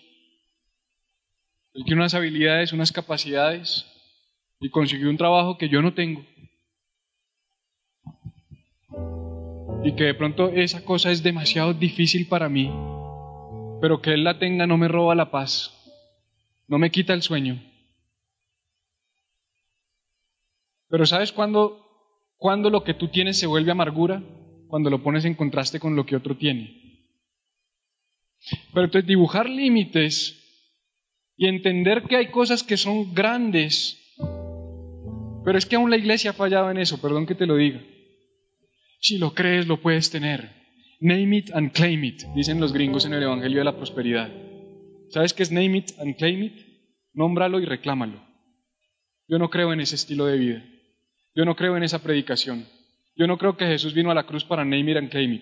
él 1.74 1.84
tiene 1.84 2.00
unas 2.00 2.14
habilidades, 2.14 2.72
unas 2.72 2.90
capacidades, 2.90 3.86
y 4.60 4.70
consiguió 4.70 5.10
un 5.10 5.16
trabajo 5.16 5.58
que 5.58 5.68
yo 5.68 5.82
no 5.82 5.94
tengo. 5.94 6.24
Y 9.84 9.94
que 9.94 10.04
de 10.04 10.14
pronto 10.14 10.48
esa 10.48 10.84
cosa 10.84 11.10
es 11.10 11.22
demasiado 11.22 11.72
difícil 11.72 12.26
para 12.26 12.48
mí, 12.48 12.72
pero 13.80 14.02
que 14.02 14.12
Él 14.12 14.24
la 14.24 14.38
tenga 14.38 14.66
no 14.66 14.76
me 14.76 14.88
roba 14.88 15.14
la 15.14 15.30
paz, 15.30 15.72
no 16.66 16.78
me 16.78 16.90
quita 16.90 17.14
el 17.14 17.22
sueño. 17.22 17.62
Pero 20.88 21.06
¿sabes 21.06 21.32
cuándo, 21.32 21.87
cuándo 22.38 22.70
lo 22.70 22.82
que 22.82 22.94
tú 22.94 23.08
tienes 23.08 23.38
se 23.38 23.46
vuelve 23.46 23.70
amargura? 23.70 24.22
Cuando 24.68 24.88
lo 24.88 25.02
pones 25.02 25.24
en 25.24 25.34
contraste 25.34 25.78
con 25.78 25.94
lo 25.94 26.06
que 26.06 26.16
otro 26.16 26.36
tiene. 26.36 26.88
Pero 28.72 28.86
entonces 28.86 29.06
dibujar 29.06 29.48
límites 29.48 30.34
y 31.36 31.46
entender 31.46 32.04
que 32.04 32.16
hay 32.16 32.30
cosas 32.30 32.62
que 32.62 32.76
son 32.76 33.14
grandes. 33.14 33.98
Pero 35.44 35.58
es 35.58 35.66
que 35.66 35.76
aún 35.76 35.90
la 35.90 35.96
iglesia 35.96 36.30
ha 36.30 36.34
fallado 36.34 36.70
en 36.70 36.78
eso, 36.78 37.00
perdón 37.00 37.26
que 37.26 37.34
te 37.34 37.46
lo 37.46 37.56
diga. 37.56 37.80
Si 39.00 39.18
lo 39.18 39.34
crees, 39.34 39.66
lo 39.66 39.80
puedes 39.80 40.10
tener. 40.10 40.50
Name 41.00 41.36
it 41.36 41.50
and 41.54 41.72
claim 41.72 42.02
it, 42.04 42.24
dicen 42.34 42.60
los 42.60 42.72
gringos 42.72 43.04
en 43.06 43.14
el 43.14 43.22
Evangelio 43.22 43.58
de 43.58 43.64
la 43.64 43.76
Prosperidad. 43.76 44.30
¿Sabes 45.10 45.32
qué 45.32 45.44
es 45.44 45.52
name 45.52 45.78
it 45.78 45.92
and 46.00 46.16
claim 46.16 46.42
it? 46.42 46.54
Nómbralo 47.12 47.60
y 47.60 47.64
reclámalo. 47.64 48.20
Yo 49.28 49.38
no 49.38 49.48
creo 49.48 49.72
en 49.72 49.80
ese 49.80 49.94
estilo 49.94 50.26
de 50.26 50.38
vida. 50.38 50.64
Yo 51.38 51.44
no 51.44 51.54
creo 51.54 51.76
en 51.76 51.84
esa 51.84 52.02
predicación. 52.02 52.66
Yo 53.14 53.28
no 53.28 53.38
creo 53.38 53.56
que 53.56 53.64
Jesús 53.64 53.94
vino 53.94 54.10
a 54.10 54.14
la 54.14 54.26
cruz 54.26 54.42
para 54.42 54.64
name 54.64 54.90
it 54.90 54.96
and 54.96 55.08
claim. 55.08 55.40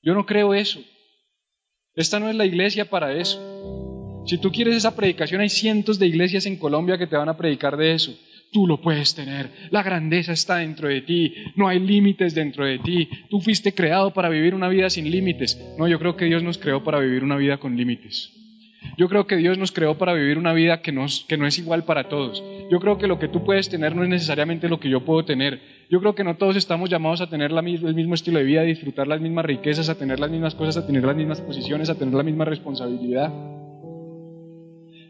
Yo 0.00 0.14
no 0.14 0.24
creo 0.24 0.54
eso. 0.54 0.82
Esta 1.94 2.18
no 2.18 2.30
es 2.30 2.34
la 2.34 2.46
iglesia 2.46 2.88
para 2.88 3.12
eso. 3.12 4.24
Si 4.26 4.38
tú 4.38 4.50
quieres 4.50 4.76
esa 4.76 4.96
predicación, 4.96 5.42
hay 5.42 5.50
cientos 5.50 5.98
de 5.98 6.06
iglesias 6.06 6.46
en 6.46 6.56
Colombia 6.56 6.96
que 6.96 7.06
te 7.06 7.14
van 7.14 7.28
a 7.28 7.36
predicar 7.36 7.76
de 7.76 7.92
eso. 7.92 8.18
Tú 8.52 8.66
lo 8.66 8.80
puedes 8.80 9.14
tener. 9.14 9.50
La 9.70 9.82
grandeza 9.82 10.32
está 10.32 10.56
dentro 10.56 10.88
de 10.88 11.02
ti. 11.02 11.34
No 11.56 11.68
hay 11.68 11.78
límites 11.78 12.34
dentro 12.34 12.64
de 12.64 12.78
ti. 12.78 13.10
Tú 13.28 13.42
fuiste 13.42 13.74
creado 13.74 14.14
para 14.14 14.30
vivir 14.30 14.54
una 14.54 14.70
vida 14.70 14.88
sin 14.88 15.10
límites. 15.10 15.62
No, 15.76 15.88
yo 15.88 15.98
creo 15.98 16.16
que 16.16 16.24
Dios 16.24 16.42
nos 16.42 16.56
creó 16.56 16.82
para 16.82 17.00
vivir 17.00 17.22
una 17.22 17.36
vida 17.36 17.58
con 17.58 17.76
límites. 17.76 18.32
Yo 18.96 19.08
creo 19.08 19.26
que 19.26 19.36
Dios 19.36 19.58
nos 19.58 19.72
creó 19.72 19.98
para 19.98 20.12
vivir 20.12 20.38
una 20.38 20.52
vida 20.52 20.80
que 20.80 20.92
no, 20.92 21.04
es 21.04 21.58
igual 21.58 21.84
para 21.84 22.08
todos. 22.08 22.42
Yo 22.70 22.78
creo 22.78 22.96
que 22.96 23.06
lo 23.06 23.18
que 23.18 23.28
tú 23.28 23.44
puedes 23.44 23.68
tener 23.68 23.96
no 23.96 24.04
es 24.04 24.08
necesariamente 24.08 24.68
lo 24.68 24.78
que 24.78 24.88
yo 24.88 25.04
puedo 25.04 25.24
tener. 25.24 25.60
Yo 25.90 26.00
creo 26.00 26.14
que 26.14 26.22
no 26.22 26.36
todos 26.36 26.56
estamos 26.56 26.90
llamados 26.90 27.20
a 27.20 27.28
tener 27.28 27.50
el 27.50 27.94
mismo 27.94 28.14
estilo 28.14 28.38
de 28.38 28.44
vida, 28.44 28.60
a 28.60 28.64
disfrutar 28.64 29.08
las 29.08 29.20
mismas 29.20 29.44
riquezas, 29.44 29.88
a 29.88 29.98
tener 29.98 30.20
las 30.20 30.30
mismas 30.30 30.54
cosas, 30.54 30.76
a 30.76 30.86
tener 30.86 31.04
las 31.04 31.16
mismas 31.16 31.40
posiciones, 31.40 31.90
a 31.90 31.96
tener 31.96 32.14
la 32.14 32.22
misma 32.22 32.44
responsabilidad. 32.44 33.32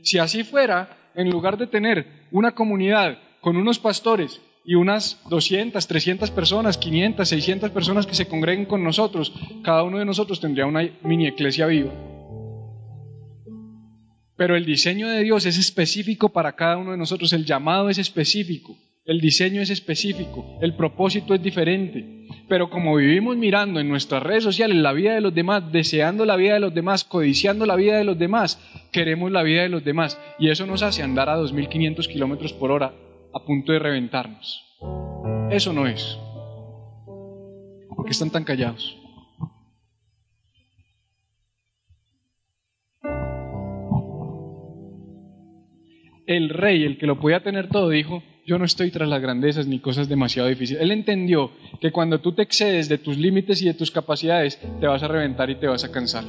Si 0.02 0.18
así 0.18 0.44
fuera, 0.44 1.10
en 1.14 1.30
lugar 1.30 1.58
de 1.58 1.66
tener 1.66 2.06
una 2.30 2.52
comunidad 2.52 3.18
con 3.40 3.56
unos 3.56 3.78
pastores 3.78 4.40
y 4.64 4.76
unas 4.76 5.20
200, 5.28 5.86
300 5.86 6.30
personas, 6.30 6.78
500, 6.78 7.28
600 7.28 7.70
personas 7.70 8.06
que 8.06 8.14
se 8.14 8.26
congreguen 8.26 8.64
con 8.64 8.82
nosotros, 8.82 9.32
cada 9.62 9.82
uno 9.82 9.98
de 9.98 10.06
nosotros 10.06 10.40
tendría 10.40 10.66
una 10.66 10.88
mini 11.02 11.26
iglesia 11.26 11.66
viva. 11.66 11.90
Pero 14.36 14.56
el 14.56 14.64
diseño 14.64 15.08
de 15.08 15.22
Dios 15.22 15.46
es 15.46 15.58
específico 15.58 16.30
para 16.30 16.56
cada 16.56 16.76
uno 16.76 16.90
de 16.90 16.96
nosotros, 16.96 17.32
el 17.32 17.44
llamado 17.44 17.88
es 17.88 17.98
específico, 17.98 18.76
el 19.04 19.20
diseño 19.20 19.60
es 19.60 19.70
específico, 19.70 20.58
el 20.60 20.74
propósito 20.74 21.34
es 21.34 21.42
diferente. 21.42 22.26
Pero 22.48 22.68
como 22.68 22.96
vivimos 22.96 23.36
mirando 23.36 23.78
en 23.78 23.88
nuestras 23.88 24.22
redes 24.22 24.42
sociales 24.42 24.76
la 24.76 24.92
vida 24.92 25.14
de 25.14 25.20
los 25.20 25.34
demás, 25.34 25.70
deseando 25.70 26.24
la 26.24 26.36
vida 26.36 26.54
de 26.54 26.60
los 26.60 26.74
demás, 26.74 27.04
codiciando 27.04 27.64
la 27.64 27.76
vida 27.76 27.96
de 27.96 28.04
los 28.04 28.18
demás, 28.18 28.60
queremos 28.90 29.30
la 29.30 29.42
vida 29.42 29.62
de 29.62 29.68
los 29.68 29.84
demás. 29.84 30.18
Y 30.38 30.50
eso 30.50 30.66
nos 30.66 30.82
hace 30.82 31.02
andar 31.02 31.28
a 31.28 31.38
2.500 31.38 32.08
kilómetros 32.08 32.52
por 32.52 32.72
hora 32.72 32.92
a 33.32 33.44
punto 33.44 33.72
de 33.72 33.78
reventarnos. 33.78 34.64
Eso 35.50 35.72
no 35.72 35.86
es. 35.86 36.18
¿Por 37.94 38.04
qué 38.04 38.10
están 38.10 38.30
tan 38.30 38.44
callados? 38.44 39.03
El 46.26 46.48
rey, 46.48 46.84
el 46.84 46.98
que 46.98 47.06
lo 47.06 47.20
podía 47.20 47.42
tener 47.42 47.68
todo, 47.68 47.90
dijo, 47.90 48.22
yo 48.46 48.58
no 48.58 48.64
estoy 48.64 48.90
tras 48.90 49.08
las 49.08 49.22
grandezas 49.22 49.66
ni 49.66 49.78
cosas 49.78 50.08
demasiado 50.08 50.48
difíciles. 50.48 50.82
Él 50.82 50.90
entendió 50.90 51.50
que 51.80 51.92
cuando 51.92 52.20
tú 52.20 52.32
te 52.32 52.42
excedes 52.42 52.88
de 52.88 52.98
tus 52.98 53.16
límites 53.16 53.62
y 53.62 53.66
de 53.66 53.74
tus 53.74 53.90
capacidades, 53.90 54.60
te 54.80 54.86
vas 54.86 55.02
a 55.02 55.08
reventar 55.08 55.48
y 55.50 55.56
te 55.56 55.66
vas 55.66 55.84
a 55.84 55.90
cansar. 55.90 56.24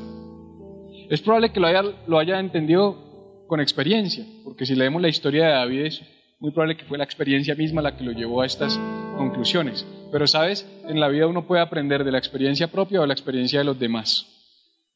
Es 1.10 1.22
probable 1.22 1.52
que 1.52 1.60
lo 1.60 2.18
haya, 2.18 2.39
entendido 2.39 3.46
con 3.48 3.60
experiencia, 3.60 4.26
porque 4.43 4.66
si 4.66 4.76
leemos 4.76 5.02
la 5.02 5.10
historia 5.10 5.46
de 5.46 5.52
David 5.52 5.82
es 5.82 6.04
muy 6.39 6.52
probable 6.52 6.78
que 6.78 6.86
fue 6.86 6.98
la 6.98 7.04
experiencia 7.04 7.56
misma 7.56 7.82
la 7.82 7.96
que 7.96 8.04
lo 8.04 8.12
llevó 8.12 8.41
a 8.41 8.46
estas 8.46 8.80
conclusiones. 9.18 9.86
Pero 10.12 10.26
sabes, 10.26 10.68
en 10.88 11.00
la 11.00 11.10
vida 11.10 11.28
uno 11.28 11.46
puede 11.46 11.62
aprender 11.62 12.04
de 12.04 12.12
la 12.12 12.18
experiencia 12.18 12.68
propia 12.72 13.00
o 13.00 13.02
de 13.02 13.08
la 13.08 13.14
experiencia 13.14 13.60
de 13.60 13.66
los 13.66 13.80
demás. 13.80 14.35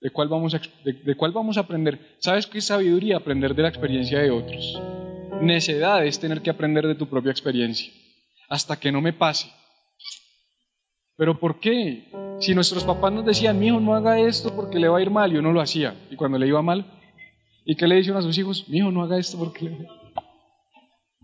¿De 0.02 0.12
cuál, 0.12 0.30
vamos 0.30 0.56
a, 0.56 0.62
de, 0.86 1.16
cuál 1.16 1.34
vamos 1.34 1.58
a 1.58 1.62
aprender? 1.62 2.00
¿Sabes 2.20 2.48
qué 2.48 2.60
es 2.60 2.66
sabiduría? 2.66 3.18
Aprender 3.18 3.54
de 3.54 3.64
la 3.64 3.70
experiencia 3.70 4.20
de 4.20 4.32
otros. 4.32 4.82
Necedad 5.42 6.06
es 6.06 6.20
tener 6.20 6.42
que 6.42 6.50
aprender 6.50 6.88
de 6.88 6.96
tu 6.96 7.08
propia 7.08 7.32
experiencia. 7.32 7.92
Hasta 8.48 8.80
que 8.80 8.92
no 8.92 9.02
me 9.02 9.12
pase. 9.12 9.52
¿Pero 11.18 11.38
por 11.38 11.60
qué? 11.60 12.10
Si 12.40 12.56
nuestros 12.56 12.86
papás 12.86 13.12
nos 13.12 13.26
decían, 13.26 13.60
mi 13.60 13.70
no 13.72 13.94
haga 13.94 14.20
esto 14.20 14.56
porque 14.56 14.80
le 14.80 14.88
va 14.88 15.00
a 15.00 15.02
ir 15.02 15.10
mal, 15.10 15.34
y 15.34 15.38
uno 15.38 15.52
lo 15.52 15.60
hacía. 15.60 15.94
Y 16.10 16.16
cuando 16.16 16.38
le 16.38 16.48
iba 16.48 16.62
mal, 16.62 16.86
¿y 17.66 17.76
qué 17.76 17.86
le 17.86 17.96
dicen 17.96 18.16
a 18.16 18.22
sus 18.22 18.38
hijos? 18.38 18.70
Mi 18.70 18.78
hijo 18.78 18.92
no 18.92 19.04
haga 19.04 19.18
esto 19.18 19.38
porque 19.38 19.66
le 19.66 19.88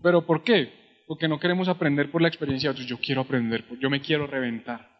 ¿Pero 0.02 0.26
por 0.26 0.44
qué? 0.44 0.70
Porque 1.06 1.28
no 1.28 1.40
queremos 1.40 1.68
aprender 1.68 2.10
por 2.10 2.20
la 2.20 2.28
experiencia 2.28 2.68
de 2.68 2.72
otros. 2.72 2.86
Yo 2.86 2.98
quiero 2.98 3.22
aprender, 3.22 3.64
yo 3.80 3.88
me 3.88 4.02
quiero 4.02 4.26
reventar. 4.26 4.95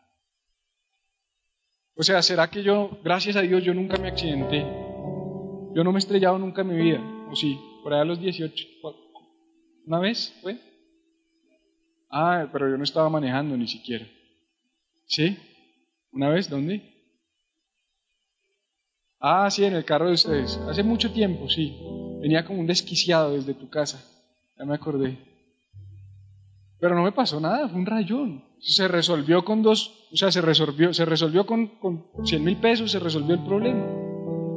O 1.99 2.03
sea, 2.03 2.21
¿será 2.21 2.51
que 2.51 2.63
yo, 2.63 2.99
gracias 3.03 3.37
a 3.37 3.41
Dios, 3.41 3.65
yo 3.65 3.73
nunca 3.73 3.97
me 3.97 4.09
accidenté? 4.09 4.61
Yo 5.75 5.83
no 5.83 5.93
me 5.93 5.99
he 5.99 5.99
estrellado 5.99 6.39
nunca 6.39 6.61
en 6.61 6.69
mi 6.69 6.77
vida. 6.77 7.01
¿O 7.31 7.35
sí? 7.35 7.59
Por 7.83 7.95
allá 7.95 8.03
a 8.03 8.05
los 8.05 8.21
18. 8.21 8.67
¿Una 9.87 9.99
vez 9.99 10.35
fue? 10.43 10.59
Ah, 12.11 12.49
pero 12.53 12.69
yo 12.69 12.77
no 12.77 12.85
estaba 12.85 13.09
manejando 13.09 13.57
ni 13.57 13.67
siquiera. 13.67 14.07
¿Sí? 15.07 15.39
¿Una 16.13 16.29
vez? 16.29 16.51
¿Dónde? 16.51 16.83
Ah, 19.19 19.51
sí, 19.51 19.65
en 19.65 19.75
el 19.75 19.85
carro 19.85 20.09
de 20.09 20.15
ustedes. 20.15 20.59
Hace 20.69 20.83
mucho 20.83 21.13
tiempo, 21.13 21.49
sí. 21.49 21.79
Venía 22.21 22.45
como 22.45 22.61
un 22.61 22.67
desquiciado 22.67 23.33
desde 23.33 23.55
tu 23.55 23.71
casa. 23.71 24.05
Ya 24.59 24.65
me 24.65 24.75
acordé. 24.75 25.19
Pero 26.79 26.95
no 26.95 27.03
me 27.03 27.13
pasó 27.13 27.41
nada, 27.41 27.69
fue 27.69 27.79
un 27.79 27.87
rayón. 27.87 28.45
Se 28.61 28.89
resolvió 28.89 29.45
con 29.45 29.63
dos, 29.63 30.09
o 30.13 30.17
sea, 30.17 30.31
se 30.31 30.41
resolvió, 30.41 30.93
se 30.93 31.05
resolvió 31.05 31.47
con, 31.47 31.79
con 31.79 32.07
100 32.25 32.45
mil 32.45 32.57
pesos, 32.59 32.91
se 32.91 32.99
resolvió 32.99 33.35
el 33.35 33.45
problema. 33.45 33.85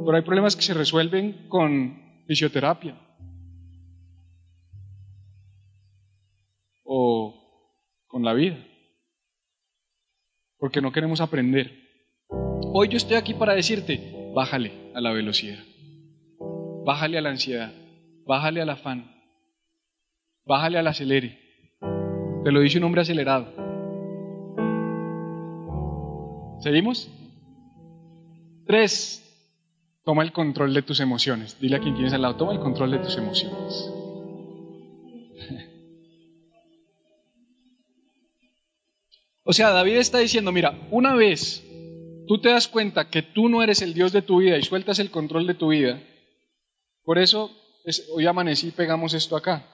Pero 0.04 0.16
hay 0.16 0.22
problemas 0.22 0.56
que 0.56 0.62
se 0.62 0.74
resuelven 0.74 1.48
con 1.48 2.24
fisioterapia. 2.26 2.98
O 6.84 7.34
con 8.06 8.24
la 8.24 8.34
vida. 8.34 8.58
Porque 10.58 10.82
no 10.82 10.92
queremos 10.92 11.20
aprender. 11.20 11.72
Hoy 12.72 12.88
yo 12.88 12.98
estoy 12.98 13.16
aquí 13.16 13.34
para 13.34 13.54
decirte, 13.54 14.30
bájale 14.34 14.92
a 14.94 15.00
la 15.00 15.12
velocidad. 15.12 15.64
Bájale 16.84 17.18
a 17.18 17.20
la 17.22 17.30
ansiedad. 17.30 17.72
Bájale 18.26 18.60
al 18.60 18.70
afán. 18.70 19.10
Bájale 20.44 20.78
al 20.78 20.86
acelere. 20.86 21.39
Te 22.44 22.52
lo 22.52 22.60
dice 22.60 22.78
un 22.78 22.84
hombre 22.84 23.02
acelerado. 23.02 23.52
¿Seguimos? 26.60 27.10
Tres, 28.66 29.22
toma 30.04 30.22
el 30.22 30.32
control 30.32 30.72
de 30.72 30.80
tus 30.82 31.00
emociones. 31.00 31.60
Dile 31.60 31.76
a 31.76 31.80
quien 31.80 31.94
tienes 31.94 32.14
al 32.14 32.22
lado, 32.22 32.36
toma 32.36 32.52
el 32.52 32.60
control 32.60 32.92
de 32.92 32.98
tus 32.98 33.16
emociones. 33.18 33.90
o 39.44 39.52
sea, 39.52 39.70
David 39.70 39.96
está 39.96 40.18
diciendo, 40.18 40.50
mira, 40.52 40.78
una 40.90 41.14
vez 41.14 41.62
tú 42.26 42.40
te 42.40 42.48
das 42.48 42.68
cuenta 42.68 43.10
que 43.10 43.22
tú 43.22 43.50
no 43.50 43.62
eres 43.62 43.82
el 43.82 43.92
Dios 43.92 44.12
de 44.12 44.22
tu 44.22 44.38
vida 44.38 44.56
y 44.56 44.62
sueltas 44.62 44.98
el 44.98 45.10
control 45.10 45.46
de 45.46 45.54
tu 45.54 45.68
vida, 45.68 46.00
por 47.04 47.18
eso 47.18 47.50
hoy 48.14 48.26
amanecí 48.26 48.68
y 48.68 48.72
pegamos 48.72 49.12
esto 49.14 49.36
acá. 49.36 49.66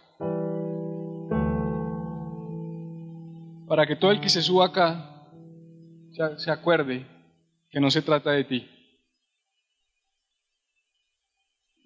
Para 3.66 3.86
que 3.86 3.96
todo 3.96 4.10
el 4.10 4.20
que 4.20 4.28
se 4.28 4.42
suba 4.42 4.66
acá 4.66 5.12
se 6.38 6.50
acuerde 6.50 7.06
que 7.70 7.80
no 7.80 7.90
se 7.90 8.02
trata 8.02 8.30
de 8.30 8.44
ti. 8.44 8.68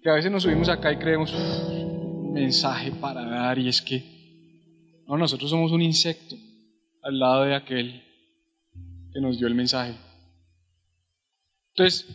Que 0.01 0.09
a 0.09 0.13
veces 0.13 0.31
nos 0.31 0.43
subimos 0.43 0.69
acá 0.69 0.91
y 0.91 0.97
creemos 0.97 1.33
mensaje 2.31 2.91
para 2.91 3.25
dar 3.25 3.59
y 3.59 3.67
es 3.67 3.81
que 3.81 4.03
no, 5.07 5.17
nosotros 5.17 5.49
somos 5.49 5.71
un 5.71 5.81
insecto 5.81 6.35
al 7.03 7.19
lado 7.19 7.43
de 7.43 7.55
aquel 7.55 8.01
que 9.13 9.19
nos 9.19 9.37
dio 9.37 9.47
el 9.47 9.55
mensaje. 9.55 9.95
Entonces, 11.73 12.07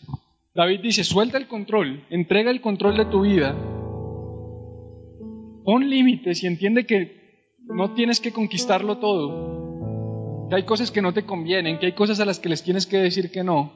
David 0.54 0.80
dice, 0.80 1.04
suelta 1.04 1.36
el 1.36 1.48
control, 1.48 2.06
entrega 2.08 2.50
el 2.50 2.62
control 2.62 2.96
de 2.96 3.04
tu 3.06 3.22
vida, 3.22 3.52
pon 5.64 5.90
límites 5.90 6.42
y 6.42 6.46
entiende 6.46 6.86
que 6.86 7.25
no 7.66 7.94
tienes 7.94 8.20
que 8.20 8.32
conquistarlo 8.32 8.98
todo, 8.98 10.48
que 10.48 10.56
hay 10.56 10.64
cosas 10.64 10.90
que 10.90 11.02
no 11.02 11.12
te 11.12 11.24
convienen, 11.24 11.78
que 11.78 11.86
hay 11.86 11.92
cosas 11.92 12.20
a 12.20 12.24
las 12.24 12.38
que 12.38 12.48
les 12.48 12.62
tienes 12.62 12.86
que 12.86 12.98
decir 12.98 13.30
que 13.30 13.44
no. 13.44 13.72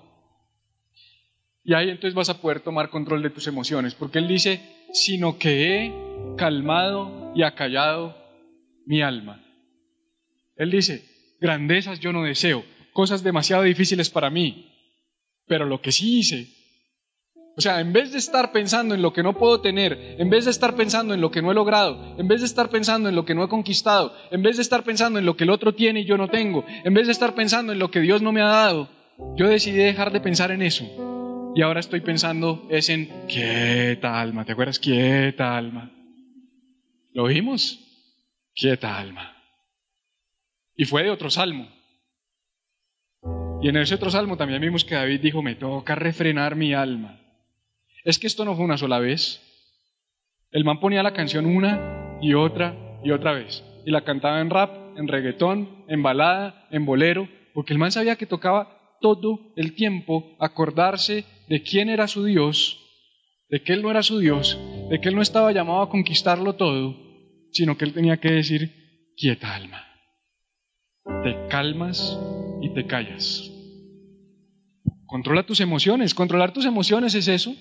Y 1.64 1.74
ahí 1.74 1.90
entonces 1.90 2.14
vas 2.14 2.30
a 2.30 2.40
poder 2.40 2.60
tomar 2.60 2.90
control 2.90 3.22
de 3.22 3.30
tus 3.30 3.46
emociones, 3.46 3.94
porque 3.94 4.18
Él 4.18 4.28
dice, 4.28 4.60
sino 4.92 5.38
que 5.38 5.84
he 5.84 6.36
calmado 6.36 7.32
y 7.34 7.42
acallado 7.42 8.16
mi 8.86 9.02
alma. 9.02 9.44
Él 10.56 10.70
dice, 10.70 11.04
grandezas 11.40 12.00
yo 12.00 12.12
no 12.12 12.22
deseo, 12.22 12.64
cosas 12.92 13.22
demasiado 13.22 13.62
difíciles 13.62 14.10
para 14.10 14.30
mí, 14.30 14.72
pero 15.46 15.66
lo 15.66 15.80
que 15.80 15.92
sí 15.92 16.20
hice 16.20 16.59
O 17.60 17.62
sea, 17.62 17.78
en 17.78 17.92
vez 17.92 18.10
de 18.10 18.16
estar 18.16 18.52
pensando 18.52 18.94
en 18.94 19.02
lo 19.02 19.12
que 19.12 19.22
no 19.22 19.36
puedo 19.36 19.60
tener, 19.60 20.16
en 20.18 20.30
vez 20.30 20.46
de 20.46 20.50
estar 20.50 20.74
pensando 20.76 21.12
en 21.12 21.20
lo 21.20 21.30
que 21.30 21.42
no 21.42 21.50
he 21.50 21.54
logrado, 21.54 22.16
en 22.16 22.26
vez 22.26 22.40
de 22.40 22.46
estar 22.46 22.70
pensando 22.70 23.10
en 23.10 23.14
lo 23.14 23.26
que 23.26 23.34
no 23.34 23.44
he 23.44 23.50
conquistado, 23.50 24.14
en 24.30 24.40
vez 24.40 24.56
de 24.56 24.62
estar 24.62 24.82
pensando 24.82 25.18
en 25.18 25.26
lo 25.26 25.36
que 25.36 25.44
el 25.44 25.50
otro 25.50 25.74
tiene 25.74 26.00
y 26.00 26.04
yo 26.06 26.16
no 26.16 26.28
tengo, 26.28 26.64
en 26.66 26.94
vez 26.94 27.04
de 27.04 27.12
estar 27.12 27.34
pensando 27.34 27.74
en 27.74 27.78
lo 27.78 27.90
que 27.90 28.00
Dios 28.00 28.22
no 28.22 28.32
me 28.32 28.40
ha 28.40 28.46
dado, 28.46 28.88
yo 29.36 29.46
decidí 29.46 29.76
dejar 29.76 30.10
de 30.10 30.22
pensar 30.22 30.52
en 30.52 30.62
eso. 30.62 30.86
Y 31.54 31.60
ahora 31.60 31.80
estoy 31.80 32.00
pensando 32.00 32.66
es 32.70 32.88
en 32.88 33.10
quieta 33.28 34.18
alma. 34.18 34.46
¿Te 34.46 34.52
acuerdas? 34.52 34.78
Quieta 34.78 35.54
alma. 35.54 35.90
¿Lo 37.12 37.24
oímos? 37.24 37.78
Quieta 38.54 38.98
alma. 38.98 39.36
Y 40.76 40.86
fue 40.86 41.02
de 41.02 41.10
otro 41.10 41.28
salmo. 41.28 41.68
Y 43.60 43.68
en 43.68 43.76
ese 43.76 43.96
otro 43.96 44.10
salmo 44.10 44.38
también 44.38 44.62
vimos 44.62 44.82
que 44.82 44.94
David 44.94 45.20
dijo, 45.20 45.42
me 45.42 45.56
toca 45.56 45.94
refrenar 45.94 46.56
mi 46.56 46.72
alma. 46.72 47.19
Es 48.04 48.18
que 48.18 48.26
esto 48.26 48.44
no 48.44 48.54
fue 48.54 48.64
una 48.64 48.78
sola 48.78 48.98
vez. 48.98 49.40
El 50.50 50.64
man 50.64 50.80
ponía 50.80 51.02
la 51.02 51.12
canción 51.12 51.46
una 51.46 52.18
y 52.20 52.34
otra 52.34 53.00
y 53.04 53.10
otra 53.10 53.32
vez. 53.32 53.62
Y 53.84 53.90
la 53.90 54.04
cantaba 54.04 54.40
en 54.40 54.50
rap, 54.50 54.98
en 54.98 55.08
reggaetón, 55.08 55.84
en 55.88 56.02
balada, 56.02 56.66
en 56.70 56.84
bolero, 56.86 57.28
porque 57.54 57.72
el 57.72 57.78
man 57.78 57.92
sabía 57.92 58.16
que 58.16 58.26
tocaba 58.26 58.96
todo 59.00 59.52
el 59.56 59.74
tiempo 59.74 60.36
acordarse 60.38 61.24
de 61.48 61.62
quién 61.62 61.88
era 61.88 62.06
su 62.06 62.24
Dios, 62.24 62.78
de 63.48 63.62
que 63.62 63.72
él 63.72 63.82
no 63.82 63.90
era 63.90 64.02
su 64.02 64.18
Dios, 64.18 64.58
de 64.90 65.00
que 65.00 65.08
él 65.08 65.16
no 65.16 65.22
estaba 65.22 65.52
llamado 65.52 65.82
a 65.82 65.90
conquistarlo 65.90 66.54
todo, 66.54 66.96
sino 67.52 67.76
que 67.76 67.84
él 67.84 67.94
tenía 67.94 68.18
que 68.18 68.30
decir, 68.30 69.12
quieta 69.16 69.54
alma, 69.54 69.84
te 71.22 71.48
calmas 71.48 72.18
y 72.60 72.72
te 72.74 72.86
callas. 72.86 73.50
Controla 75.06 75.44
tus 75.44 75.60
emociones, 75.60 76.14
controlar 76.14 76.52
tus 76.52 76.66
emociones 76.66 77.14
es 77.14 77.26
eso. 77.26 77.54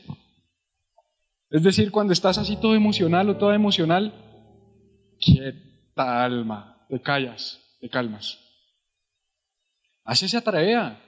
Es 1.49 1.63
decir, 1.63 1.91
cuando 1.91 2.13
estás 2.13 2.37
así 2.37 2.57
todo 2.57 2.75
emocional 2.75 3.29
o 3.29 3.37
toda 3.37 3.55
emocional, 3.55 4.13
quieta 5.19 6.23
alma, 6.23 6.85
te 6.89 7.01
callas, 7.01 7.59
te 7.81 7.89
calmas. 7.89 8.39
Haz 10.03 10.23
esa 10.23 10.41
tarea. 10.41 11.01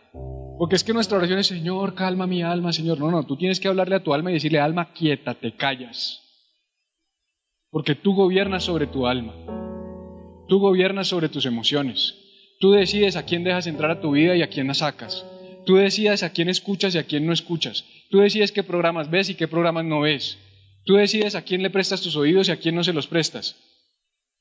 Porque 0.58 0.76
es 0.76 0.84
que 0.84 0.94
nuestra 0.94 1.18
oración 1.18 1.40
es, 1.40 1.48
Señor, 1.48 1.96
calma 1.96 2.28
mi 2.28 2.44
alma, 2.44 2.74
Señor. 2.74 3.00
No, 3.00 3.10
no, 3.10 3.24
tú 3.24 3.36
tienes 3.36 3.60
que 3.60 3.68
hablarle 3.68 3.96
a 3.96 4.04
tu 4.04 4.14
alma 4.14 4.30
y 4.30 4.36
decirle, 4.36 4.60
alma, 4.60 4.94
quieta, 4.94 5.34
te 5.34 5.56
callas. 5.56 6.22
Porque 7.70 7.96
tú 7.96 8.14
gobiernas 8.14 8.64
sobre 8.64 8.86
tu 8.88 9.08
alma. 9.08 9.34
Tú 10.48 10.60
gobiernas 10.60 11.08
sobre 11.08 11.30
tus 11.30 11.46
emociones. 11.46 12.16
Tú 12.60 12.72
decides 12.72 13.16
a 13.16 13.26
quién 13.26 13.44
dejas 13.44 13.66
entrar 13.66 13.90
a 13.90 14.02
tu 14.02 14.12
vida 14.12 14.36
y 14.36 14.44
a 14.44 14.50
quién 14.50 14.68
la 14.68 14.74
sacas. 14.74 15.26
Tú 15.66 15.76
decides 15.76 16.24
a 16.24 16.32
quién 16.32 16.50
escuchas 16.50 16.96
y 16.96 16.98
a 16.98 17.04
quién 17.04 17.26
no 17.26 17.34
escuchas. 17.34 17.86
Tú 18.10 18.20
decides 18.20 18.52
qué 18.52 18.64
programas 18.64 19.10
ves 19.10 19.30
y 19.30 19.36
qué 19.36 19.48
programas 19.48 19.86
no 19.86 20.02
ves. 20.02 20.38
Tú 20.86 20.96
decides 20.96 21.36
a 21.36 21.44
quién 21.44 21.62
le 21.62 21.70
prestas 21.70 22.02
tus 22.02 22.16
oídos 22.16 22.50
y 22.50 22.52
a 22.52 22.58
quién 22.58 22.76
no 22.76 22.84
se 22.84 22.94
los 22.94 23.08
prestas. 23.08 23.56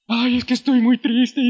Ay, 0.09 0.39
es 0.39 0.45
que 0.45 0.55
estoy 0.55 0.81
muy 0.81 0.99
triste. 0.99 1.41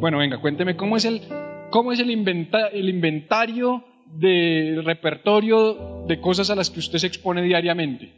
Bueno, 0.00 0.18
venga, 0.18 0.38
cuénteme 0.40 0.76
cómo 0.76 0.96
es 0.96 1.04
el, 1.04 1.22
cómo 1.70 1.92
es 1.92 2.00
el, 2.00 2.10
el 2.10 2.88
inventario 2.88 3.84
de 4.14 4.80
repertorio 4.84 6.04
de 6.06 6.20
cosas 6.20 6.50
a 6.50 6.54
las 6.54 6.70
que 6.70 6.80
usted 6.80 6.98
se 6.98 7.06
expone 7.06 7.42
diariamente. 7.42 8.12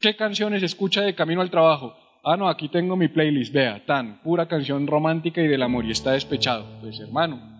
¿Qué 0.00 0.16
canciones 0.16 0.62
escucha 0.62 1.02
de 1.02 1.14
camino 1.14 1.40
al 1.40 1.50
trabajo? 1.50 1.94
Ah, 2.24 2.36
no, 2.36 2.48
aquí 2.48 2.68
tengo 2.68 2.96
mi 2.96 3.08
playlist, 3.08 3.52
vea, 3.52 3.84
tan, 3.84 4.20
pura 4.22 4.48
canción 4.48 4.86
romántica 4.86 5.40
y 5.42 5.48
del 5.48 5.62
amor 5.62 5.84
y 5.84 5.92
está 5.92 6.12
despechado. 6.12 6.80
Pues 6.80 6.98
hermano, 6.98 7.55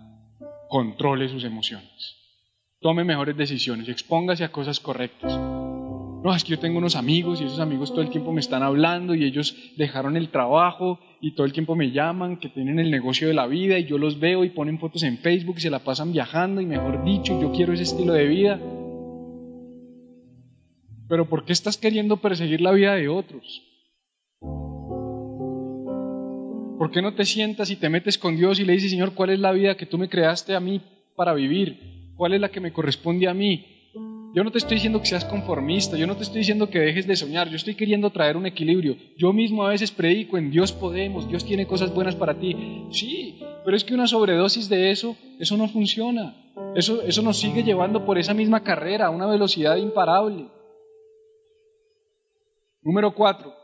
controle 0.69 1.29
sus 1.29 1.43
emociones. 1.43 2.15
Tome 2.79 3.03
mejores 3.03 3.35
decisiones, 3.35 3.89
expóngase 3.89 4.43
a 4.43 4.51
cosas 4.51 4.79
correctas. 4.79 5.37
No, 6.23 6.35
es 6.35 6.43
que 6.43 6.51
yo 6.51 6.59
tengo 6.59 6.77
unos 6.77 6.95
amigos 6.95 7.39
y 7.39 7.45
esos 7.45 7.59
amigos 7.59 7.91
todo 7.91 8.01
el 8.01 8.09
tiempo 8.09 8.33
me 8.33 8.41
están 8.41 8.61
hablando 8.61 9.15
y 9.15 9.23
ellos 9.23 9.55
dejaron 9.77 10.17
el 10.17 10.29
trabajo 10.29 10.99
y 11.21 11.33
todo 11.35 11.45
el 11.45 11.53
tiempo 11.53 11.75
me 11.75 11.91
llaman, 11.91 12.37
que 12.37 12.49
tienen 12.49 12.79
el 12.79 12.91
negocio 12.91 13.27
de 13.27 13.33
la 13.33 13.47
vida 13.47 13.79
y 13.79 13.85
yo 13.85 13.97
los 13.97 14.19
veo 14.19 14.43
y 14.43 14.49
ponen 14.49 14.79
fotos 14.79 15.03
en 15.03 15.19
Facebook 15.19 15.55
y 15.57 15.61
se 15.61 15.69
la 15.69 15.79
pasan 15.79 16.11
viajando 16.11 16.59
y 16.59 16.65
mejor 16.65 17.03
dicho, 17.03 17.39
yo 17.39 17.51
quiero 17.51 17.73
ese 17.73 17.83
estilo 17.83 18.13
de 18.13 18.27
vida. 18.27 18.59
Pero 21.07 21.29
¿por 21.29 21.45
qué 21.45 21.53
estás 21.53 21.77
queriendo 21.77 22.17
perseguir 22.17 22.61
la 22.61 22.71
vida 22.71 22.95
de 22.95 23.07
otros? 23.07 23.63
¿Por 26.77 26.91
qué 26.91 27.01
no 27.01 27.15
te 27.15 27.25
sientas 27.25 27.71
y 27.71 27.75
te 27.75 27.89
metes 27.89 28.19
con 28.19 28.35
Dios 28.35 28.59
y 28.59 28.65
le 28.65 28.73
dices, 28.73 28.91
Señor, 28.91 29.13
cuál 29.13 29.31
es 29.31 29.39
la 29.39 29.51
vida 29.51 29.75
que 29.75 29.87
tú 29.87 29.97
me 29.97 30.09
creaste 30.09 30.55
a 30.55 30.59
mí 30.59 30.81
para 31.15 31.33
vivir? 31.33 32.13
¿Cuál 32.15 32.33
es 32.33 32.41
la 32.41 32.49
que 32.49 32.59
me 32.59 32.71
corresponde 32.71 33.27
a 33.27 33.33
mí? 33.33 33.65
Yo 34.35 34.43
no 34.43 34.51
te 34.51 34.59
estoy 34.59 34.75
diciendo 34.75 34.99
que 34.99 35.07
seas 35.07 35.25
conformista, 35.25 35.97
yo 35.97 36.05
no 36.05 36.15
te 36.15 36.21
estoy 36.21 36.39
diciendo 36.39 36.69
que 36.69 36.79
dejes 36.79 37.07
de 37.07 37.15
soñar, 37.15 37.49
yo 37.49 37.55
estoy 37.55 37.73
queriendo 37.73 38.11
traer 38.11 38.37
un 38.37 38.45
equilibrio. 38.45 38.95
Yo 39.17 39.33
mismo 39.33 39.65
a 39.65 39.69
veces 39.69 39.89
predico 39.89 40.37
en 40.37 40.51
Dios 40.51 40.71
podemos, 40.71 41.27
Dios 41.27 41.43
tiene 41.43 41.65
cosas 41.65 41.91
buenas 41.91 42.13
para 42.13 42.35
ti. 42.35 42.55
Sí, 42.91 43.39
pero 43.65 43.75
es 43.75 43.83
que 43.83 43.95
una 43.95 44.05
sobredosis 44.05 44.69
de 44.69 44.91
eso, 44.91 45.17
eso 45.39 45.57
no 45.57 45.67
funciona. 45.69 46.35
Eso, 46.75 47.01
eso 47.01 47.23
nos 47.23 47.39
sigue 47.39 47.63
llevando 47.63 48.05
por 48.05 48.19
esa 48.19 48.35
misma 48.35 48.61
carrera, 48.61 49.07
a 49.07 49.09
una 49.09 49.25
velocidad 49.25 49.77
imparable. 49.77 50.49
Número 52.83 53.15
cuatro, 53.15 53.56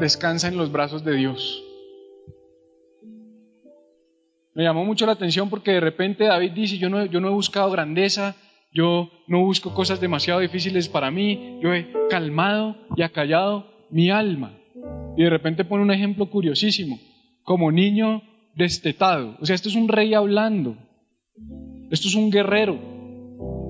descansa 0.00 0.48
en 0.48 0.56
los 0.56 0.72
brazos 0.72 1.04
de 1.04 1.14
Dios. 1.14 1.62
Me 4.54 4.64
llamó 4.64 4.84
mucho 4.84 5.06
la 5.06 5.12
atención 5.12 5.48
porque 5.48 5.72
de 5.72 5.80
repente 5.80 6.24
David 6.24 6.52
dice, 6.52 6.78
yo 6.78 6.88
no, 6.88 7.06
yo 7.06 7.20
no 7.20 7.28
he 7.28 7.32
buscado 7.32 7.70
grandeza, 7.70 8.34
yo 8.72 9.10
no 9.28 9.44
busco 9.44 9.74
cosas 9.74 10.00
demasiado 10.00 10.40
difíciles 10.40 10.88
para 10.88 11.10
mí, 11.10 11.58
yo 11.62 11.72
he 11.72 11.92
calmado 12.08 12.76
y 12.96 13.02
acallado 13.02 13.70
mi 13.90 14.10
alma. 14.10 14.58
Y 15.16 15.22
de 15.22 15.30
repente 15.30 15.64
pone 15.64 15.82
un 15.82 15.92
ejemplo 15.92 16.26
curiosísimo, 16.30 16.98
como 17.42 17.70
niño 17.70 18.22
destetado. 18.54 19.36
O 19.40 19.46
sea, 19.46 19.54
esto 19.54 19.68
es 19.68 19.76
un 19.76 19.88
rey 19.88 20.14
hablando, 20.14 20.76
esto 21.90 22.08
es 22.08 22.14
un 22.14 22.30
guerrero. 22.30 22.78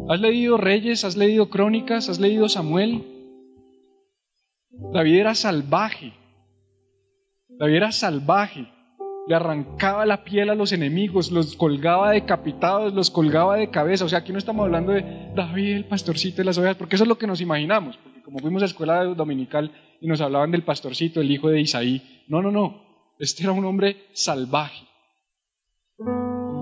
¿Has 0.08 0.20
leído 0.20 0.56
Reyes? 0.56 1.04
¿Has 1.04 1.16
leído 1.16 1.50
Crónicas? 1.50 2.08
¿Has 2.08 2.18
leído 2.18 2.48
Samuel? 2.48 3.04
David 4.92 5.14
era 5.14 5.34
salvaje, 5.34 6.12
David 7.58 7.74
era 7.74 7.92
salvaje, 7.92 8.66
le 9.26 9.34
arrancaba 9.34 10.06
la 10.06 10.24
piel 10.24 10.50
a 10.50 10.54
los 10.54 10.72
enemigos, 10.72 11.30
los 11.30 11.54
colgaba 11.56 12.10
decapitados, 12.10 12.94
los 12.94 13.10
colgaba 13.10 13.56
de 13.56 13.70
cabeza. 13.70 14.04
O 14.04 14.08
sea, 14.08 14.20
aquí 14.20 14.32
no 14.32 14.38
estamos 14.38 14.64
hablando 14.64 14.92
de 14.92 15.30
David, 15.34 15.76
el 15.76 15.84
pastorcito 15.84 16.38
de 16.38 16.44
las 16.44 16.58
ovejas, 16.58 16.76
porque 16.76 16.96
eso 16.96 17.04
es 17.04 17.08
lo 17.08 17.18
que 17.18 17.26
nos 17.26 17.40
imaginamos. 17.40 17.96
Porque 17.98 18.22
como 18.22 18.38
fuimos 18.38 18.62
a 18.62 18.66
escuela 18.66 19.04
dominical 19.04 19.70
y 20.00 20.06
nos 20.06 20.20
hablaban 20.20 20.50
del 20.50 20.64
pastorcito, 20.64 21.20
el 21.20 21.30
hijo 21.30 21.48
de 21.48 21.60
Isaí. 21.60 22.24
No, 22.28 22.42
no, 22.42 22.50
no. 22.50 22.82
Este 23.18 23.42
era 23.42 23.52
un 23.52 23.64
hombre 23.64 23.96
salvaje. 24.12 24.86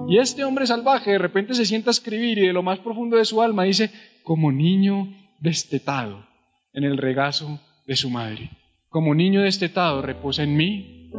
Y 0.09 0.19
este 0.19 0.43
hombre 0.43 0.67
salvaje 0.67 1.13
de 1.13 1.19
repente 1.19 1.55
se 1.55 1.67
sienta 1.67 1.91
a 1.91 1.93
escribir 1.93 2.39
y 2.39 2.47
de 2.47 2.53
lo 2.53 2.63
más 2.63 2.79
profundo 2.79 3.17
de 3.17 3.25
su 3.25 3.43
alma 3.43 3.65
dice, 3.65 3.91
como 4.25 4.51
niño 4.51 5.09
destetado 5.39 6.27
en 6.73 6.85
el 6.85 6.97
regazo 6.97 7.61
de 7.87 7.95
su 7.95 8.11
madre. 8.11 8.51
Como 8.89 9.15
niño 9.15 9.43
destetado 9.43 10.01
reposa 10.01 10.45
en 10.45 10.57
mí 10.57 11.11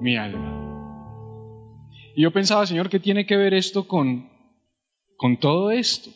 mi 0.00 0.16
alma. 0.16 0.52
Y 2.16 2.22
yo 2.22 2.32
pensaba, 2.32 2.66
Señor, 2.66 2.88
¿qué 2.88 2.98
tiene 2.98 3.26
que 3.26 3.36
ver 3.36 3.54
esto 3.54 3.86
con, 3.86 4.28
con 5.16 5.36
todo 5.36 5.70
esto? 5.70 6.10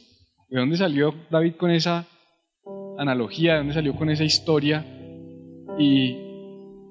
¿De 0.49 0.59
dónde 0.59 0.76
salió 0.76 1.14
David 1.30 1.55
con 1.55 1.70
esa 1.70 2.07
analogía? 2.99 3.53
¿De 3.53 3.59
dónde 3.59 3.74
salió 3.74 3.95
con 3.95 4.11
esa 4.11 4.24
historia? 4.24 4.84
Y 5.78 6.16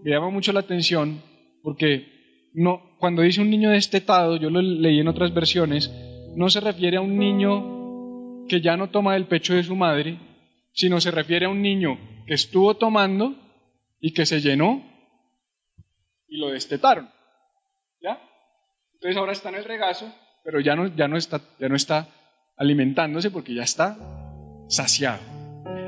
me 0.04 0.12
llama 0.12 0.30
mucho 0.30 0.54
la 0.54 0.62
atención 0.62 1.22
porque 1.62 2.08
no, 2.54 2.82
cuando 3.00 3.22
dice 3.22 3.42
un 3.42 3.50
niño 3.50 3.70
destetado, 3.70 4.38
yo 4.38 4.50
lo 4.50 4.62
leí 4.62 5.00
en 5.00 5.08
otras 5.08 5.34
versiones, 5.34 5.94
no 6.36 6.50
se 6.50 6.62
refiere 6.62 6.98
a 6.98 7.02
un 7.02 7.18
niño 7.18 8.46
que 8.48 8.62
ya 8.62 8.78
no 8.78 8.90
toma 8.90 9.14
del 9.14 9.26
pecho 9.26 9.54
de 9.56 9.64
su 9.64 9.76
madre, 9.76 10.18
sino 10.72 11.02
se 11.02 11.12
refiere 11.12 11.46
a 11.46 11.50
un 11.50 11.62
niño 11.62 11.98
que 12.26 12.34
estuvo 12.34 12.76
tomando 12.76 13.36
y 14.00 14.14
que 14.14 14.26
se 14.26 14.42
llenó 14.42 14.84
y 16.28 16.38
lo 16.38 16.50
destetaron. 16.50 17.10
¿Ya? 18.02 18.22
Entonces 18.94 19.18
ahora 19.18 19.32
está 19.32 19.50
en 19.50 19.56
el 19.56 19.66
regazo, 19.66 20.14
pero 20.44 20.60
ya 20.60 20.76
no, 20.76 20.88
ya 20.88 21.08
no, 21.08 21.18
está, 21.18 21.42
ya 21.60 21.70
no 21.70 21.76
está 21.76 22.08
alimentándose 22.58 23.32
porque 23.32 23.54
ya 23.54 23.64
está 23.64 23.98
saciado. 24.68 25.22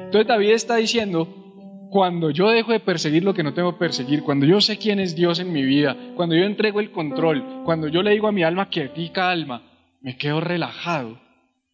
Entonces 0.06 0.28
David 0.28 0.52
está 0.52 0.76
diciendo, 0.76 1.88
cuando 1.90 2.32
yo 2.32 2.50
dejo 2.50 2.72
de 2.72 2.80
perseguir 2.80 3.24
lo 3.24 3.34
que 3.34 3.44
no 3.44 3.54
tengo 3.54 3.74
que 3.74 3.80
perseguir, 3.80 4.24
cuando 4.24 4.46
yo 4.46 4.60
sé 4.62 4.78
quién 4.78 5.00
es 5.00 5.16
Dios 5.16 5.40
en 5.40 5.54
mi 5.54 5.64
vida, 5.64 5.96
cuando 6.16 6.36
yo 6.36 6.44
entrego 6.44 6.80
el 6.80 6.92
control, 6.92 7.64
cuando 7.64 7.88
yo 7.88 8.02
le 8.02 8.12
digo 8.12 8.28
a 8.28 8.32
mi 8.32 8.44
alma 8.44 8.70
que 8.70 8.90
pica 8.90 9.30
alma, 9.30 9.64
me 10.02 10.18
quedo 10.18 10.42
relajado 10.42 11.22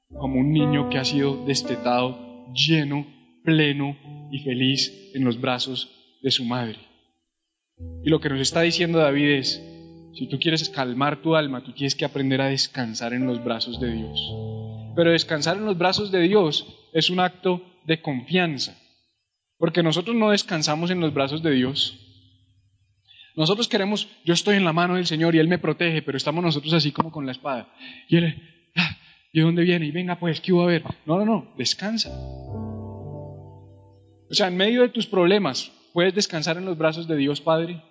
como 0.10 0.40
un 0.40 0.52
niño 0.52 0.90
que 0.90 0.98
ha 0.98 1.06
sido 1.06 1.46
destetado, 1.46 2.48
lleno, 2.54 3.06
pleno 3.44 3.98
y 4.32 4.40
feliz 4.40 5.12
en 5.14 5.24
los 5.24 5.40
brazos 5.40 5.97
de 6.28 6.32
su 6.32 6.43
madre. 6.43 6.78
Y 8.03 8.09
lo 8.09 8.19
que 8.19 8.28
nos 8.28 8.41
está 8.41 8.61
diciendo 8.61 8.99
David 8.99 9.30
es, 9.30 9.63
si 10.13 10.28
tú 10.28 10.39
quieres 10.39 10.69
calmar 10.69 11.21
tu 11.21 11.38
alma, 11.38 11.63
tú 11.63 11.71
tienes 11.71 11.95
que 11.95 12.03
aprender 12.03 12.41
a 12.41 12.49
descansar 12.49 13.13
en 13.13 13.25
los 13.25 13.41
brazos 13.41 13.80
de 13.80 13.93
Dios. 13.93 14.19
Pero 14.93 15.11
descansar 15.11 15.55
en 15.55 15.65
los 15.65 15.78
brazos 15.78 16.11
de 16.11 16.19
Dios 16.19 16.67
es 16.91 17.09
un 17.09 17.21
acto 17.21 17.61
de 17.86 18.01
confianza. 18.01 18.78
Porque 19.57 19.84
nosotros 19.84 20.17
no 20.17 20.32
descansamos 20.32 20.91
en 20.91 20.99
los 20.99 21.13
brazos 21.13 21.41
de 21.41 21.51
Dios. 21.51 21.97
Nosotros 23.38 23.69
queremos, 23.69 24.09
yo 24.25 24.34
estoy 24.34 24.57
en 24.57 24.65
la 24.65 24.73
mano 24.73 24.95
del 24.95 25.05
Señor 25.05 25.34
y 25.34 25.39
Él 25.39 25.47
me 25.47 25.59
protege, 25.59 26.01
pero 26.01 26.17
estamos 26.17 26.43
nosotros 26.43 26.73
así 26.73 26.91
como 26.91 27.09
con 27.09 27.25
la 27.25 27.32
espada. 27.32 27.73
Y 28.09 28.17
Él, 28.17 28.36
ah, 28.75 28.97
¿y 29.32 29.39
de 29.39 29.45
dónde 29.45 29.63
viene? 29.63 29.86
Y 29.86 29.91
venga 29.91 30.19
pues, 30.19 30.41
¿qué 30.41 30.51
hubo 30.51 30.63
a 30.63 30.67
ver? 30.67 30.84
No, 31.05 31.17
no, 31.19 31.25
no, 31.25 31.53
descansa. 31.57 32.11
O 34.30 34.34
sea, 34.34 34.47
en 34.47 34.57
medio 34.57 34.82
de 34.82 34.89
tus 34.89 35.07
problemas, 35.07 35.71
¿puedes 35.98 36.14
descansar 36.14 36.58
en 36.58 36.66
los 36.66 36.78
brazos 36.78 37.08
de 37.08 37.16
Dios 37.16 37.41
Padre? 37.41 37.82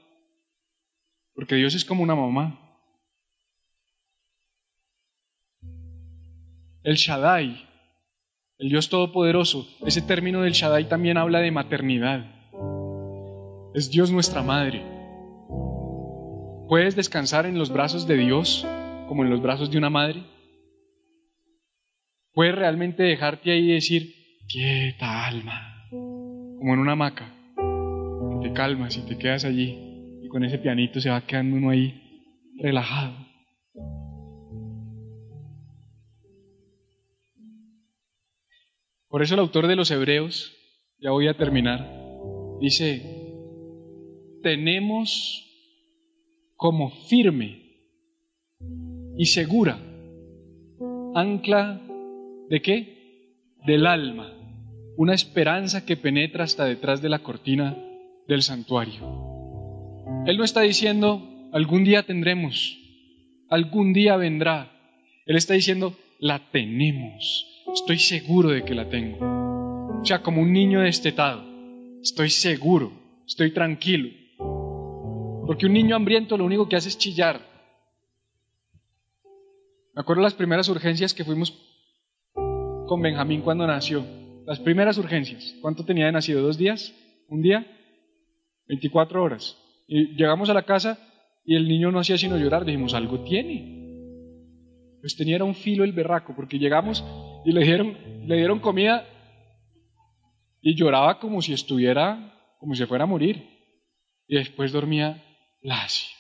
Porque 1.35 1.57
Dios 1.57 1.75
es 1.75 1.85
como 1.85 2.05
una 2.05 2.15
mamá. 2.15 2.57
El 6.85 6.95
Shaddai, 6.95 7.69
el 8.59 8.69
Dios 8.69 8.91
Todopoderoso, 8.91 9.67
ese 9.85 10.03
término 10.03 10.43
del 10.43 10.53
Shaddai 10.53 10.89
también 10.89 11.17
habla 11.19 11.41
de 11.41 11.51
maternidad. 11.51 12.25
Es 13.75 13.91
Dios 13.91 14.13
nuestra 14.13 14.41
madre. 14.41 14.85
¿Puedes 16.69 16.95
descansar 16.95 17.45
en 17.45 17.59
los 17.59 17.73
brazos 17.73 18.07
de 18.07 18.19
Dios 18.19 18.65
como 19.09 19.25
en 19.25 19.31
los 19.31 19.43
brazos 19.43 19.73
de 19.73 19.79
una 19.79 19.91
madre? 19.91 20.23
¿Puedes 22.35 22.55
realmente 22.55 23.03
dejarte 23.03 23.51
ahí 23.51 23.69
y 23.69 23.75
decir, 23.75 24.15
quieta 24.47 25.27
alma, 25.27 25.89
como 25.91 26.73
en 26.73 26.79
una 26.79 26.93
hamaca, 26.93 27.36
te 28.41 28.53
calmas 28.53 28.97
y 28.97 29.03
te 29.07 29.19
quedas 29.19 29.45
allí 29.45 29.79
y 30.23 30.29
con 30.29 30.45
ese 30.45 30.59
pianito 30.59 31.01
se 31.01 31.11
va 31.11 31.27
quedando 31.27 31.57
uno 31.57 31.71
ahí 31.71 31.95
relajado? 32.59 33.15
Por 39.09 39.23
eso 39.23 39.35
el 39.35 39.41
autor 39.41 39.67
de 39.67 39.77
los 39.77 39.91
Hebreos, 39.91 40.53
ya 40.99 41.11
voy 41.11 41.29
a 41.29 41.37
terminar, 41.37 41.89
dice, 42.61 43.03
tenemos 44.43 45.43
como 46.57 46.91
firme 47.09 47.63
y 49.17 49.27
segura 49.27 49.79
ancla 51.15 51.81
de 52.51 52.61
qué? 52.61 53.43
Del 53.65 53.87
alma, 53.87 54.33
una 54.97 55.15
esperanza 55.15 55.87
que 55.87 55.97
penetra 55.97 56.45
hasta 56.45 56.67
detrás 56.67 57.01
de 57.01 57.09
la 57.09 57.21
cortina 57.21 57.77
del 58.29 58.43
santuario. 58.43 59.01
Él 60.27 60.37
no 60.37 60.45
está 60.45 60.61
diciendo, 60.63 61.23
algún 61.53 61.85
día 61.85 62.05
tendremos, 62.05 62.79
algún 63.49 63.93
día 63.93 64.17
vendrá. 64.17 64.71
Él 65.27 65.37
está 65.37 65.55
diciendo, 65.55 65.97
la 66.19 66.51
tenemos 66.51 67.53
estoy 67.77 67.99
seguro 67.99 68.51
de 68.51 68.65
que 68.65 68.75
la 68.75 68.89
tengo. 68.89 69.19
O 70.01 70.05
sea, 70.05 70.23
como 70.23 70.43
un 70.43 70.53
niño 70.53 70.81
destetado, 70.81 71.45
estoy 72.03 72.31
seguro, 72.31 72.93
estoy 73.27 73.53
tranquilo. 73.53 74.11
Porque 75.47 75.67
un 75.67 75.73
niño 75.73 75.97
hambriento 75.97 76.37
lo 76.37 76.45
único 76.45 76.69
que 76.69 76.77
hace 76.77 76.89
es 76.89 76.99
chillar. 76.99 77.41
Me 79.95 80.01
acuerdo 80.01 80.23
las 80.23 80.35
primeras 80.35 80.69
urgencias 80.69 81.15
que 81.15 81.25
fuimos 81.25 81.55
con 82.35 83.01
Benjamín 83.01 83.43
cuando 83.43 83.67
nació. 83.67 84.05
Las 84.47 84.61
primeras 84.61 84.99
urgencias. 84.99 85.55
¿Cuánto 85.61 85.85
tenía 85.85 86.07
de 86.07 86.13
nacido? 86.13 86.43
¿Dos 86.43 86.59
días? 86.59 86.95
¿Un 87.29 87.43
día? 87.43 87.67
24 88.69 89.23
horas. 89.23 89.57
Y 89.87 90.17
llegamos 90.17 90.51
a 90.51 90.55
la 90.55 90.63
casa 90.63 90.99
y 91.45 91.55
el 91.55 91.69
niño 91.69 91.91
no 91.91 92.01
hacía 92.01 92.19
sino 92.19 92.37
llorar. 92.37 92.65
Dijimos, 92.65 92.95
algo 92.95 93.21
tiene. 93.21 93.77
Pues 95.01 95.17
tenía 95.17 95.43
un 95.45 95.55
filo 95.55 95.85
el 95.85 95.93
berraco, 95.93 96.35
porque 96.35 96.59
llegamos 96.59 97.05
y 97.45 97.53
le 97.53 97.65
dieron, 97.65 97.97
le 98.27 98.37
dieron 98.37 98.59
comida 98.59 99.07
y 100.61 100.75
lloraba 100.75 101.21
como 101.21 101.43
si 101.43 101.53
estuviera, 101.53 102.35
como 102.59 102.75
si 102.75 102.85
fuera 102.87 103.05
a 103.05 103.07
morir. 103.07 103.49
Y 104.27 104.37
después 104.37 104.73
dormía 104.73 105.23
lacio. 105.63 106.17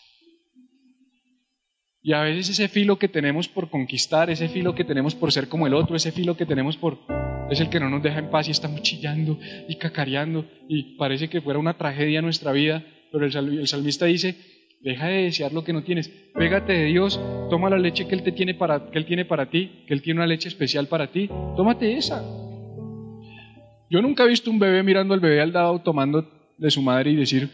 Y 2.00 2.12
a 2.12 2.20
veces 2.20 2.50
ese 2.50 2.68
filo 2.68 3.00
que 3.00 3.08
tenemos 3.08 3.48
por 3.48 3.68
conquistar, 3.68 4.30
ese 4.30 4.48
filo 4.48 4.76
que 4.76 4.84
tenemos 4.84 5.16
por 5.16 5.32
ser 5.32 5.48
como 5.48 5.66
el 5.66 5.74
otro, 5.74 5.96
ese 5.96 6.12
filo 6.12 6.36
que 6.36 6.46
tenemos 6.46 6.76
por... 6.76 7.00
es 7.50 7.60
el 7.60 7.68
que 7.68 7.80
no 7.80 7.88
nos 7.88 8.02
deja 8.02 8.18
en 8.18 8.30
paz 8.30 8.48
y 8.48 8.50
estamos 8.50 8.82
chillando 8.82 9.38
y 9.68 9.76
cacareando 9.76 10.44
y 10.68 10.96
parece 10.96 11.28
que 11.28 11.40
fuera 11.40 11.58
una 11.58 11.76
tragedia 11.76 12.22
nuestra 12.22 12.52
vida, 12.52 12.84
pero 13.12 13.24
el 13.26 13.66
salmista 13.66 14.06
dice, 14.06 14.36
Deja 14.86 15.08
de 15.08 15.22
desear 15.24 15.52
lo 15.52 15.64
que 15.64 15.72
no 15.72 15.82
tienes. 15.82 16.08
Pégate 16.34 16.72
de 16.72 16.84
Dios, 16.84 17.20
toma 17.50 17.70
la 17.70 17.76
leche 17.76 18.06
que 18.06 18.14
Él, 18.14 18.22
te 18.22 18.30
tiene 18.30 18.54
para, 18.54 18.90
que 18.90 18.98
él 18.98 19.06
tiene 19.06 19.24
para 19.24 19.50
ti, 19.50 19.82
que 19.86 19.94
Él 19.94 20.00
tiene 20.00 20.20
una 20.20 20.28
leche 20.28 20.48
especial 20.48 20.86
para 20.86 21.10
ti. 21.10 21.28
Tómate 21.56 21.96
esa. 21.96 22.22
Yo 23.90 24.02
nunca 24.02 24.24
he 24.24 24.28
visto 24.28 24.48
un 24.48 24.60
bebé 24.60 24.84
mirando 24.84 25.14
al 25.14 25.18
bebé 25.18 25.40
al 25.40 25.52
dado 25.52 25.80
tomando 25.80 26.28
de 26.58 26.70
su 26.70 26.82
madre 26.82 27.10
y 27.10 27.16
decir, 27.16 27.50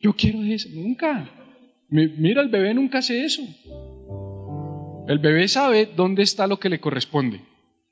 yo 0.00 0.12
quiero 0.14 0.42
eso. 0.42 0.68
Nunca. 0.72 1.28
Mira, 1.88 2.42
el 2.42 2.48
bebé 2.48 2.74
nunca 2.74 2.98
hace 2.98 3.24
eso. 3.24 3.42
El 5.06 5.18
bebé 5.20 5.46
sabe 5.46 5.88
dónde 5.94 6.22
está 6.22 6.48
lo 6.48 6.58
que 6.58 6.68
le 6.68 6.80
corresponde. 6.80 7.42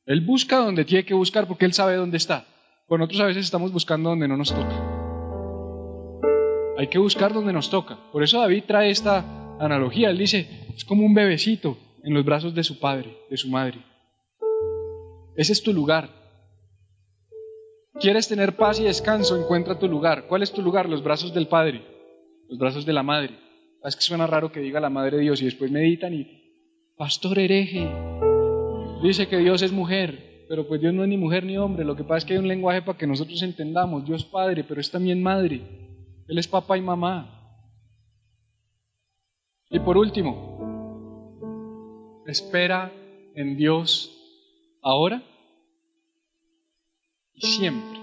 Él 0.07 0.23
busca 0.23 0.57
donde 0.57 0.85
tiene 0.85 1.05
que 1.05 1.15
buscar 1.15 1.47
porque 1.47 1.65
él 1.65 1.73
sabe 1.73 1.97
dónde 1.97 2.17
está. 2.17 2.47
Con 2.87 2.99
nosotros 3.01 3.21
a 3.21 3.27
veces 3.27 3.45
estamos 3.45 3.73
buscando 3.73 4.11
donde 4.11 4.29
no 4.29 4.37
nos 4.37 4.53
toca. 4.53 5.01
Hay 6.79 6.89
que 6.89 6.99
buscar 6.99 7.33
donde 7.33 7.53
nos 7.53 7.71
toca. 7.71 7.99
Por 8.11 8.23
eso 8.23 8.41
David 8.41 8.65
trae 8.67 8.91
esta 8.91 9.25
analogía. 9.61 10.11
Él 10.11 10.19
dice, 10.19 10.67
es 10.75 10.85
como 10.85 11.05
un 11.05 11.15
bebecito 11.15 11.79
en 12.03 12.15
los 12.15 12.25
brazos 12.25 12.55
de 12.55 12.65
su 12.65 12.81
padre, 12.81 13.17
de 13.29 13.37
su 13.37 13.49
madre. 13.49 13.85
Ese 15.37 15.53
es 15.53 15.63
tu 15.63 15.73
lugar. 15.73 16.09
¿Quieres 18.01 18.29
tener 18.29 18.57
paz 18.57 18.81
y 18.81 18.85
descanso? 18.85 19.37
Encuentra 19.37 19.79
tu 19.79 19.87
lugar. 19.89 20.27
¿Cuál 20.27 20.43
es 20.43 20.53
tu 20.53 20.63
lugar? 20.63 20.89
Los 20.89 21.03
brazos 21.03 21.35
del 21.35 21.49
Padre, 21.49 21.85
los 22.49 22.59
brazos 22.59 22.87
de 22.87 22.93
la 22.93 23.03
Madre. 23.03 23.39
Es 23.85 23.97
que 23.97 24.03
suena 24.03 24.27
raro 24.27 24.53
que 24.53 24.61
diga 24.61 24.81
la 24.81 24.91
Madre 24.91 25.19
de 25.19 25.25
Dios 25.25 25.43
y 25.43 25.45
después 25.45 25.71
meditan 25.71 26.15
y, 26.15 26.27
pastor 26.97 27.39
hereje, 27.39 27.91
dice 29.03 29.29
que 29.29 29.39
Dios 29.39 29.63
es 29.63 29.73
mujer, 29.73 30.45
pero 30.49 30.67
pues 30.67 30.81
Dios 30.81 30.93
no 30.93 31.03
es 31.03 31.09
ni 31.09 31.17
mujer 31.17 31.45
ni 31.45 31.57
hombre. 31.57 31.85
Lo 31.85 31.97
que 31.97 32.05
pasa 32.05 32.19
es 32.19 32.25
que 32.25 32.33
hay 32.35 32.39
un 32.39 32.49
lenguaje 32.49 32.83
para 32.83 32.99
que 32.99 33.07
nosotros 33.07 33.43
entendamos. 33.43 34.05
Dios 34.05 34.25
Padre, 34.25 34.65
pero 34.65 34.81
es 34.81 34.91
también 34.91 35.23
Madre. 35.23 35.63
Él 36.29 36.39
es 36.39 36.49
papá 36.49 36.77
y 36.77 36.81
mamá. 36.81 37.37
Y 39.71 39.79
por 39.81 39.97
último, 39.97 41.41
espera 42.27 42.93
en 43.35 43.57
Dios 43.57 44.11
ahora 44.83 45.23
y 47.35 47.47
siempre. 47.47 48.01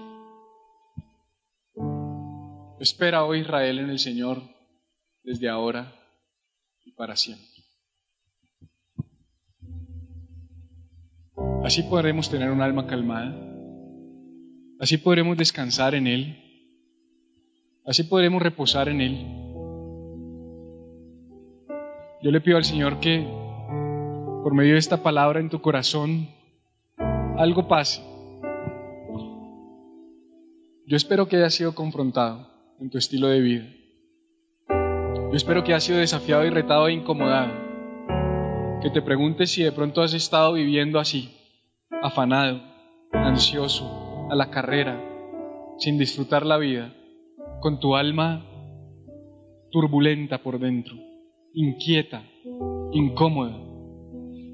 Espera, 2.80 3.24
hoy 3.24 3.38
oh 3.38 3.42
Israel, 3.42 3.80
en 3.80 3.90
el 3.90 3.98
Señor 3.98 4.40
desde 5.22 5.48
ahora 5.48 5.92
y 6.84 6.92
para 6.92 7.16
siempre. 7.16 7.57
Así 11.64 11.82
podremos 11.82 12.30
tener 12.30 12.50
un 12.50 12.62
alma 12.62 12.86
calmada. 12.86 13.36
Así 14.80 14.96
podremos 14.96 15.36
descansar 15.36 15.94
en 15.94 16.06
Él 16.06 16.48
Así 17.88 18.02
podremos 18.02 18.42
reposar 18.42 18.90
en 18.90 19.00
Él. 19.00 19.26
Yo 22.20 22.30
le 22.30 22.42
pido 22.42 22.58
al 22.58 22.64
Señor 22.64 23.00
que 23.00 23.26
por 24.42 24.52
medio 24.52 24.74
de 24.74 24.78
esta 24.78 25.02
palabra 25.02 25.40
en 25.40 25.48
tu 25.48 25.62
corazón 25.62 26.28
algo 27.38 27.66
pase. 27.66 28.02
Yo 30.86 30.98
espero 30.98 31.28
que 31.28 31.36
hayas 31.36 31.54
sido 31.54 31.74
confrontado 31.74 32.46
en 32.78 32.90
tu 32.90 32.98
estilo 32.98 33.28
de 33.28 33.40
vida. 33.40 33.64
Yo 34.68 35.32
espero 35.32 35.64
que 35.64 35.72
hayas 35.72 35.84
sido 35.84 35.98
desafiado 35.98 36.44
y 36.44 36.50
retado 36.50 36.88
e 36.88 36.92
incomodado. 36.92 37.54
Que 38.82 38.90
te 38.90 39.00
preguntes 39.00 39.50
si 39.50 39.62
de 39.62 39.72
pronto 39.72 40.02
has 40.02 40.12
estado 40.12 40.52
viviendo 40.52 40.98
así, 40.98 41.34
afanado, 42.02 42.60
ansioso, 43.12 44.28
a 44.30 44.34
la 44.34 44.50
carrera, 44.50 45.02
sin 45.78 45.98
disfrutar 45.98 46.44
la 46.44 46.58
vida 46.58 46.94
con 47.60 47.80
tu 47.80 47.96
alma 47.96 48.44
turbulenta 49.70 50.42
por 50.42 50.58
dentro, 50.58 50.94
inquieta, 51.54 52.22
incómoda. 52.92 53.56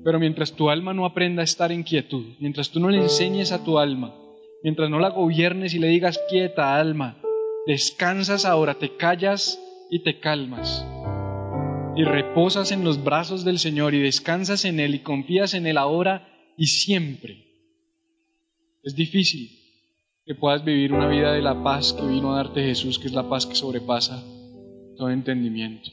Pero 0.05 0.19
mientras 0.19 0.53
tu 0.53 0.71
alma 0.71 0.93
no 0.93 1.07
aprenda 1.07 1.43
a 1.43 1.45
estar 1.45 1.73
en 1.73 1.83
quietud, 1.83 2.25
mientras 2.41 2.71
tú 2.71 2.81
no 2.81 2.91
le 2.91 2.99
enseñes 2.99 3.53
a 3.53 3.65
tu 3.65 3.79
alma, 3.79 4.15
mientras 4.63 4.91
no 4.91 4.99
la 4.99 5.11
gobiernes 5.11 5.75
y 5.75 5.79
le 5.79 5.89
digas 5.89 6.21
quieta 6.29 6.79
alma, 6.79 7.17
descansas 7.67 8.45
ahora, 8.45 8.75
te 8.75 8.97
callas 8.97 9.61
y 9.91 10.03
te 10.03 10.21
calmas. 10.21 10.87
Y 11.97 12.05
reposas 12.05 12.73
en 12.73 12.85
los 12.85 13.03
brazos 13.05 13.45
del 13.45 13.59
Señor 13.59 13.95
y 13.95 14.01
descansas 14.01 14.65
en 14.65 14.81
Él 14.81 14.95
y 14.95 14.99
confías 15.01 15.55
en 15.55 15.67
Él 15.67 15.79
ahora 15.79 16.34
y 16.57 16.67
siempre. 16.67 17.45
Es 18.83 18.95
difícil, 18.95 19.51
que 20.25 20.35
puedas 20.35 20.65
vivir 20.65 20.93
una 20.93 21.09
vida 21.09 21.33
de 21.33 21.43
la 21.43 21.63
paz 21.63 21.93
que 21.93 22.07
vino 22.07 22.33
a 22.33 22.37
darte 22.37 22.63
Jesús, 22.63 22.99
que 22.99 23.09
es 23.09 23.13
la 23.13 23.29
paz 23.29 23.47
que 23.47 23.55
sobrepasa 23.55 24.23
todo 24.97 25.11
entendimiento. 25.11 25.91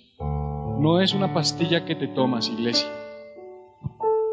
No 0.79 1.01
es 1.01 1.13
una 1.13 1.33
pastilla 1.33 1.85
que 1.85 1.95
te 1.95 2.07
tomas, 2.07 2.49
iglesia. 2.49 2.89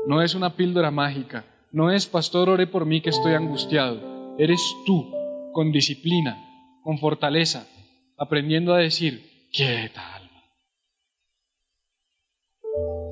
No 0.07 0.23
es 0.23 0.35
una 0.35 0.55
píldora 0.57 0.91
mágica. 0.91 1.45
no 1.71 1.91
es, 1.91 2.07
pastor, 2.07 2.49
ore 2.49 2.67
por 2.67 2.87
mí 2.87 3.01
que 3.03 3.11
estoy 3.11 3.35
angustiado. 3.35 4.37
Eres 4.39 4.63
tú, 4.87 5.13
con 5.53 5.71
disciplina, 5.71 6.39
con 6.83 6.99
fortaleza, 6.99 7.67
aprendiendo 8.17 8.73
a 8.73 8.79
decir, 8.79 9.49
quieta 9.53 10.15
alma. 10.15 10.43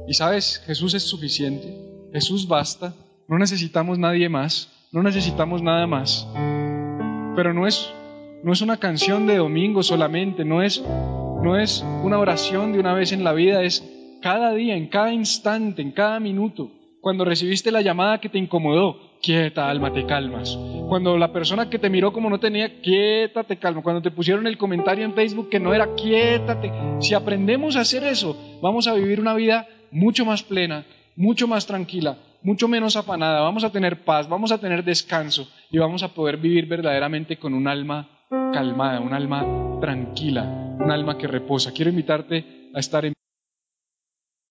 Y 0.08 0.14
sabes, 0.14 0.62
Jesús 0.66 0.94
es 0.94 1.02
suficiente, 1.02 1.76
Jesús 2.12 2.48
basta, 2.48 2.94
no 3.28 3.38
necesitamos 3.38 3.98
nadie 3.98 4.28
más, 4.28 4.70
no 4.92 5.02
necesitamos 5.02 5.62
nada 5.62 5.86
más. 5.86 6.28
Pero 7.34 7.52
no 7.52 7.66
es, 7.66 7.92
no 8.42 8.52
es 8.52 8.62
una 8.62 8.76
canción 8.76 9.26
de 9.26 9.36
domingo 9.36 9.82
solamente, 9.82 10.44
no 10.44 10.62
es, 10.62 10.82
no 11.42 11.58
es 11.58 11.84
una 12.02 12.18
oración 12.18 12.72
de 12.72 12.78
una 12.78 12.94
vez 12.94 13.12
en 13.12 13.24
la 13.24 13.32
vida, 13.32 13.62
es 13.62 13.84
cada 14.22 14.52
día, 14.54 14.76
en 14.76 14.88
cada 14.88 15.12
instante, 15.12 15.82
en 15.82 15.92
cada 15.92 16.20
minuto. 16.20 16.70
Cuando 17.00 17.24
recibiste 17.24 17.70
la 17.70 17.82
llamada 17.82 18.20
que 18.20 18.28
te 18.28 18.38
incomodó, 18.38 19.18
quieta 19.22 19.68
alma, 19.68 19.92
te 19.92 20.06
calmas. 20.06 20.58
Cuando 20.88 21.18
la 21.18 21.32
persona 21.32 21.68
que 21.68 21.78
te 21.78 21.90
miró 21.90 22.12
como 22.12 22.30
no 22.30 22.40
tenía, 22.40 22.80
quieta, 22.80 23.44
te 23.44 23.58
calma. 23.58 23.82
Cuando 23.82 24.02
te 24.02 24.10
pusieron 24.10 24.46
el 24.46 24.58
comentario 24.58 25.04
en 25.04 25.14
Facebook 25.14 25.48
que 25.48 25.60
no 25.60 25.74
era, 25.74 25.94
quiétate. 25.94 26.72
Si 27.00 27.14
aprendemos 27.14 27.76
a 27.76 27.80
hacer 27.80 28.04
eso, 28.04 28.58
vamos 28.62 28.86
a 28.86 28.94
vivir 28.94 29.20
una 29.20 29.34
vida 29.34 29.68
mucho 29.90 30.24
más 30.24 30.42
plena, 30.42 30.84
mucho 31.16 31.46
más 31.46 31.66
tranquila, 31.66 32.18
mucho 32.42 32.68
menos 32.68 32.96
afanada. 32.96 33.40
Vamos 33.40 33.64
a 33.64 33.70
tener 33.70 34.04
paz, 34.04 34.28
vamos 34.28 34.52
a 34.52 34.58
tener 34.58 34.84
descanso 34.84 35.48
y 35.70 35.78
vamos 35.78 36.02
a 36.02 36.08
poder 36.08 36.36
vivir 36.36 36.66
verdaderamente 36.66 37.38
con 37.38 37.54
un 37.54 37.68
alma 37.68 38.08
calmada, 38.28 39.00
un 39.00 39.14
alma 39.14 39.78
tranquila, 39.80 40.42
un 40.78 40.90
alma 40.90 41.18
que 41.18 41.26
reposa. 41.26 41.72
Quiero 41.72 41.90
invitarte 41.90 42.70
a 42.74 42.80
estar 42.80 43.04
en 43.04 43.14